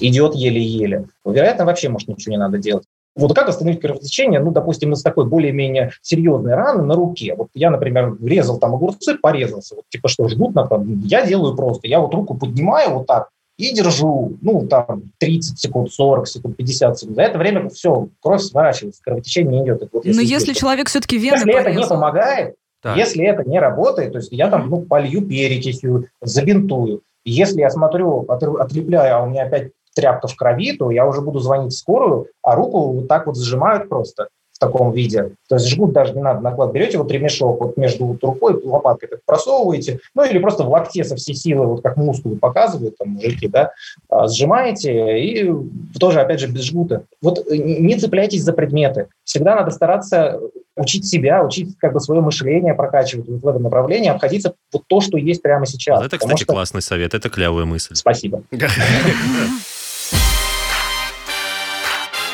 идет 0.00 0.34
еле-еле, 0.34 1.06
вероятно, 1.24 1.64
вообще, 1.64 1.88
может, 1.88 2.08
ничего 2.08 2.32
не 2.32 2.38
надо 2.38 2.58
делать. 2.58 2.84
Вот 3.16 3.32
как 3.32 3.48
остановить 3.48 3.80
кровотечение, 3.80 4.40
ну, 4.40 4.50
допустим, 4.50 4.92
из 4.92 5.02
такой 5.02 5.24
более-менее 5.24 5.92
серьезной 6.02 6.54
раны 6.54 6.82
на 6.82 6.94
руке. 6.94 7.34
Вот 7.36 7.48
я, 7.54 7.70
например, 7.70 8.16
резал 8.20 8.58
там 8.58 8.74
огурцы, 8.74 9.16
порезался. 9.16 9.76
Вот 9.76 9.84
типа 9.88 10.08
что, 10.08 10.28
жгут 10.28 10.54
на 10.54 10.68
Я 11.04 11.24
делаю 11.24 11.54
просто. 11.54 11.86
Я 11.86 12.00
вот 12.00 12.12
руку 12.12 12.34
поднимаю 12.34 12.98
вот 12.98 13.06
так, 13.06 13.28
и 13.56 13.72
держу, 13.72 14.36
ну, 14.42 14.66
там, 14.66 15.12
30 15.18 15.58
секунд, 15.58 15.92
40 15.92 16.26
секунд, 16.26 16.56
50 16.56 16.98
секунд. 16.98 17.16
За 17.16 17.22
это 17.22 17.38
время 17.38 17.68
все, 17.68 18.08
кровь 18.20 18.42
сворачивается, 18.42 19.02
кровотечение 19.02 19.60
не 19.60 19.66
идет. 19.66 19.88
Вот, 19.92 20.04
если 20.04 20.16
Но 20.16 20.22
если 20.22 20.52
идет, 20.52 20.56
человек 20.56 20.88
все-таки 20.88 21.18
вены 21.18 21.36
Если 21.36 21.54
это 21.54 21.72
не 21.72 21.86
помогает, 21.86 22.56
так. 22.82 22.96
если 22.96 23.24
это 23.24 23.48
не 23.48 23.60
работает, 23.60 24.12
то 24.12 24.18
есть 24.18 24.32
я 24.32 24.48
там, 24.48 24.68
ну, 24.68 24.82
полью 24.82 25.26
перекисью, 25.26 26.08
забинтую. 26.20 27.02
Если 27.24 27.60
я 27.60 27.70
смотрю, 27.70 28.26
отлепляю, 28.28 29.16
а 29.16 29.22
у 29.22 29.30
меня 29.30 29.44
опять 29.44 29.70
тряпка 29.94 30.26
в 30.26 30.34
крови, 30.34 30.72
то 30.76 30.90
я 30.90 31.06
уже 31.06 31.20
буду 31.20 31.38
звонить 31.38 31.72
в 31.72 31.78
скорую, 31.78 32.26
а 32.42 32.56
руку 32.56 32.92
вот 32.92 33.08
так 33.08 33.26
вот 33.26 33.38
сжимают 33.38 33.88
просто 33.88 34.28
таком 34.66 34.92
виде. 34.92 35.32
То 35.48 35.56
есть 35.56 35.68
жгут 35.68 35.92
даже 35.92 36.14
не 36.14 36.22
надо 36.22 36.40
наклад. 36.40 36.72
Берете 36.72 36.98
вот 36.98 37.10
ремешок 37.10 37.60
вот 37.60 37.76
между 37.76 38.06
вот 38.06 38.24
рукой, 38.24 38.60
лопаткой 38.62 39.08
так 39.08 39.20
просовываете, 39.26 40.00
ну 40.14 40.24
или 40.24 40.38
просто 40.38 40.64
в 40.64 40.70
локте 40.70 41.04
со 41.04 41.16
всей 41.16 41.34
силы, 41.34 41.66
вот 41.66 41.82
как 41.82 41.96
мускулы 41.96 42.36
показывают 42.36 42.96
там 42.96 43.10
мужики, 43.10 43.48
да, 43.48 43.72
а, 44.08 44.28
сжимаете 44.28 45.20
и 45.20 45.52
тоже, 45.98 46.20
опять 46.20 46.40
же, 46.40 46.48
без 46.48 46.62
жгута. 46.62 47.04
Вот 47.20 47.38
э, 47.38 47.56
не 47.56 47.96
цепляйтесь 47.96 48.42
за 48.42 48.52
предметы. 48.52 49.08
Всегда 49.24 49.56
надо 49.56 49.70
стараться 49.70 50.40
учить 50.76 51.06
себя, 51.06 51.44
учить 51.44 51.76
как 51.78 51.92
бы 51.92 52.00
свое 52.00 52.20
мышление 52.20 52.74
прокачивать 52.74 53.28
вот 53.28 53.42
в 53.42 53.48
этом 53.48 53.62
направлении, 53.62 54.10
обходиться 54.10 54.54
вот 54.72 54.82
то, 54.86 55.00
что 55.00 55.18
есть 55.18 55.42
прямо 55.42 55.66
сейчас. 55.66 55.98
Вот 55.98 56.06
это, 56.06 56.18
кстати, 56.18 56.42
что... 56.42 56.52
классный 56.52 56.82
совет, 56.82 57.14
это 57.14 57.28
клявая 57.28 57.64
мысль. 57.64 57.94
Спасибо. 57.94 58.42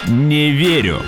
Не 0.08 0.50
верю. 0.50 1.02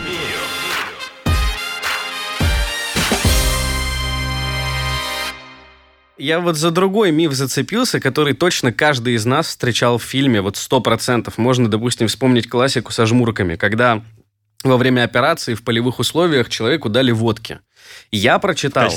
Я 6.22 6.38
вот 6.38 6.56
за 6.56 6.70
другой 6.70 7.10
миф 7.10 7.32
зацепился, 7.32 7.98
который 7.98 8.32
точно 8.32 8.72
каждый 8.72 9.14
из 9.14 9.26
нас 9.26 9.48
встречал 9.48 9.98
в 9.98 10.04
фильме, 10.04 10.40
вот 10.40 10.56
сто 10.56 10.80
процентов. 10.80 11.36
Можно, 11.36 11.68
допустим, 11.68 12.06
вспомнить 12.06 12.48
классику 12.48 12.92
со 12.92 13.06
жмурками, 13.06 13.56
когда 13.56 14.04
во 14.62 14.76
время 14.76 15.02
операции 15.02 15.54
в 15.54 15.64
полевых 15.64 15.98
условиях 15.98 16.48
человеку 16.48 16.88
дали 16.88 17.10
водки. 17.10 17.58
Я 18.10 18.38
прочитал, 18.38 18.90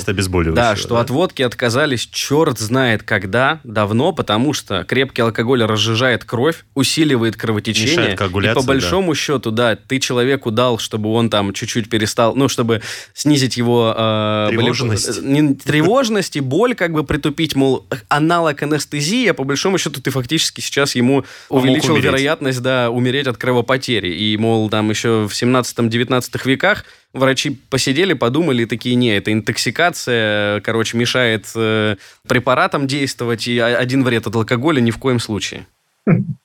да, 0.54 0.76
что 0.76 0.90
да? 0.90 1.00
от 1.00 1.10
водки 1.10 1.40
отказались 1.40 2.06
черт 2.06 2.58
знает 2.58 3.02
когда, 3.02 3.60
давно, 3.64 4.12
потому 4.12 4.52
что 4.52 4.84
крепкий 4.84 5.22
алкоголь 5.22 5.64
разжижает 5.64 6.24
кровь, 6.24 6.64
усиливает 6.74 7.36
кровотечение. 7.36 8.12
И 8.14 8.54
по 8.54 8.62
большому 8.62 9.12
да. 9.12 9.18
счету, 9.18 9.50
да, 9.50 9.76
ты 9.76 10.00
человеку 10.00 10.50
дал, 10.50 10.78
чтобы 10.78 11.10
он 11.14 11.30
там 11.30 11.54
чуть-чуть 11.54 11.88
перестал, 11.88 12.34
ну, 12.34 12.48
чтобы 12.48 12.82
снизить 13.14 13.56
его... 13.56 13.94
Э, 13.96 14.48
тревожность. 14.50 15.22
Боли, 15.22 15.26
не, 15.26 15.54
тревожность 15.54 16.36
и 16.36 16.40
боль 16.40 16.74
как 16.74 16.92
бы 16.92 17.02
притупить, 17.02 17.56
мол, 17.56 17.86
аналог 18.08 18.62
анестезии, 18.62 19.28
а 19.28 19.34
по 19.34 19.44
большому 19.44 19.78
счету 19.78 20.02
ты 20.02 20.10
фактически 20.10 20.60
сейчас 20.60 20.94
ему 20.94 21.24
увеличил 21.48 21.96
вероятность, 21.96 22.60
да, 22.60 22.90
умереть 22.90 23.26
от 23.26 23.38
кровопотери. 23.38 24.14
И, 24.14 24.36
мол, 24.36 24.68
там 24.68 24.90
еще 24.90 25.26
в 25.26 25.32
17-19 25.32 26.38
веках 26.44 26.84
врачи 27.12 27.58
посидели, 27.70 28.12
подумали, 28.12 28.64
такие, 28.64 28.94
не, 28.94 29.16
это 29.16 29.32
интоксикация, 29.32 30.60
короче, 30.60 30.96
мешает 30.96 31.46
э, 31.54 31.96
препаратам 32.28 32.86
действовать, 32.86 33.46
и 33.48 33.58
один 33.58 34.04
вред 34.04 34.26
от 34.26 34.34
алкоголя 34.34 34.80
ни 34.80 34.90
в 34.90 34.98
коем 34.98 35.20
случае. 35.20 35.66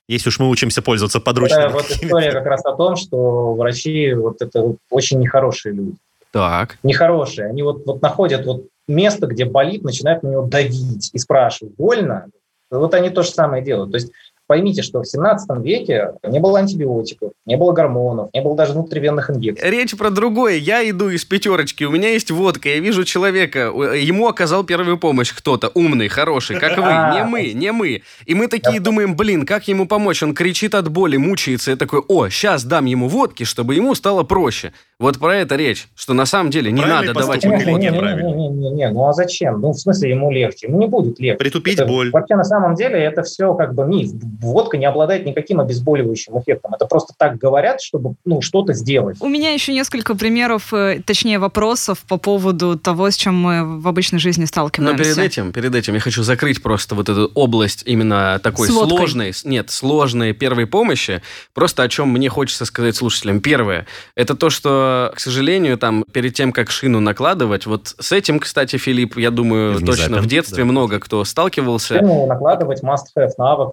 Если 0.07 0.29
уж 0.29 0.39
мы 0.39 0.49
учимся 0.49 0.81
пользоваться 0.81 1.19
Это 1.19 1.25
подручными. 1.25 1.71
вот 1.71 1.89
история 1.89 2.31
как 2.31 2.45
раз 2.45 2.65
о 2.65 2.75
том, 2.75 2.95
что 2.95 3.53
врачи 3.53 4.13
вот 4.13 4.41
это 4.41 4.75
очень 4.89 5.19
нехорошие 5.19 5.73
люди. 5.73 5.95
Так. 6.31 6.77
Нехорошие. 6.83 7.47
Они 7.47 7.61
вот, 7.61 7.85
вот 7.85 8.01
находят 8.01 8.45
вот 8.45 8.65
место, 8.87 9.27
где 9.27 9.45
болит, 9.45 9.83
начинают 9.83 10.23
на 10.23 10.29
него 10.29 10.43
давить 10.43 11.11
и 11.13 11.17
спрашивают, 11.17 11.75
больно? 11.75 12.27
Вот 12.69 12.93
они 12.93 13.09
то 13.09 13.21
же 13.21 13.29
самое 13.29 13.63
делают. 13.63 13.91
То 13.91 13.97
есть 13.97 14.11
поймите, 14.47 14.81
что 14.81 15.01
в 15.01 15.07
17 15.07 15.49
веке 15.63 16.13
не 16.27 16.39
было 16.39 16.59
антибиотиков, 16.59 17.31
не 17.45 17.57
было 17.57 17.71
гормонов, 17.71 18.29
не 18.33 18.41
было 18.41 18.55
даже 18.55 18.73
внутривенных 18.73 19.29
инъекций. 19.29 19.69
Речь 19.69 19.95
про 19.95 20.09
другое. 20.09 20.55
Я 20.55 20.87
иду 20.89 21.09
из 21.09 21.25
пятерочки, 21.25 21.83
у 21.83 21.91
меня 21.91 22.09
есть 22.09 22.31
водка, 22.31 22.69
я 22.69 22.79
вижу 22.79 23.03
человека, 23.03 23.71
ему 23.95 24.27
оказал 24.27 24.63
первую 24.63 24.97
помощь 24.97 25.33
кто-то, 25.33 25.71
умный, 25.73 26.07
хороший, 26.07 26.59
как 26.59 26.77
вы, 26.77 26.83
не 27.15 27.23
мы, 27.23 27.53
не 27.53 27.71
мы. 27.71 28.01
И 28.25 28.35
мы 28.35 28.47
такие 28.47 28.79
думаем, 28.79 29.15
блин, 29.15 29.45
как 29.45 29.67
ему 29.67 29.87
помочь? 29.87 30.23
Он 30.23 30.33
кричит 30.33 30.75
от 30.75 30.89
боли, 30.89 31.17
мучается. 31.17 31.71
Я 31.71 31.77
такой, 31.77 32.01
о, 32.07 32.29
сейчас 32.29 32.63
дам 32.63 32.85
ему 32.85 33.07
водки, 33.07 33.43
чтобы 33.43 33.75
ему 33.75 33.95
стало 33.95 34.23
проще. 34.23 34.73
Вот 34.99 35.17
про 35.17 35.37
это 35.37 35.55
речь, 35.55 35.87
что 35.95 36.13
на 36.13 36.25
самом 36.25 36.51
деле 36.51 36.71
не 36.71 36.85
надо 36.85 37.13
давать 37.13 37.43
ему 37.43 37.55
водки. 37.55 37.85
Не-не-не, 37.85 38.89
ну 38.91 39.07
а 39.07 39.13
зачем? 39.13 39.59
Ну, 39.61 39.71
в 39.71 39.77
смысле, 39.77 40.11
ему 40.11 40.31
легче? 40.31 40.67
Ему 40.67 40.79
не 40.79 40.87
будет 40.87 41.19
легче. 41.19 41.37
Притупить 41.37 41.85
боль. 41.85 42.11
Вообще, 42.11 42.35
на 42.35 42.43
самом 42.43 42.75
деле, 42.75 42.99
это 42.99 43.23
все 43.23 43.53
как 43.55 43.73
бы 43.73 43.85
миф. 43.87 44.11
Водка 44.41 44.77
не 44.77 44.85
обладает 44.85 45.25
никаким 45.25 45.59
обезболивающим 45.59 46.39
эффектом. 46.39 46.73
Это 46.73 46.85
просто 46.85 47.13
так 47.17 47.37
говорят, 47.37 47.81
чтобы 47.81 48.15
ну, 48.25 48.41
что-то 48.41 48.73
сделать. 48.73 49.17
У 49.19 49.29
меня 49.29 49.51
еще 49.51 49.73
несколько 49.73 50.15
примеров, 50.15 50.73
э, 50.73 51.01
точнее 51.05 51.39
вопросов 51.39 51.99
по 52.07 52.17
поводу 52.17 52.77
того, 52.77 53.09
с 53.09 53.15
чем 53.15 53.35
мы 53.35 53.79
в 53.79 53.87
обычной 53.87 54.19
жизни 54.19 54.41
Но 54.41 54.47
сталкиваемся. 54.47 55.03
перед 55.03 55.17
этим, 55.17 55.51
перед 55.51 55.75
этим 55.75 55.93
я 55.93 55.99
хочу 55.99 56.23
закрыть 56.23 56.61
просто 56.63 56.95
вот 56.95 57.09
эту 57.09 57.31
область 57.35 57.83
именно 57.85 58.39
такой 58.43 58.67
С 58.67 58.71
водкой. 58.71 58.97
сложной, 58.97 59.33
нет, 59.43 59.69
сложной 59.69 60.33
первой 60.33 60.65
помощи. 60.65 61.21
Просто 61.53 61.83
о 61.83 61.87
чем 61.87 62.09
мне 62.09 62.29
хочется 62.29 62.65
сказать 62.65 62.95
слушателям. 62.95 63.41
Первое, 63.41 63.85
это 64.15 64.35
то, 64.35 64.49
что, 64.49 65.11
к 65.15 65.19
сожалению, 65.19 65.77
там, 65.77 66.03
перед 66.11 66.33
тем, 66.33 66.51
как 66.51 66.71
шину 66.71 66.99
накладывать, 66.99 67.65
вот 67.65 67.95
с 67.99 68.11
этим, 68.11 68.39
кстати, 68.39 68.77
Филипп, 68.77 69.17
я 69.17 69.31
думаю, 69.31 69.79
точно 69.79 70.21
в 70.21 70.25
детстве 70.25 70.63
да. 70.63 70.69
много 70.69 70.99
кто 70.99 71.23
сталкивался. 71.25 71.99
Ну, 72.01 72.25
накладывать 72.25 72.83
must-have 72.83 73.31
навык. 73.37 73.71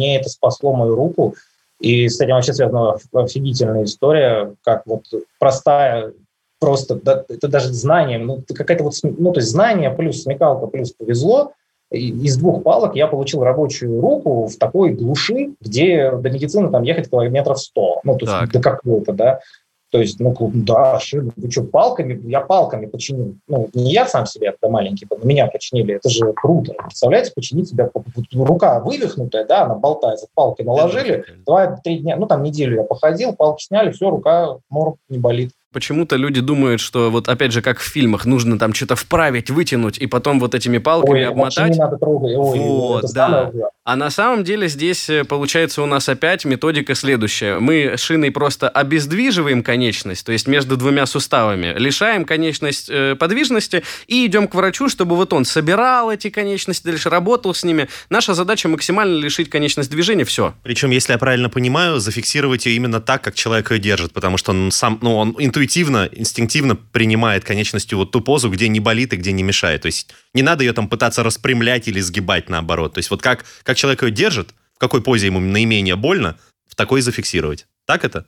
Мне 0.00 0.16
это 0.16 0.30
спасло 0.30 0.72
мою 0.72 0.94
руку. 0.94 1.34
И 1.78 2.08
с 2.08 2.18
этим 2.20 2.34
вообще 2.34 2.54
связана 2.54 2.96
офигительная 3.12 3.84
история, 3.84 4.54
как 4.64 4.82
вот 4.86 5.04
простая, 5.38 6.14
просто, 6.58 6.94
да, 6.94 7.24
это 7.28 7.48
даже 7.48 7.72
знание, 7.72 8.18
ну, 8.18 8.42
какая-то 8.48 8.84
вот, 8.84 8.94
ну, 9.02 9.32
то 9.32 9.40
есть 9.40 9.50
знание 9.50 9.90
плюс 9.90 10.22
смекалка 10.22 10.66
плюс 10.66 10.92
повезло, 10.92 11.52
из 11.90 12.36
двух 12.36 12.62
палок 12.62 12.96
я 12.96 13.08
получил 13.08 13.42
рабочую 13.42 14.00
руку 14.00 14.46
в 14.46 14.56
такой 14.56 14.90
глуши, 14.90 15.54
где 15.60 16.10
до 16.10 16.30
медицины 16.30 16.70
там 16.70 16.82
ехать 16.82 17.10
километров 17.10 17.60
100, 17.60 18.00
ну, 18.04 18.16
то 18.16 18.24
есть 18.24 18.38
Так. 18.38 18.52
до 18.52 18.60
какого-то, 18.60 19.12
да. 19.12 19.40
То 19.90 19.98
есть, 19.98 20.20
ну, 20.20 20.34
да, 20.54 21.00
шину, 21.00 21.32
вы 21.36 21.50
что, 21.50 21.64
палками? 21.64 22.20
Я 22.28 22.40
палками 22.40 22.86
починил. 22.86 23.34
Ну, 23.48 23.68
не 23.74 23.92
я 23.92 24.06
сам 24.06 24.24
себе, 24.24 24.48
это 24.48 24.68
маленький 24.68 25.04
был, 25.04 25.18
но 25.20 25.28
меня 25.28 25.48
починили. 25.48 25.96
Это 25.96 26.08
же 26.08 26.32
круто. 26.32 26.74
Представляете, 26.74 27.32
починить 27.34 27.68
себя, 27.68 27.90
вот 27.92 28.04
рука 28.32 28.78
вывихнутая, 28.80 29.44
да, 29.46 29.64
она 29.64 29.74
болтается, 29.74 30.28
палки 30.34 30.62
наложили, 30.62 31.24
два-три 31.44 31.98
дня, 31.98 32.16
ну, 32.16 32.26
там 32.26 32.42
неделю 32.44 32.76
я 32.76 32.82
походил, 32.84 33.34
палки 33.34 33.64
сняли, 33.64 33.90
все, 33.90 34.10
рука, 34.10 34.58
мор 34.68 34.94
не 35.08 35.18
болит. 35.18 35.50
Почему-то 35.72 36.16
люди 36.16 36.40
думают, 36.40 36.80
что 36.80 37.10
вот 37.10 37.28
опять 37.28 37.52
же, 37.52 37.62
как 37.62 37.78
в 37.78 37.84
фильмах, 37.84 38.26
нужно 38.26 38.58
там 38.58 38.74
что-то 38.74 38.96
вправить, 38.96 39.50
вытянуть, 39.50 39.98
и 39.98 40.06
потом 40.06 40.40
вот 40.40 40.54
этими 40.54 40.78
палками 40.78 41.26
Ой, 41.26 41.34
вообще 41.34 41.60
обмотать. 41.60 41.70
не 41.72 41.78
надо 41.78 41.96
трогать. 41.96 42.36
Ой, 42.36 42.58
Вот, 42.58 43.02
да. 43.02 43.08
самое. 43.52 43.52
А 43.84 43.96
на 43.96 44.10
самом 44.10 44.44
деле 44.44 44.68
здесь 44.68 45.08
э, 45.08 45.24
получается 45.24 45.82
у 45.82 45.86
нас 45.86 46.08
опять 46.08 46.44
методика 46.44 46.94
следующая. 46.94 47.58
Мы 47.60 47.94
шиной 47.96 48.30
просто 48.30 48.68
обездвиживаем 48.68 49.62
конечность, 49.62 50.26
то 50.26 50.32
есть 50.32 50.46
между 50.46 50.76
двумя 50.76 51.06
суставами, 51.06 51.74
лишаем 51.76 52.24
конечность 52.24 52.88
э, 52.90 53.14
подвижности 53.14 53.82
и 54.06 54.26
идем 54.26 54.48
к 54.48 54.54
врачу, 54.54 54.88
чтобы 54.88 55.16
вот 55.16 55.32
он 55.32 55.44
собирал 55.44 56.10
эти 56.10 56.30
конечности, 56.30 56.84
дальше 56.84 57.10
работал 57.10 57.54
с 57.54 57.64
ними. 57.64 57.88
Наша 58.10 58.34
задача 58.34 58.68
максимально 58.68 59.16
лишить 59.18 59.48
конечность 59.50 59.90
движения, 59.90 60.24
все. 60.24 60.54
Причем, 60.62 60.90
если 60.90 61.12
я 61.12 61.18
правильно 61.18 61.48
понимаю, 61.48 62.00
зафиксировать 62.00 62.66
ее 62.66 62.76
именно 62.76 63.00
так, 63.00 63.22
как 63.22 63.34
человек 63.34 63.70
ее 63.70 63.78
держит, 63.78 64.12
потому 64.12 64.36
что 64.36 64.50
он 64.50 64.70
сам, 64.70 64.98
ну, 65.00 65.16
он 65.16 65.34
интуитивно, 65.38 65.59
инстинктивно 65.64 66.76
принимает 66.76 67.44
конечностью 67.44 67.98
вот 67.98 68.10
ту 68.10 68.20
позу, 68.20 68.50
где 68.50 68.68
не 68.68 68.80
болит 68.80 69.12
и 69.12 69.16
где 69.16 69.32
не 69.32 69.42
мешает. 69.42 69.82
То 69.82 69.86
есть 69.86 70.12
не 70.34 70.42
надо 70.42 70.64
ее 70.64 70.72
там 70.72 70.88
пытаться 70.88 71.22
распрямлять 71.22 71.88
или 71.88 72.00
сгибать 72.00 72.48
наоборот. 72.48 72.94
То 72.94 72.98
есть 72.98 73.10
вот 73.10 73.22
как, 73.22 73.44
как 73.62 73.76
человек 73.76 74.02
ее 74.02 74.10
держит, 74.10 74.54
в 74.74 74.78
какой 74.78 75.02
позе 75.02 75.26
ему 75.26 75.40
наименее 75.40 75.96
больно, 75.96 76.38
в 76.68 76.74
такой 76.74 77.00
и 77.00 77.02
зафиксировать. 77.02 77.66
Так 77.86 78.04
это? 78.04 78.26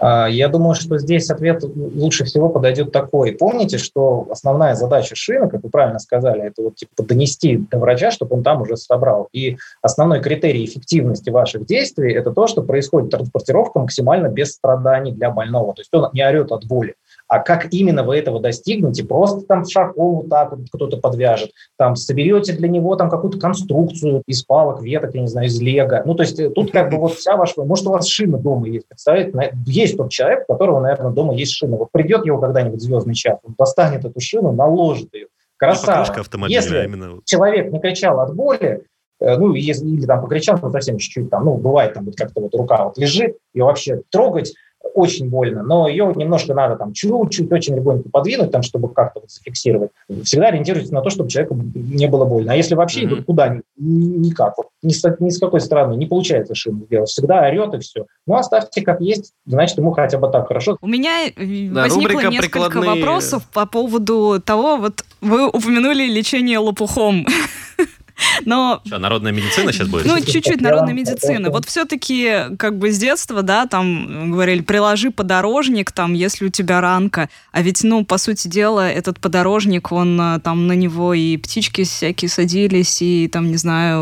А, 0.00 0.26
Я 0.28 0.48
думаю, 0.48 0.74
что 0.74 0.98
здесь 0.98 1.30
ответ 1.30 1.62
лучше 1.62 2.24
всего 2.24 2.48
подойдет 2.48 2.90
такой. 2.90 3.32
Помните, 3.32 3.78
что 3.78 4.26
основная 4.30 4.74
задача 4.74 5.14
шины, 5.14 5.48
как 5.48 5.62
вы 5.62 5.68
правильно 5.68 5.98
сказали, 5.98 6.44
это 6.44 6.62
вот 6.62 6.76
типа 6.76 7.02
донести 7.02 7.58
до 7.70 7.78
врача, 7.78 8.10
чтобы 8.10 8.36
он 8.36 8.42
там 8.42 8.62
уже 8.62 8.76
собрал. 8.76 9.28
И 9.32 9.58
основной 9.82 10.20
критерий 10.20 10.64
эффективности 10.64 11.30
ваших 11.30 11.66
действий– 11.66 12.12
это 12.14 12.32
то, 12.32 12.46
что 12.46 12.62
происходит 12.62 13.10
транспортировка 13.10 13.78
максимально 13.78 14.28
без 14.28 14.52
страданий 14.52 15.12
для 15.12 15.30
больного. 15.30 15.74
То 15.74 15.82
есть 15.82 15.92
он 15.92 16.08
не 16.14 16.26
орет 16.26 16.50
от 16.50 16.64
боли. 16.64 16.94
А 17.30 17.38
как 17.38 17.72
именно 17.72 18.02
вы 18.02 18.16
этого 18.16 18.40
достигнете? 18.40 19.04
Просто 19.04 19.46
там 19.46 19.64
шарком 19.64 20.16
вот 20.16 20.28
так 20.28 20.50
вот 20.50 20.66
кто-то 20.72 20.96
подвяжет, 20.96 21.52
там 21.78 21.94
соберете 21.94 22.54
для 22.54 22.68
него 22.68 22.96
там 22.96 23.08
какую-то 23.08 23.38
конструкцию 23.38 24.24
из 24.26 24.42
палок, 24.42 24.82
веток, 24.82 25.14
я 25.14 25.20
не 25.20 25.28
знаю, 25.28 25.46
из 25.46 25.60
лего. 25.60 26.02
Ну, 26.04 26.16
то 26.16 26.24
есть 26.24 26.40
э, 26.40 26.50
тут 26.50 26.72
как 26.72 26.90
бы 26.90 26.96
вот 26.96 27.14
вся 27.14 27.36
ваша... 27.36 27.62
Может, 27.62 27.86
у 27.86 27.90
вас 27.90 28.08
шина 28.08 28.36
дома 28.36 28.66
есть, 28.66 28.88
представляете? 28.88 29.54
Есть 29.64 29.96
тот 29.96 30.10
человек, 30.10 30.42
у 30.48 30.52
которого, 30.54 30.80
наверное, 30.80 31.12
дома 31.12 31.32
есть 31.32 31.52
шина. 31.52 31.76
Вот 31.76 31.92
придет 31.92 32.26
его 32.26 32.38
когда-нибудь 32.38 32.82
звездный 32.82 33.14
час, 33.14 33.38
он 33.44 33.54
достанет 33.56 34.04
эту 34.04 34.18
шину, 34.18 34.50
наложит 34.50 35.14
ее. 35.14 35.28
Красава. 35.56 36.04
Если 36.48 36.78
а 36.78 36.84
именно... 36.84 37.20
человек 37.24 37.70
не 37.70 37.78
кричал 37.78 38.18
от 38.18 38.34
боли, 38.34 38.82
э, 39.20 39.36
ну, 39.36 39.54
если, 39.54 39.86
или 39.86 40.04
там 40.04 40.20
покричал, 40.20 40.58
ну, 40.60 40.72
совсем 40.72 40.98
чуть-чуть 40.98 41.30
там, 41.30 41.44
ну, 41.44 41.54
бывает 41.58 41.94
там 41.94 42.06
вот 42.06 42.16
как-то 42.16 42.40
вот 42.40 42.52
рука 42.56 42.86
вот 42.86 42.98
лежит, 42.98 43.36
ее 43.54 43.62
вообще 43.62 44.02
трогать 44.10 44.52
очень 44.94 45.28
больно, 45.28 45.62
но 45.62 45.88
ее 45.88 46.12
немножко 46.16 46.54
надо 46.54 46.76
там 46.76 46.92
чуть-чуть, 46.92 47.50
очень 47.52 47.76
легонько 47.76 48.08
подвинуть, 48.08 48.50
там, 48.50 48.62
чтобы 48.62 48.88
как-то 48.88 49.20
вот 49.20 49.30
зафиксировать. 49.30 49.90
Всегда 50.24 50.48
ориентируйтесь 50.48 50.90
на 50.90 51.00
то, 51.02 51.10
чтобы 51.10 51.28
человеку 51.30 51.56
не 51.74 52.06
было 52.08 52.24
больно. 52.24 52.52
А 52.52 52.56
если 52.56 52.74
вообще 52.74 53.04
идут 53.04 53.24
куда, 53.24 53.48
ни- 53.48 53.62
никак, 53.76 54.56
вот, 54.56 54.68
ни, 54.82 54.92
с, 54.92 55.02
ни 55.20 55.28
с 55.28 55.38
какой 55.38 55.60
стороны 55.60 55.94
не 55.96 56.06
получается 56.06 56.54
шину 56.54 56.84
сделать, 56.86 57.08
всегда 57.10 57.46
орет 57.46 57.74
и 57.74 57.78
все. 57.78 58.06
Ну, 58.26 58.34
оставьте 58.34 58.82
как 58.82 59.00
есть, 59.00 59.32
значит, 59.46 59.78
ему 59.78 59.92
хотя 59.92 60.18
бы 60.18 60.28
так 60.28 60.48
хорошо. 60.48 60.76
У 60.80 60.88
меня 60.88 61.26
э, 61.28 61.32
Да, 61.70 61.82
возникло 61.82 62.20
несколько 62.30 62.60
«Прикладные- 62.70 62.90
вопросов 62.96 63.46
по 63.52 63.66
поводу 63.66 64.40
того, 64.44 64.76
вот 64.76 65.04
вы 65.20 65.46
упомянули 65.48 66.04
лечение 66.06 66.58
лопухом. 66.58 67.26
Но 68.44 68.80
Что, 68.86 68.98
народная 68.98 69.32
медицина 69.32 69.72
сейчас 69.72 69.88
будет? 69.88 70.06
ну, 70.06 70.18
чуть-чуть 70.20 70.46
Я 70.46 70.56
народной 70.62 70.88
вам 70.94 70.96
медицины. 70.96 71.42
это- 71.42 71.50
Вот 71.50 71.66
все-таки, 71.66 72.56
как 72.58 72.78
бы 72.78 72.90
с 72.92 72.98
детства, 72.98 73.42
да, 73.42 73.66
там 73.66 74.30
говорили, 74.32 74.62
приложи 74.62 75.10
подорожник, 75.10 75.92
там, 75.92 76.12
если 76.14 76.46
у 76.46 76.48
тебя 76.48 76.80
ранка. 76.80 77.28
А 77.52 77.62
ведь, 77.62 77.82
ну, 77.84 78.04
по 78.04 78.18
сути 78.18 78.48
дела, 78.48 78.90
этот 78.90 79.20
подорожник, 79.20 79.92
он 79.92 80.20
а, 80.20 80.38
там 80.40 80.66
на 80.66 80.72
него 80.72 81.14
и 81.14 81.36
птички 81.36 81.84
всякие 81.84 82.28
садились, 82.28 83.02
и 83.02 83.28
там, 83.28 83.50
не 83.50 83.56
знаю, 83.56 84.00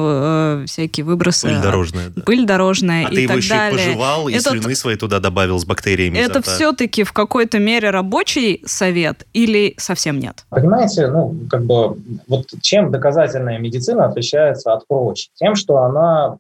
э, 0.63 0.65
всякие 0.67 1.05
выбросы. 1.05 1.49
Пыль 1.49 1.61
дорожная, 1.61 2.09
да. 2.15 2.23
Пыль 2.23 2.45
дорожная 2.47 3.07
А 3.07 3.11
и 3.11 3.15
ты 3.15 3.21
его 3.23 3.29
так 3.35 3.37
еще 3.43 3.55
и 3.55 3.57
далее. 3.57 3.87
пожевал, 3.87 4.29
и 4.29 4.35
Этот- 4.35 4.53
слюны 4.53 4.75
свои 4.75 4.97
туда 4.97 5.21
добавил 5.21 5.59
с 5.59 5.65
бактериями. 5.65 6.19
Это 6.19 6.43
все-таки 6.43 7.05
в 7.05 7.13
какой-то 7.13 7.59
мере 7.59 7.91
рабочий 7.91 8.63
совет 8.67 9.27
или 9.33 9.75
совсем 9.79 10.19
нет? 10.19 10.45
Понимаете, 10.51 11.09
ну, 11.09 11.37
как 11.51 11.65
бы, 11.65 11.97
вот 12.27 12.47
чем 12.61 12.91
доказательная 12.91 13.59
медицина 13.59 14.08
отличается 14.09 14.73
от 14.73 14.87
прочей? 14.87 15.31
Тем, 15.35 15.55
что 15.55 15.79
она 15.79 16.39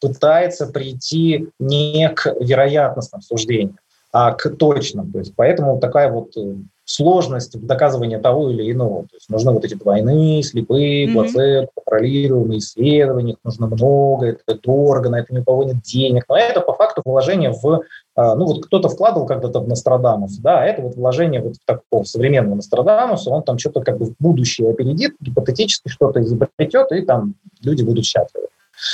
пытается 0.00 0.66
прийти 0.66 1.48
не 1.58 2.08
к 2.10 2.34
вероятностным 2.40 3.20
суждениям, 3.22 3.78
а 4.12 4.32
к 4.32 4.48
точным. 4.56 5.12
То 5.12 5.18
есть 5.18 5.34
поэтому 5.36 5.78
такая 5.78 6.10
вот 6.10 6.36
э, 6.36 6.54
сложность 6.84 7.54
в 7.54 7.66
доказывании 7.66 8.16
того 8.16 8.50
или 8.50 8.72
иного. 8.72 9.02
То 9.02 9.14
есть 9.14 9.28
нужны 9.28 9.52
вот 9.52 9.64
эти 9.64 9.74
двойные, 9.74 10.42
слепые, 10.42 11.06
Мгм. 11.06 11.14
плацебо, 11.14 11.68
контролируемые 11.76 12.58
исследования, 12.58 13.32
их 13.32 13.38
нужно 13.44 13.66
много, 13.68 14.26
это 14.26 14.58
дорого, 14.58 15.10
на 15.10 15.20
это 15.20 15.32
ни 15.32 15.38
у 15.38 15.44
кого 15.44 15.64
нет 15.64 15.80
денег. 15.82 16.24
Но 16.28 16.36
это 16.36 16.60
по 16.60 16.72
факту 16.72 17.02
вложение 17.04 17.52
в 17.52 17.82
ну 18.16 18.44
вот 18.44 18.66
кто-то 18.66 18.88
вкладывал 18.88 19.26
когда-то 19.26 19.60
в 19.60 19.68
Нострадамус, 19.68 20.36
да, 20.38 20.60
а 20.60 20.64
это 20.64 20.82
вот 20.82 20.96
вложение 20.96 21.40
вот 21.40 21.56
в 21.56 21.64
такого 21.64 22.04
современного 22.04 22.56
Нострадамуса, 22.56 23.30
он 23.30 23.42
там 23.42 23.58
что-то 23.58 23.80
как 23.80 23.98
бы 23.98 24.06
в 24.06 24.14
будущее 24.18 24.70
опередит, 24.70 25.14
гипотетически 25.20 25.88
что-то 25.88 26.20
изобретет, 26.22 26.92
и 26.92 27.02
там 27.02 27.34
люди 27.62 27.82
будут 27.82 28.04
счастливы. 28.04 28.48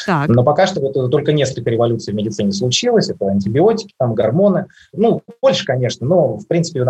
Так. 0.05 0.29
Но 0.29 0.43
пока 0.43 0.67
что 0.67 0.81
вот 0.81 1.11
только 1.11 1.33
несколько 1.33 1.71
революций 1.71 2.13
в 2.13 2.17
медицине 2.17 2.53
случилось, 2.53 3.09
это 3.09 3.27
антибиотики, 3.27 3.95
там 3.99 4.15
гормоны, 4.15 4.67
ну, 4.93 5.23
больше, 5.41 5.65
конечно, 5.65 6.07
но, 6.07 6.37
в 6.39 6.47
принципе, 6.47 6.85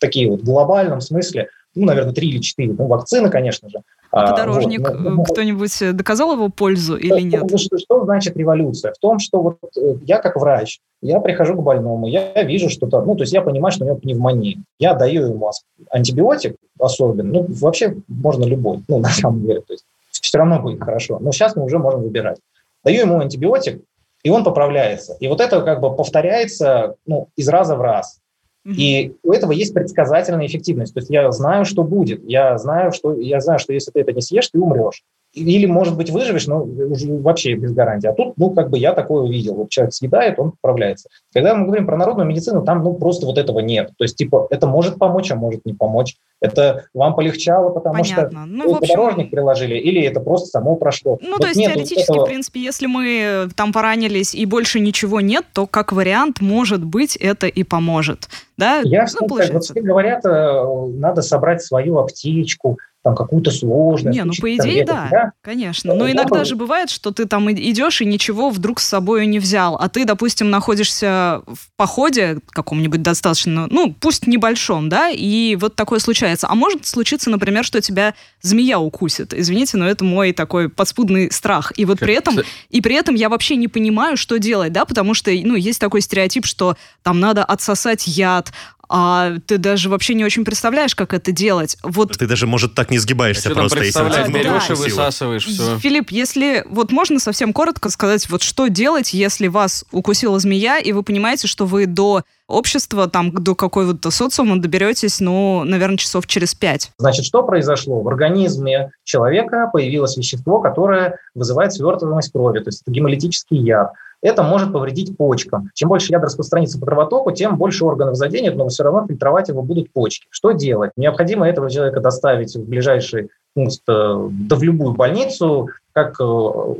такие 0.00 0.30
вот 0.30 0.40
в 0.40 0.44
глобальном 0.44 1.00
смысле, 1.00 1.48
ну, 1.74 1.86
наверное, 1.86 2.12
три 2.12 2.28
или 2.28 2.38
четыре. 2.38 2.74
Ну, 2.76 2.86
вакцины, 2.86 3.30
конечно 3.30 3.68
же. 3.68 3.78
А 4.10 4.32
подорожник, 4.32 4.80
вот. 4.80 4.98
Ну, 4.98 5.22
кто-нибудь 5.22 5.96
доказал 5.96 6.32
его 6.32 6.48
пользу 6.48 6.96
или 6.96 7.20
нет? 7.20 7.44
Что, 7.60 7.78
что 7.78 8.04
значит 8.04 8.36
революция? 8.36 8.92
В 8.92 8.98
том, 8.98 9.20
что 9.20 9.40
вот 9.40 9.58
я 10.02 10.18
как 10.18 10.34
врач, 10.34 10.80
я 11.00 11.20
прихожу 11.20 11.54
к 11.54 11.62
больному, 11.62 12.08
я 12.08 12.42
вижу 12.42 12.68
что-то, 12.68 13.02
ну, 13.02 13.14
то 13.14 13.22
есть 13.22 13.32
я 13.32 13.40
понимаю, 13.40 13.70
что 13.70 13.84
у 13.84 13.86
него 13.86 13.96
пневмония. 13.96 14.56
Я 14.80 14.94
даю 14.94 15.28
ему 15.28 15.52
антибиотик 15.90 16.56
особенно, 16.80 17.30
ну, 17.30 17.46
вообще 17.48 17.96
можно 18.08 18.44
любой, 18.44 18.82
ну, 18.88 18.98
на 19.00 19.10
самом 19.10 19.46
деле, 19.46 19.60
то 19.60 19.72
есть 19.72 19.84
все 20.10 20.38
равно 20.38 20.60
будет 20.60 20.82
хорошо. 20.82 21.18
Но 21.20 21.32
сейчас 21.32 21.56
мы 21.56 21.64
уже 21.64 21.78
можем 21.78 22.02
выбирать. 22.02 22.38
Даю 22.84 23.02
ему 23.02 23.20
антибиотик, 23.20 23.82
и 24.22 24.30
он 24.30 24.44
поправляется. 24.44 25.16
И 25.20 25.28
вот 25.28 25.40
это 25.40 25.62
как 25.62 25.80
бы 25.80 25.94
повторяется 25.94 26.94
ну, 27.06 27.28
из 27.36 27.48
раза 27.48 27.76
в 27.76 27.80
раз. 27.80 28.19
И 28.66 29.14
у 29.22 29.32
этого 29.32 29.52
есть 29.52 29.72
предсказательная 29.72 30.46
эффективность. 30.46 30.92
То 30.92 31.00
есть 31.00 31.10
я 31.10 31.30
знаю, 31.32 31.64
что 31.64 31.82
будет. 31.82 32.22
Я 32.24 32.58
знаю, 32.58 32.92
что, 32.92 33.14
я 33.14 33.40
знаю, 33.40 33.58
что 33.58 33.72
если 33.72 33.90
ты 33.90 34.00
это 34.00 34.12
не 34.12 34.20
съешь, 34.20 34.48
ты 34.48 34.58
умрешь. 34.58 35.02
Или, 35.32 35.66
может 35.66 35.96
быть, 35.96 36.10
выживешь, 36.10 36.48
но 36.48 36.62
уже 36.62 37.12
вообще 37.12 37.54
без 37.54 37.72
гарантии. 37.72 38.08
А 38.08 38.12
тут, 38.12 38.34
ну, 38.36 38.50
как 38.50 38.68
бы 38.68 38.78
я 38.78 38.92
такое 38.92 39.22
увидел. 39.22 39.54
Вот 39.54 39.70
человек 39.70 39.94
съедает, 39.94 40.38
он 40.40 40.52
поправляется. 40.60 41.08
Когда 41.32 41.54
мы 41.54 41.66
говорим 41.66 41.86
про 41.86 41.96
народную 41.96 42.26
медицину, 42.26 42.64
там, 42.64 42.82
ну, 42.82 42.94
просто 42.94 43.26
вот 43.26 43.38
этого 43.38 43.60
нет. 43.60 43.92
То 43.96 44.04
есть, 44.04 44.16
типа, 44.16 44.48
это 44.50 44.66
может 44.66 44.98
помочь, 44.98 45.30
а 45.30 45.36
может 45.36 45.64
не 45.64 45.72
помочь. 45.72 46.16
Это 46.40 46.86
вам 46.94 47.14
полегчало, 47.14 47.68
потому 47.70 47.96
Понятно. 47.96 48.30
что 48.30 48.46
ну, 48.46 48.76
общем... 48.76 49.30
приложили, 49.30 49.76
или 49.76 50.02
это 50.02 50.20
просто 50.20 50.48
само 50.48 50.74
прошло. 50.74 51.18
Ну, 51.20 51.32
вот 51.32 51.42
то 51.42 51.48
есть, 51.48 51.60
теоретически, 51.60 52.10
этого... 52.10 52.24
в 52.24 52.28
принципе, 52.28 52.60
если 52.60 52.86
мы 52.86 53.48
там 53.54 53.72
поранились 53.72 54.34
и 54.34 54.46
больше 54.46 54.80
ничего 54.80 55.20
нет, 55.20 55.44
то, 55.52 55.66
как 55.66 55.92
вариант, 55.92 56.40
может 56.40 56.82
быть, 56.82 57.14
это 57.16 57.46
и 57.46 57.62
поможет. 57.62 58.28
Да? 58.56 58.80
Я 58.84 59.06
ну, 59.20 59.28
получается. 59.28 59.52
вот 59.54 59.64
все 59.64 59.80
говорят, 59.80 60.24
э, 60.24 60.86
надо 60.94 61.22
собрать 61.22 61.62
свою 61.62 61.98
аптечку, 61.98 62.78
там 63.02 63.14
какую-то 63.14 63.50
сложность. 63.50 64.16
Не, 64.16 64.24
ну 64.24 64.32
по 64.38 64.54
идее, 64.54 64.84
да, 64.84 65.08
да, 65.10 65.32
конечно. 65.42 65.94
Но 65.94 66.10
иногда 66.10 66.44
же 66.44 66.54
бывает, 66.54 66.90
что 66.90 67.12
ты 67.12 67.24
там 67.24 67.50
идешь 67.50 68.02
и 68.02 68.04
ничего 68.04 68.50
вдруг 68.50 68.78
с 68.80 68.86
собой 68.86 69.26
не 69.26 69.38
взял, 69.38 69.76
а 69.76 69.88
ты, 69.88 70.04
допустим, 70.04 70.50
находишься 70.50 71.42
в 71.46 71.70
походе 71.76 72.38
каком-нибудь 72.50 73.00
достаточно, 73.00 73.68
ну, 73.70 73.94
пусть 73.98 74.26
небольшом, 74.26 74.88
да, 74.90 75.08
и 75.08 75.56
вот 75.56 75.76
такое 75.76 75.98
случается. 75.98 76.46
А 76.50 76.54
может 76.54 76.86
случиться, 76.86 77.30
например, 77.30 77.64
что 77.64 77.80
тебя 77.80 78.14
змея 78.42 78.78
укусит. 78.78 79.32
Извините, 79.32 79.78
но 79.78 79.88
это 79.88 80.04
мой 80.04 80.32
такой 80.32 80.68
подспудный 80.68 81.32
страх. 81.32 81.72
И 81.76 81.86
вот 81.86 82.00
при 82.00 82.14
этом, 82.14 82.36
и 82.68 82.80
при 82.82 82.96
этом 82.96 83.14
я 83.14 83.30
вообще 83.30 83.56
не 83.56 83.68
понимаю, 83.68 84.18
что 84.18 84.38
делать, 84.38 84.72
да, 84.72 84.84
потому 84.84 85.14
что, 85.14 85.30
ну, 85.30 85.54
есть 85.54 85.80
такой 85.80 86.02
стереотип, 86.02 86.44
что 86.44 86.76
там 87.02 87.18
надо 87.18 87.44
отсосать 87.44 88.06
яд, 88.06 88.52
а 88.92 89.34
ты 89.46 89.58
даже 89.58 89.88
вообще 89.88 90.14
не 90.14 90.24
очень 90.24 90.44
представляешь, 90.44 90.96
как 90.96 91.14
это 91.14 91.30
делать. 91.30 91.76
Вот... 91.84 92.18
Ты 92.18 92.26
даже, 92.26 92.48
может, 92.48 92.74
так 92.74 92.90
не 92.90 92.98
сгибаешься 92.98 93.48
а 93.48 93.54
просто, 93.54 93.78
тебя 93.78 94.26
берешь 94.26 94.68
и 94.68 94.72
высасываешь 94.72 95.46
все. 95.46 95.78
Филипп, 95.78 96.10
если 96.10 96.64
вот 96.68 96.90
можно 96.90 97.20
совсем 97.20 97.52
коротко 97.52 97.88
сказать, 97.88 98.28
вот 98.28 98.42
что 98.42 98.66
делать, 98.66 99.14
если 99.14 99.46
вас 99.46 99.84
укусила 99.92 100.40
змея, 100.40 100.80
и 100.80 100.90
вы 100.90 101.04
понимаете, 101.04 101.46
что 101.46 101.66
вы 101.66 101.86
до 101.86 102.24
общества, 102.48 103.08
там, 103.08 103.32
до 103.32 103.54
какой-то 103.54 104.10
социума 104.10 104.60
доберетесь, 104.60 105.20
ну, 105.20 105.62
наверное, 105.62 105.96
часов 105.96 106.26
через 106.26 106.56
пять. 106.56 106.90
Значит, 106.98 107.24
что 107.24 107.44
произошло? 107.44 108.02
В 108.02 108.08
организме 108.08 108.90
человека 109.04 109.70
появилось 109.72 110.16
вещество, 110.16 110.60
которое 110.60 111.16
вызывает 111.36 111.72
свертываемость 111.72 112.32
крови, 112.32 112.58
то 112.58 112.68
есть 112.68 112.82
это 112.82 112.90
гемолитический 112.90 113.58
яд 113.58 113.92
это 114.22 114.42
может 114.42 114.72
повредить 114.72 115.16
почкам. 115.16 115.70
Чем 115.74 115.88
больше 115.88 116.12
яд 116.12 116.22
распространится 116.22 116.78
по 116.78 116.86
кровотоку, 116.86 117.32
тем 117.32 117.56
больше 117.56 117.84
органов 117.84 118.16
заденет, 118.16 118.56
но 118.56 118.68
все 118.68 118.82
равно 118.84 119.06
фильтровать 119.06 119.48
его 119.48 119.62
будут 119.62 119.92
почки. 119.92 120.26
Что 120.30 120.52
делать? 120.52 120.92
Необходимо 120.96 121.48
этого 121.48 121.70
человека 121.70 122.00
доставить 122.00 122.54
в 122.54 122.68
ближайший 122.68 123.30
пункт, 123.54 123.80
э, 123.88 124.28
да 124.30 124.56
в 124.56 124.62
любую 124.62 124.94
больницу, 124.94 125.68
как 125.92 126.20
э, 126.20 126.74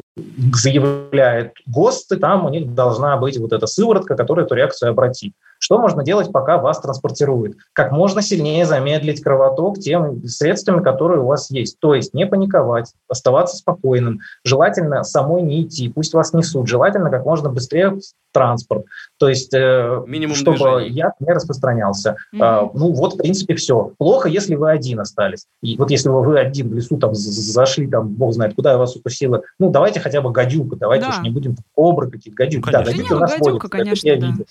заявляет 0.55 1.55
ГОСТ, 1.67 2.21
там 2.21 2.47
у 2.47 2.51
них 2.51 2.75
должна 2.75 3.17
быть 3.17 3.39
вот 3.39 3.53
эта 3.53 3.67
сыворотка, 3.67 4.17
которая 4.17 4.47
эту 4.47 4.55
реакцию 4.55 4.91
обратит. 4.91 5.33
Что 5.63 5.79
можно 5.79 6.03
делать, 6.03 6.33
пока 6.33 6.57
вас 6.57 6.81
транспортируют? 6.81 7.59
Как 7.75 7.93
можно 7.93 8.23
сильнее 8.23 8.65
замедлить 8.65 9.23
кровоток 9.23 9.79
тем 9.79 10.27
средствами, 10.27 10.83
которые 10.83 11.21
у 11.21 11.27
вас 11.27 11.51
есть. 11.51 11.79
То 11.81 11.95
есть 11.95 12.15
не 12.15 12.27
паниковать, 12.27 12.93
оставаться 13.09 13.57
спокойным. 13.57 14.21
Желательно 14.43 15.05
самой 15.05 15.43
не 15.43 15.63
идти, 15.63 15.91
пусть 15.91 16.15
вас 16.15 16.33
несут. 16.33 16.67
Желательно 16.67 17.11
как 17.11 17.27
можно 17.27 17.51
быстрее 17.51 17.99
транспорт. 18.33 18.85
То 19.19 19.29
есть, 19.29 19.53
э, 19.55 20.03
Минимум 20.07 20.37
чтобы 20.37 20.57
движений. 20.57 20.97
яд 20.97 21.15
не 21.21 21.33
распространялся. 21.33 22.17
Mm-hmm. 22.35 22.71
ну 22.75 22.93
вот, 22.93 23.15
в 23.15 23.17
принципе, 23.19 23.55
все. 23.55 23.93
Плохо, 23.99 24.29
если 24.29 24.55
вы 24.55 24.71
один 24.71 25.01
остались. 25.01 25.47
И 25.63 25.77
вот 25.77 25.91
если 25.91 26.09
вы 26.09 26.39
один 26.39 26.71
в 26.71 26.75
лесу 26.75 26.97
там 26.97 27.15
зашли, 27.15 27.87
там, 27.87 28.09
бог 28.09 28.33
знает, 28.33 28.55
куда 28.55 28.79
вас 28.79 28.97
укусило, 28.97 29.43
ну 29.59 29.71
давайте 29.71 30.01
хотя 30.01 30.21
бы 30.21 30.31
гадюка, 30.31 30.77
давайте 30.77 31.07
да. 31.07 31.11
уж 31.11 31.21
не 31.23 31.31
будем 31.31 31.57
кобры 31.75 32.11
какие-то, 32.11 32.37
гадюки. 32.37 32.67
Ну, 32.67 32.73
да, 32.73 32.83
гадюки 32.85 33.13
у 33.13 33.19
нас 33.19 33.31
гадюка, 33.33 33.51
водятся, 33.51 33.69
конечно, 33.69 34.09
я 34.09 34.17
да, 34.17 34.27
видел. 34.29 34.47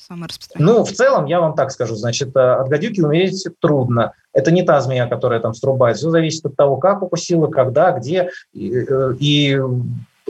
Ну, 0.56 0.84
в 0.84 0.92
целом, 1.00 1.26
я 1.26 1.40
вам 1.40 1.54
так 1.56 1.72
скажу, 1.72 1.96
значит, 1.96 2.36
э, 2.36 2.40
от 2.40 2.68
гадюки 2.68 3.00
умереть 3.02 3.48
трудно. 3.62 4.12
Это 4.34 4.52
не 4.52 4.64
та 4.64 4.82
змея, 4.82 5.08
которая 5.08 5.40
там 5.40 5.54
струбает. 5.54 5.98
Все 5.98 6.10
зависит 6.10 6.46
от 6.46 6.56
того, 6.56 6.76
как 6.78 7.02
укусила, 7.02 7.48
когда, 7.48 7.92
где. 7.92 8.30
И, 8.54 8.86
э, 8.88 9.14
и 9.20 9.58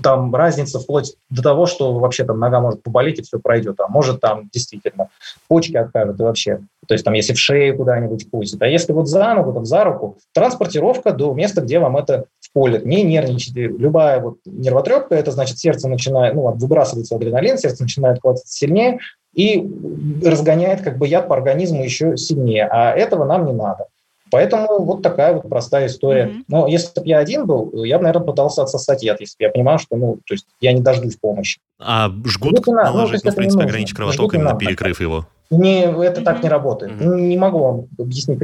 там 0.01 0.33
разница 0.35 0.79
вплоть 0.79 1.15
до 1.29 1.41
того, 1.41 1.65
что 1.65 1.93
вообще 1.93 2.23
там 2.23 2.39
нога 2.39 2.59
может 2.59 2.83
поболеть 2.83 3.19
и 3.19 3.21
все 3.21 3.39
пройдет, 3.39 3.79
а 3.79 3.87
может 3.87 4.21
там 4.21 4.49
действительно 4.53 5.09
почки 5.47 5.75
откажут 5.75 6.19
и 6.19 6.23
вообще, 6.23 6.59
то 6.87 6.93
есть 6.93 7.05
там 7.05 7.13
если 7.13 7.33
в 7.33 7.39
шею 7.39 7.77
куда-нибудь 7.77 8.29
пустит, 8.29 8.61
а 8.61 8.67
если 8.67 8.93
вот 8.93 9.07
за 9.07 9.33
ногу, 9.33 9.53
там 9.53 9.65
за 9.65 9.83
руку, 9.83 10.17
транспортировка 10.33 11.11
до 11.11 11.33
места, 11.33 11.61
где 11.61 11.79
вам 11.79 11.97
это 11.97 12.25
вколет, 12.41 12.85
не 12.85 13.03
нервничайте, 13.03 13.67
любая 13.67 14.19
вот 14.19 14.37
нервотрепка, 14.45 15.15
это 15.15 15.31
значит 15.31 15.59
сердце 15.59 15.87
начинает, 15.87 16.33
ну, 16.33 16.51
выбрасывается 16.51 17.15
адреналин, 17.15 17.57
сердце 17.57 17.83
начинает 17.83 18.19
колотиться 18.19 18.53
сильнее 18.53 18.99
и 19.33 19.69
разгоняет 20.23 20.81
как 20.81 20.97
бы 20.97 21.07
яд 21.07 21.27
по 21.27 21.35
организму 21.35 21.83
еще 21.83 22.17
сильнее, 22.17 22.67
а 22.69 22.91
этого 22.91 23.25
нам 23.25 23.45
не 23.45 23.53
надо. 23.53 23.85
Поэтому 24.31 24.83
вот 24.83 25.01
такая 25.01 25.33
вот 25.33 25.49
простая 25.49 25.87
история. 25.87 26.25
Mm-hmm. 26.25 26.43
Но 26.47 26.67
если 26.67 26.99
бы 26.99 27.07
я 27.07 27.19
один 27.19 27.45
был, 27.45 27.83
я 27.83 27.97
бы, 27.97 28.03
наверное, 28.03 28.27
пытался 28.27 28.63
отсосать 28.63 29.03
яд, 29.03 29.19
если 29.19 29.35
бы 29.37 29.43
я 29.45 29.49
понимал, 29.49 29.79
что, 29.79 29.95
ну, 29.95 30.19
то 30.25 30.33
есть 30.33 30.45
я 30.61 30.73
не 30.73 30.81
дождусь 30.81 31.15
помощи. 31.15 31.59
А 31.79 32.09
жгут 32.25 32.65
ну, 32.65 32.73
наложить, 32.73 33.23
ну, 33.23 33.29
ну, 33.29 33.33
в 33.33 33.35
принципе, 33.35 33.63
ограничить 33.63 33.95
кровоток, 33.95 34.33
именно 34.33 34.55
перекрыв 34.55 35.01
его? 35.01 35.27
Не, 35.49 35.83
это 35.83 36.21
mm-hmm. 36.21 36.23
так 36.23 36.43
не 36.43 36.49
работает. 36.49 36.93
Mm-hmm. 36.93 37.21
Не 37.21 37.37
могу 37.37 37.59
вам 37.59 37.87
объяснить. 37.97 38.39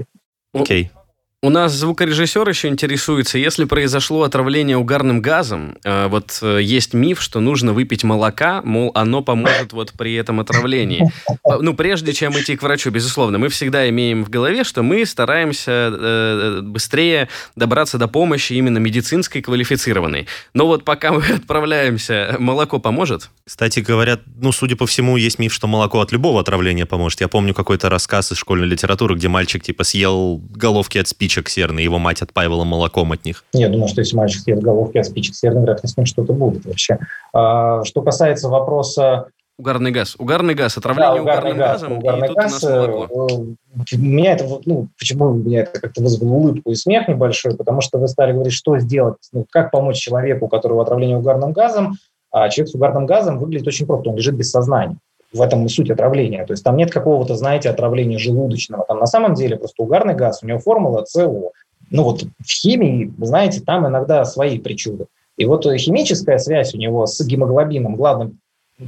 Окей. 0.53 0.85
Okay. 0.85 1.04
У 1.45 1.51
нас 1.51 1.73
звукорежиссер 1.73 2.49
еще 2.49 2.69
интересуется, 2.69 3.37
если 3.37 3.65
произошло 3.65 4.23
отравление 4.23 4.77
угарным 4.77 5.21
газом, 5.21 5.77
э, 5.83 6.07
вот 6.07 6.39
э, 6.41 6.59
есть 6.59 6.95
миф, 6.95 7.21
что 7.21 7.39
нужно 7.39 7.71
выпить 7.71 8.03
молока, 8.03 8.63
мол, 8.63 8.89
оно 8.95 9.21
поможет 9.21 9.71
вот 9.71 9.93
при 9.93 10.15
этом 10.15 10.39
отравлении. 10.39 11.07
Ну, 11.45 11.75
прежде 11.75 12.13
чем 12.13 12.33
идти 12.33 12.55
к 12.55 12.63
врачу, 12.63 12.89
безусловно, 12.89 13.37
мы 13.37 13.49
всегда 13.49 13.87
имеем 13.89 14.25
в 14.25 14.31
голове, 14.31 14.63
что 14.63 14.81
мы 14.81 15.05
стараемся 15.05 15.91
э, 15.93 16.61
быстрее 16.63 17.29
добраться 17.55 17.99
до 17.99 18.07
помощи 18.07 18.53
именно 18.53 18.79
медицинской, 18.79 19.43
квалифицированной. 19.43 20.25
Но 20.55 20.65
вот 20.65 20.83
пока 20.83 21.11
мы 21.11 21.21
отправляемся, 21.35 22.37
молоко 22.39 22.79
поможет? 22.79 23.29
Кстати, 23.45 23.81
говорят, 23.81 24.21
ну, 24.41 24.51
судя 24.51 24.75
по 24.77 24.87
всему, 24.87 25.15
есть 25.15 25.37
миф, 25.37 25.53
что 25.53 25.67
молоко 25.67 25.99
от 25.99 26.11
любого 26.11 26.41
отравления 26.41 26.87
поможет. 26.87 27.21
Я 27.21 27.27
помню 27.27 27.53
какой-то 27.53 27.91
рассказ 27.91 28.31
из 28.31 28.39
школьной 28.39 28.65
литературы, 28.65 29.13
где 29.13 29.27
мальчик, 29.27 29.61
типа, 29.61 29.83
съел 29.83 30.41
головки 30.49 30.97
от 30.97 31.07
спичек 31.07 31.34
спичек 31.35 31.49
серный, 31.49 31.83
его 31.83 31.99
мать 31.99 32.21
отпаивала 32.21 32.63
молоком 32.63 33.11
от 33.11 33.25
них. 33.25 33.43
Я 33.53 33.69
думаю, 33.69 33.87
что 33.87 34.01
если 34.01 34.15
мальчик 34.15 34.41
съест 34.41 34.61
головки 34.61 34.97
от 34.97 35.05
спичек 35.05 35.35
серный, 35.35 35.61
вряд 35.61 35.83
ли 35.83 35.89
с 35.89 35.97
ним 35.97 36.05
что-то 36.05 36.33
будет 36.33 36.65
вообще. 36.65 36.99
А, 37.33 37.83
что 37.83 38.01
касается 38.01 38.49
вопроса 38.49 39.27
Угарный 39.57 39.91
газ. 39.91 40.17
Угарный 40.19 40.53
газ. 40.53 40.77
Отравление 40.77 41.15
да, 41.15 41.21
угарный 41.21 41.53
угарным 41.53 41.57
газ, 41.57 41.81
газом. 41.81 41.97
Угарный 41.97 42.33
газ. 42.33 42.63
Э, 42.65 43.95
меня 43.97 44.33
это, 44.33 44.59
ну, 44.65 44.89
почему 44.99 45.33
меня 45.33 45.61
это 45.61 45.79
как-то 45.79 46.01
вызвало 46.01 46.33
улыбку 46.33 46.71
и 46.71 46.75
смех 46.75 47.07
небольшой, 47.07 47.55
потому 47.55 47.79
что 47.79 47.97
вы 47.97 48.09
стали 48.09 48.33
говорить, 48.33 48.51
что 48.51 48.77
сделать, 48.79 49.15
ну, 49.31 49.45
как 49.49 49.71
помочь 49.71 49.95
человеку, 49.95 50.45
у 50.45 50.49
которого 50.49 50.81
отравление 50.81 51.15
угарным 51.15 51.53
газом, 51.53 51.93
а 52.31 52.49
человек 52.49 52.71
с 52.71 52.75
угарным 52.75 53.05
газом 53.05 53.39
выглядит 53.39 53.65
очень 53.65 53.85
просто, 53.85 54.09
он 54.09 54.17
лежит 54.17 54.35
без 54.35 54.51
сознания 54.51 54.97
в 55.35 55.41
этом 55.41 55.65
и 55.65 55.69
суть 55.69 55.91
отравления. 55.91 56.45
То 56.45 56.53
есть 56.53 56.63
там 56.63 56.77
нет 56.77 56.91
какого-то, 56.91 57.35
знаете, 57.35 57.69
отравления 57.69 58.17
желудочного. 58.17 58.85
Там 58.87 58.99
на 58.99 59.05
самом 59.05 59.35
деле 59.35 59.57
просто 59.57 59.83
угарный 59.83 60.15
газ, 60.15 60.41
у 60.41 60.47
него 60.47 60.59
формула 60.59 61.05
СО. 61.05 61.51
Ну 61.91 62.03
вот 62.03 62.23
в 62.23 62.49
химии, 62.49 63.13
знаете, 63.19 63.61
там 63.61 63.87
иногда 63.87 64.25
свои 64.25 64.59
причуды. 64.59 65.07
И 65.37 65.45
вот 65.45 65.65
химическая 65.65 66.37
связь 66.37 66.73
у 66.73 66.77
него 66.77 67.05
с 67.05 67.21
гемоглобином, 67.25 67.95
главным 67.95 68.39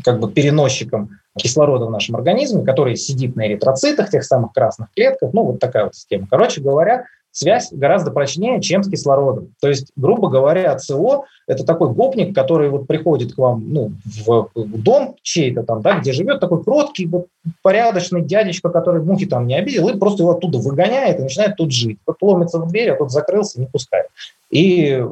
как 0.04 0.20
бы 0.20 0.32
переносчиком 0.32 1.12
кислорода 1.38 1.86
в 1.86 1.92
нашем 1.92 2.16
организме, 2.16 2.64
который 2.64 2.96
сидит 2.96 3.36
на 3.36 3.48
эритроцитах, 3.48 4.10
тех 4.10 4.24
самых 4.24 4.54
красных 4.54 4.92
клетках, 4.94 5.34
ну 5.34 5.44
вот 5.44 5.60
такая 5.60 5.86
вот 5.86 5.96
система. 5.96 6.28
Короче 6.30 6.62
говоря, 6.62 7.06
связь 7.38 7.72
гораздо 7.72 8.10
прочнее, 8.10 8.60
чем 8.62 8.82
с 8.82 8.90
кислородом. 8.90 9.54
То 9.62 9.68
есть, 9.68 9.92
грубо 9.96 10.28
говоря, 10.28 10.78
СО– 10.80 11.26
это 11.48 11.64
такой 11.64 11.94
гопник, 11.94 12.34
который 12.34 12.70
вот 12.70 12.88
приходит 12.88 13.36
к 13.36 13.38
вам 13.38 13.64
ну, 13.68 13.92
в, 14.26 14.50
дом 14.56 15.16
чей-то 15.22 15.62
там, 15.62 15.82
да, 15.82 16.00
где 16.00 16.14
живет 16.14 16.40
такой 16.40 16.64
кроткий, 16.64 17.06
вот, 17.06 17.28
порядочный 17.62 18.24
дядечка, 18.24 18.70
который 18.70 19.04
мухи 19.04 19.28
там 19.28 19.46
не 19.46 19.54
обидел, 19.54 19.88
и 19.88 19.98
просто 19.98 20.24
его 20.24 20.32
оттуда 20.32 20.58
выгоняет 20.58 21.20
и 21.20 21.24
начинает 21.24 21.58
тут 21.58 21.72
жить. 21.72 22.00
Вот 22.08 22.18
ломится 22.22 22.58
в 22.58 22.68
дверь, 22.70 22.90
а 22.90 22.96
тот 22.96 23.12
закрылся, 23.12 23.60
не 23.60 23.68
пускает. 23.68 24.08
И 24.50 25.06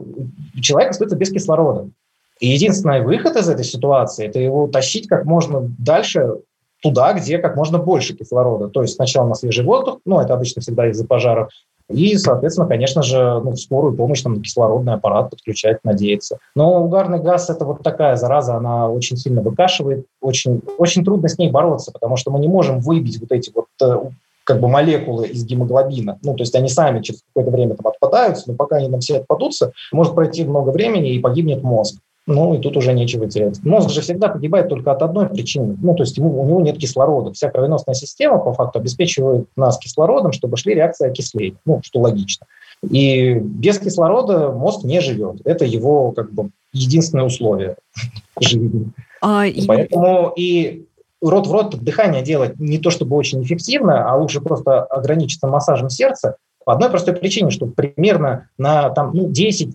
человек 0.61 0.91
остается 0.91 1.15
без 1.15 1.31
кислорода. 1.31 1.89
И 2.39 2.47
единственный 2.47 3.01
выход 3.01 3.35
из 3.35 3.47
этой 3.47 3.63
ситуации– 3.63 4.25
это 4.27 4.39
его 4.39 4.67
тащить 4.67 5.07
как 5.07 5.25
можно 5.25 5.71
дальше 5.77 6.39
туда, 6.81 7.13
где 7.13 7.37
как 7.37 7.55
можно 7.55 7.77
больше 7.77 8.15
кислорода. 8.15 8.69
То 8.69 8.81
есть 8.81 8.95
сначала 8.95 9.27
на 9.27 9.35
свежий 9.35 9.63
воздух, 9.63 9.99
ну, 10.05 10.19
это 10.19 10.33
обычно 10.33 10.61
всегда 10.61 10.89
из-за 10.89 11.05
пожаров, 11.05 11.49
и, 11.89 12.17
соответственно, 12.17 12.67
конечно 12.67 13.03
же, 13.03 13.41
ну, 13.43 13.51
в 13.51 13.57
скорую 13.57 13.95
помощь 13.95 14.21
там, 14.21 14.41
кислородный 14.41 14.93
аппарат 14.93 15.29
подключать, 15.29 15.79
надеяться. 15.83 16.39
Но 16.55 16.83
угарный 16.83 17.19
газ– 17.19 17.49
это 17.51 17.65
вот 17.65 17.83
такая 17.83 18.15
зараза, 18.15 18.55
она 18.55 18.89
очень 18.89 19.17
сильно 19.17 19.41
выкашивает, 19.41 20.05
очень, 20.21 20.61
очень 20.77 21.05
трудно 21.05 21.29
с 21.29 21.37
ней 21.37 21.51
бороться, 21.51 21.91
потому 21.91 22.17
что 22.17 22.31
мы 22.31 22.39
не 22.39 22.47
можем 22.47 22.79
выбить 22.79 23.19
вот 23.19 23.31
эти 23.31 23.51
вот 23.53 23.67
э, 23.81 24.09
как 24.45 24.59
бы 24.59 24.67
молекулы 24.67 25.27
из 25.27 25.43
гемоглобина. 25.45 26.19
Ну, 26.23 26.35
то 26.35 26.41
есть 26.43 26.55
они 26.55 26.69
сами 26.69 27.01
через 27.01 27.21
какое-то 27.33 27.51
время 27.51 27.75
там 27.75 27.87
отпадаются, 27.87 28.45
но 28.47 28.55
пока 28.55 28.77
они 28.77 28.87
нам 28.87 29.01
все 29.01 29.17
отпадутся, 29.17 29.71
может 29.91 30.15
пройти 30.15 30.43
много 30.43 30.69
времени 30.69 31.13
и 31.13 31.19
погибнет 31.19 31.63
мозг. 31.63 31.99
Ну, 32.27 32.55
и 32.55 32.59
тут 32.59 32.75
уже 32.75 32.93
нечего 32.93 33.29
терять. 33.29 33.63
Мозг 33.63 33.91
же 33.91 34.01
всегда 34.01 34.29
погибает 34.29 34.67
только 34.67 34.91
от 34.91 35.01
одной 35.03 35.29
причины. 35.29 35.77
Ну, 35.79 35.93
то 35.93 36.03
есть 36.03 36.17
ему, 36.17 36.41
у 36.41 36.45
него 36.45 36.59
нет 36.61 36.77
кислорода. 36.77 37.31
Вся 37.33 37.51
кровеносная 37.51 37.93
система, 37.93 38.39
по 38.39 38.51
факту, 38.53 38.79
обеспечивает 38.79 39.47
нас 39.55 39.77
кислородом, 39.77 40.31
чтобы 40.31 40.57
шли 40.57 40.73
реакции 40.73 41.07
окисления. 41.07 41.59
Ну, 41.65 41.81
что 41.83 41.99
логично. 41.99 42.47
И 42.89 43.35
без 43.35 43.77
кислорода 43.77 44.51
мозг 44.51 44.83
не 44.83 45.01
живет. 45.01 45.41
Это 45.45 45.65
его, 45.65 46.11
как 46.13 46.33
бы, 46.33 46.49
единственное 46.73 47.25
условие 47.25 47.75
жизни. 48.39 48.91
А, 49.21 49.45
и... 49.45 49.65
Поэтому 49.67 50.33
и 50.35 50.85
рот 51.21 51.45
в 51.47 51.51
рот 51.51 51.75
дыхание 51.77 52.23
делать 52.23 52.59
не 52.59 52.79
то 52.79 52.89
чтобы 52.89 53.15
очень 53.15 53.43
эффективно, 53.43 54.09
а 54.09 54.17
лучше 54.17 54.41
просто 54.41 54.83
ограничиться 54.83 55.47
массажем 55.47 55.89
сердца, 55.89 56.37
по 56.65 56.73
одной 56.73 56.89
простой 56.89 57.15
причине, 57.15 57.51
что 57.51 57.67
примерно 57.67 58.49
на 58.57 58.89
там, 58.89 59.11
ну, 59.13 59.29
10-15 59.29 59.73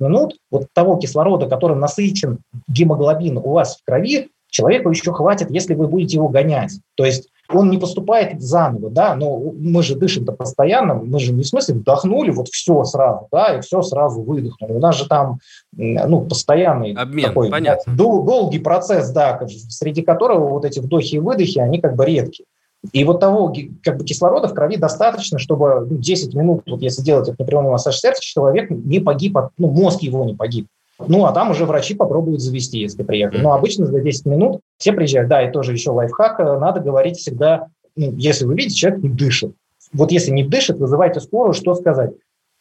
минут 0.00 0.36
вот 0.50 0.68
того 0.72 0.96
кислорода, 0.96 1.46
который 1.46 1.76
насыщен 1.76 2.38
гемоглобин 2.68 3.36
у 3.36 3.50
вас 3.50 3.76
в 3.76 3.84
крови, 3.84 4.28
человеку 4.48 4.88
еще 4.88 5.12
хватит, 5.12 5.50
если 5.50 5.74
вы 5.74 5.88
будете 5.88 6.16
его 6.16 6.28
гонять. 6.28 6.78
То 6.94 7.04
есть 7.04 7.28
он 7.52 7.70
не 7.70 7.78
поступает 7.78 8.40
заново, 8.40 8.90
да, 8.90 9.14
но 9.16 9.52
мы 9.58 9.82
же 9.82 9.96
дышим-то 9.96 10.32
постоянно, 10.32 10.94
мы 10.94 11.18
же 11.18 11.32
не 11.32 11.42
в 11.42 11.46
смысле 11.46 11.76
вдохнули 11.76 12.30
вот 12.30 12.48
все 12.48 12.84
сразу, 12.84 13.26
да, 13.32 13.56
и 13.56 13.60
все 13.60 13.82
сразу 13.82 14.22
выдохнули. 14.22 14.72
У 14.72 14.80
нас 14.80 14.96
же 14.96 15.08
там, 15.08 15.38
ну, 15.72 16.22
постоянный 16.22 16.92
Обмен, 16.92 17.28
такой 17.28 17.50
понятно. 17.50 17.94
Дол- 17.96 18.24
долгий 18.24 18.58
процесс, 18.58 19.10
да, 19.10 19.40
среди 19.68 20.02
которого 20.02 20.48
вот 20.48 20.64
эти 20.64 20.78
вдохи 20.78 21.16
и 21.16 21.18
выдохи, 21.18 21.58
они 21.58 21.80
как 21.80 21.96
бы 21.96 22.04
редкие. 22.04 22.46
И 22.92 23.04
вот 23.04 23.20
того 23.20 23.52
как 23.82 23.98
бы 23.98 24.04
кислорода 24.04 24.48
в 24.48 24.54
крови 24.54 24.76
достаточно, 24.76 25.38
чтобы 25.38 25.86
ну, 25.88 25.98
10 25.98 26.34
минут, 26.34 26.62
вот 26.66 26.80
если 26.80 27.02
делать 27.02 27.28
этот 27.28 27.40
непрямой 27.40 27.72
массаж 27.72 27.98
сердца, 27.98 28.22
человек 28.22 28.70
не 28.70 29.00
погиб, 29.00 29.36
от, 29.36 29.50
ну, 29.58 29.68
мозг 29.68 30.00
его 30.02 30.24
не 30.24 30.34
погиб. 30.34 30.68
Ну, 31.06 31.24
а 31.26 31.32
там 31.32 31.50
уже 31.50 31.64
врачи 31.64 31.94
попробуют 31.94 32.40
завести, 32.40 32.80
если 32.80 33.02
приехать. 33.02 33.42
Но 33.42 33.52
обычно 33.52 33.86
за 33.86 34.00
10 34.00 34.26
минут 34.26 34.60
все 34.78 34.92
приезжают. 34.92 35.28
Да, 35.28 35.42
и 35.42 35.52
тоже 35.52 35.72
еще 35.72 35.90
лайфхак, 35.90 36.40
э, 36.40 36.58
надо 36.58 36.80
говорить 36.80 37.18
всегда, 37.18 37.68
ну, 37.94 38.12
если 38.16 38.44
вы 38.44 38.54
видите, 38.54 38.76
человек 38.76 39.02
не 39.02 39.08
дышит. 39.08 39.52
Вот 39.92 40.12
если 40.12 40.30
не 40.30 40.44
дышит, 40.44 40.78
вызывайте 40.78 41.20
скорую, 41.20 41.54
что 41.54 41.74
сказать? 41.74 42.12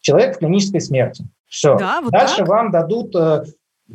Человек 0.02 0.36
в 0.36 0.40
клинической 0.40 0.82
смерти. 0.82 1.26
Все. 1.48 1.78
Да, 1.78 2.02
вот 2.02 2.12
Дальше 2.12 2.38
так? 2.38 2.48
вам 2.48 2.72
дадут 2.72 3.16
э, 3.16 3.44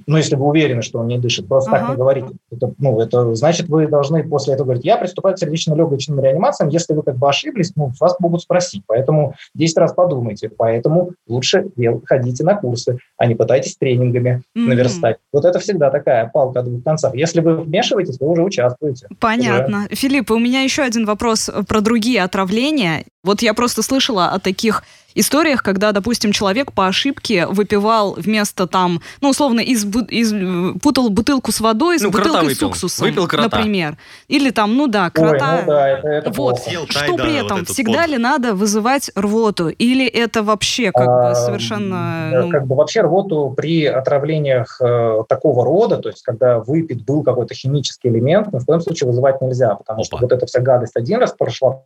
ну, 0.06 0.16
если 0.16 0.36
вы 0.36 0.46
уверены, 0.46 0.82
что 0.82 1.00
он 1.00 1.06
не 1.06 1.18
дышит, 1.18 1.48
просто 1.48 1.70
ага. 1.70 1.80
так 1.80 1.90
не 1.90 1.96
говорите. 1.96 2.28
Это, 2.50 2.72
ну, 2.78 3.00
это 3.00 3.34
значит, 3.34 3.68
вы 3.68 3.86
должны 3.86 4.24
после 4.24 4.54
этого 4.54 4.66
говорить, 4.66 4.84
я 4.84 4.96
приступаю 4.96 5.34
к 5.34 5.38
сердечно-легочным 5.38 6.20
реанимациям, 6.20 6.70
если 6.70 6.94
вы 6.94 7.02
как 7.02 7.16
бы 7.16 7.28
ошиблись, 7.28 7.72
ну, 7.76 7.92
вас 8.00 8.16
могут 8.18 8.42
спросить, 8.42 8.82
поэтому 8.86 9.34
10 9.54 9.76
раз 9.76 9.92
подумайте, 9.92 10.48
поэтому 10.48 11.12
лучше 11.26 11.66
ходите 12.04 12.44
на 12.44 12.54
курсы, 12.54 12.98
а 13.16 13.26
не 13.26 13.34
пытайтесь 13.34 13.76
тренингами 13.76 14.42
mm-hmm. 14.56 14.60
наверстать. 14.60 15.18
Вот 15.32 15.44
это 15.44 15.58
всегда 15.58 15.90
такая 15.90 16.30
палка 16.32 16.60
о 16.60 16.62
двух 16.62 16.82
концах. 16.82 17.14
Если 17.14 17.40
вы 17.40 17.56
вмешиваетесь, 17.56 18.18
вы 18.18 18.28
уже 18.28 18.42
участвуете. 18.42 19.08
Понятно. 19.20 19.86
Уже... 19.86 19.96
Филипп, 19.96 20.30
у 20.30 20.38
меня 20.38 20.62
еще 20.62 20.82
один 20.82 21.04
вопрос 21.04 21.50
про 21.68 21.80
другие 21.80 22.22
отравления. 22.22 23.04
Вот 23.22 23.42
я 23.42 23.54
просто 23.54 23.82
слышала 23.82 24.28
о 24.28 24.38
таких 24.38 24.82
историях, 25.14 25.62
когда, 25.62 25.92
допустим, 25.92 26.32
человек 26.32 26.72
по 26.72 26.86
ошибке 26.86 27.46
выпивал 27.46 28.14
вместо 28.14 28.66
там, 28.66 29.00
ну, 29.20 29.30
условно, 29.30 29.60
из, 29.60 29.84
из 29.84 30.32
путал 30.80 31.10
бутылку 31.10 31.52
с 31.52 31.60
водой 31.60 31.98
с 31.98 32.02
ну, 32.02 32.10
бутылкой 32.10 32.48
выпил. 32.48 32.56
с 32.56 32.62
уксусом, 32.62 33.06
выпил 33.06 33.26
крота. 33.26 33.56
например. 33.56 33.96
Или 34.28 34.50
там, 34.50 34.76
ну 34.76 34.86
да, 34.86 35.10
крота. 35.10 35.56
Ой, 35.56 35.60
ну 35.62 35.66
да, 35.66 35.88
это, 35.88 36.08
это 36.08 36.30
вот. 36.30 36.60
Что 36.60 37.16
при 37.16 37.44
этом? 37.44 37.58
Вот 37.60 37.68
Всегда 37.68 38.06
ли 38.06 38.18
надо 38.18 38.54
вызывать 38.54 39.10
рвоту? 39.14 39.68
Или 39.68 40.06
это 40.06 40.42
вообще 40.42 40.92
как 40.92 41.08
а, 41.08 41.28
бы 41.28 41.34
совершенно... 41.34 42.30
Ну... 42.32 42.50
Как 42.50 42.66
бы 42.66 42.74
вообще 42.76 43.02
рвоту 43.02 43.52
при 43.56 43.86
отравлениях 43.86 44.80
э, 44.80 45.22
такого 45.28 45.64
рода, 45.64 45.98
то 45.98 46.08
есть 46.08 46.22
когда 46.22 46.58
выпит 46.58 47.04
был 47.04 47.22
какой-то 47.22 47.54
химический 47.54 48.10
элемент, 48.10 48.52
ни 48.52 48.58
в 48.58 48.64
коем 48.64 48.80
случае 48.80 49.08
вызывать 49.08 49.40
нельзя, 49.40 49.74
потому 49.74 50.00
Опа. 50.00 50.04
что 50.04 50.18
вот 50.18 50.32
эта 50.32 50.46
вся 50.46 50.60
гадость 50.60 50.96
один 50.96 51.20
раз 51.20 51.32
прошла 51.32 51.82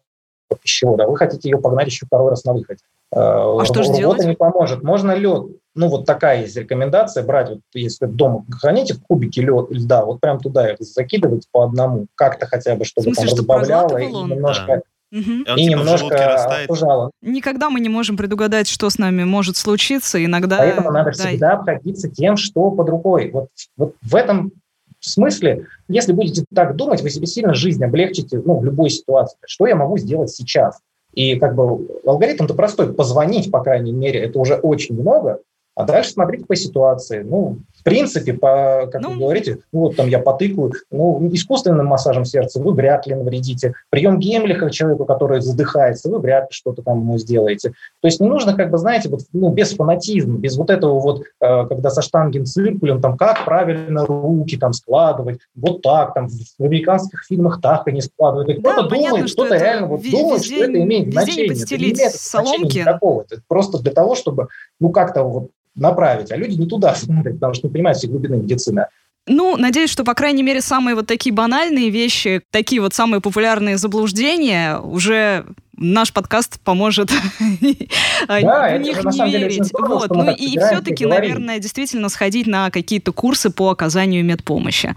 пищевода, 0.63 1.07
вы 1.07 1.17
хотите 1.17 1.51
ее 1.51 1.59
погнать 1.59 1.87
еще 1.87 2.07
второй 2.07 2.31
раз 2.31 2.45
на 2.45 2.53
выходе. 2.53 2.81
А 3.13 3.65
что 3.65 3.83
же 3.83 3.93
делать? 3.93 4.25
не 4.25 4.35
поможет. 4.35 4.83
Можно 4.83 5.13
лед, 5.13 5.47
ну 5.75 5.89
вот 5.89 6.07
такая 6.07 6.43
есть 6.43 6.57
рекомендация, 6.57 7.23
брать, 7.25 7.51
вот, 7.51 7.61
если 7.75 8.07
дома 8.07 8.45
храните 8.51 8.95
в 8.95 9.03
кубике 9.03 9.43
лед, 9.43 9.67
льда, 9.71 10.05
вот 10.05 10.21
прям 10.21 10.41
туда 10.41 10.73
их 10.73 10.79
закидывать 10.81 11.47
по 11.53 11.65
одному, 11.65 12.07
как-то 12.15 12.47
хотя 12.47 12.75
бы, 12.77 12.85
чтобы 12.85 13.15
смысле, 13.15 13.29
там 13.29 13.39
разбавляло 13.39 13.97
и 13.99 14.07
немножко... 14.07 14.67
Да. 14.67 14.83
Угу. 15.13 15.21
И, 15.21 15.41
и 15.41 15.45
типа 15.45 15.79
немножко 15.79 16.35
остужало. 16.35 17.13
Никогда 17.23 17.71
мы 17.71 17.79
не 17.79 17.89
можем 17.89 18.17
предугадать, 18.17 18.67
что 18.67 18.91
с 18.91 18.99
нами 18.99 19.23
может 19.23 19.57
случиться. 19.57 20.23
Иногда. 20.23 20.59
Поэтому 20.59 20.91
надо 20.91 21.13
да. 21.17 21.29
всегда 21.29 21.53
обходиться 21.53 22.11
тем, 22.11 22.37
что 22.37 22.73
под 22.73 22.89
рукой. 22.89 23.31
Вот, 23.31 23.49
вот 23.77 23.95
в 24.03 24.17
этом 24.17 24.51
смысле, 24.99 25.67
если 25.89 26.13
будете 26.13 26.45
так 26.53 26.75
думать, 26.75 27.03
вы 27.03 27.11
себе 27.11 27.27
сильно 27.27 27.55
жизнь 27.55 27.83
облегчите 27.85 28.43
ну, 28.45 28.59
в 28.59 28.65
любой 28.65 28.91
ситуации. 28.91 29.39
Что 29.47 29.67
я 29.67 29.77
могу 29.77 29.97
сделать 29.97 30.31
сейчас? 30.31 30.81
И 31.17 31.37
как 31.37 31.57
бы 31.57 31.89
алгоритм-то 32.07 32.55
простой. 32.55 32.93
Позвонить, 32.93 33.51
по 33.51 33.63
крайней 33.63 33.93
мере, 33.93 34.21
это 34.21 34.39
уже 34.39 34.55
очень 34.55 35.01
много. 35.01 35.41
А 35.75 35.85
дальше 35.85 36.13
смотрите 36.13 36.45
по 36.45 36.55
ситуации. 36.55 37.23
Ну, 37.23 37.59
принципе, 37.87 38.33
по, 38.33 38.89
как 38.91 39.01
ну, 39.01 39.13
вы 39.13 39.19
говорите, 39.19 39.59
ну, 39.73 39.81
вот 39.81 39.97
там 39.97 40.09
я 40.09 40.19
потыкаю, 40.19 40.73
ну, 40.91 41.29
искусственным 41.33 41.87
массажем 41.87 42.25
сердца 42.25 42.61
вы 42.61 42.75
вряд 42.75 43.07
ли 43.07 43.15
навредите. 43.15 43.75
Прием 43.91 44.19
Гемлиха 44.19 44.71
человеку, 44.71 45.05
который 45.05 45.41
задыхается, 45.41 46.11
вы 46.11 46.19
вряд 46.19 46.45
ли 46.45 46.49
что-то 46.51 46.83
там 46.83 47.01
ему 47.01 47.17
сделаете. 47.19 47.71
То 48.01 48.09
есть 48.09 48.21
не 48.21 48.29
нужно, 48.29 48.55
как 48.55 48.71
бы, 48.71 48.79
знаете, 48.79 49.09
вот, 49.09 49.21
ну, 49.33 49.51
без 49.51 49.73
фанатизма, 49.73 50.37
без 50.37 50.57
вот 50.57 50.71
этого 50.71 50.99
вот, 50.99 51.23
э, 51.41 51.67
когда 51.67 51.91
со 51.91 52.03
штангенциркулем, 52.03 53.01
там, 53.01 53.17
как 53.17 53.45
правильно 53.45 54.05
руки 54.05 54.57
там 54.57 54.73
складывать, 54.73 55.39
вот 55.55 55.83
так, 55.83 56.13
там, 56.15 56.29
в 56.29 56.65
американских 56.65 57.23
фильмах 57.23 57.61
так 57.61 57.87
они 57.87 58.01
складывают. 58.01 58.61
Да, 58.63 58.73
кто-то 58.73 58.89
думает, 58.89 59.33
кто-то 59.33 59.57
реально 59.57 59.87
вот 59.87 60.03
думает, 60.03 60.45
что 60.45 60.65
это 60.65 60.83
имеет 60.83 61.13
значение. 61.13 61.53
Это 61.53 61.77
не 61.77 61.93
имеет 61.93 62.15
соломки. 62.15 62.57
значения 62.63 62.81
никакого. 62.81 63.23
Это 63.31 63.41
просто 63.47 63.79
для 63.79 63.93
того, 63.93 64.17
чтобы, 64.17 64.49
ну, 64.81 64.91
как-то 64.91 65.23
вот 65.23 65.51
направить, 65.77 66.33
а 66.33 66.37
люди 66.37 66.59
не 66.59 66.67
туда 66.67 66.95
смотрят, 66.97 67.35
потому 67.35 67.55
что 67.55 67.69
не 67.69 67.73
понимают 67.73 67.99
всей 67.99 68.09
глубины 68.09 68.37
медицины. 68.37 68.87
Ну, 69.29 69.57
надеюсь, 69.57 69.91
что, 69.91 70.05
по 70.05 70.15
крайней 70.15 70.45
мере, 70.45 70.61
самые 70.61 70.95
вот 70.95 71.09
такие 71.09 71.35
банальные 71.35 71.91
вещи, 71.91 72.43
такие 72.53 72.81
вот 72.81 72.95
самые 72.95 73.21
популярные 73.21 73.77
заблуждения 73.77 74.79
уже 74.79 75.47
наш 75.77 76.13
подкаст 76.13 76.61
поможет 76.61 77.09
да, 78.29 78.77
в 78.77 78.79
них 78.79 79.05
не 79.05 79.31
верить. 79.31 79.73
вот. 79.73 80.11
Ну 80.11 80.31
и 80.31 80.59
все-таки, 80.59 81.05
наверное, 81.07 81.59
действительно 81.59 82.09
сходить 82.09 82.47
на 82.47 82.71
какие-то 82.71 83.13
курсы 83.13 83.51
по 83.51 83.71
оказанию 83.71 84.25
медпомощи. 84.25 84.97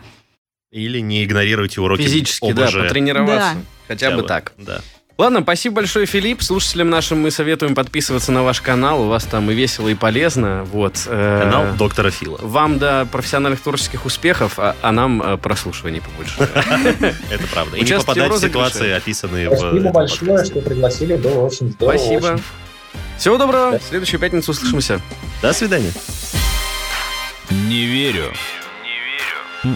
Или 0.72 1.00
не 1.00 1.24
игнорируйте 1.24 1.82
уроки 1.82 2.04
Физически, 2.04 2.52
да, 2.52 2.68
потренироваться. 2.68 3.58
Хотя 3.88 4.12
бы 4.12 4.22
так. 4.24 4.54
Да. 4.58 4.82
Ладно, 5.20 5.42
спасибо 5.42 5.76
большое, 5.76 6.06
Филипп. 6.06 6.42
Слушателям 6.42 6.90
нашим 6.90 7.20
мы 7.20 7.30
советуем 7.30 7.76
подписываться 7.76 8.32
на 8.32 8.42
ваш 8.42 8.62
канал. 8.62 9.02
У 9.02 9.10
вас 9.10 9.26
там 9.26 9.52
и 9.52 9.54
весело, 9.54 9.90
и 9.90 9.94
полезно. 9.94 10.64
Вот. 10.72 10.96
Э, 11.08 11.42
канал 11.44 11.76
доктора 11.78 12.10
Фила. 12.10 12.40
Вам, 12.42 12.80
до 12.80 13.06
профессиональных 13.12 13.60
творческих 13.60 14.06
успехов, 14.06 14.54
а, 14.56 14.78
а 14.82 14.94
нам 14.94 15.22
э, 15.22 15.36
прослушиваний 15.36 16.02
побольше. 16.02 16.36
Это 17.30 17.48
правда. 17.52 17.76
И 17.76 17.84
не 17.84 17.98
попадать 17.98 18.32
в 18.32 18.40
ситуации, 18.40 18.92
описанные 18.92 19.50
в 19.50 19.58
Спасибо 19.58 19.92
большое, 19.92 20.46
что 20.46 20.62
пригласили. 20.62 21.18
Было 21.18 21.48
очень 21.48 21.72
здорово. 21.74 21.98
Спасибо. 21.98 22.40
Всего 23.18 23.38
доброго. 23.38 23.78
В 23.78 23.84
следующую 23.84 24.22
пятницу 24.22 24.52
услышимся. 24.52 25.02
До 25.42 25.52
свидания. 25.52 25.92
Не 27.50 27.88
верю. 27.88 28.32
Не 29.66 29.74
верю. 29.74 29.76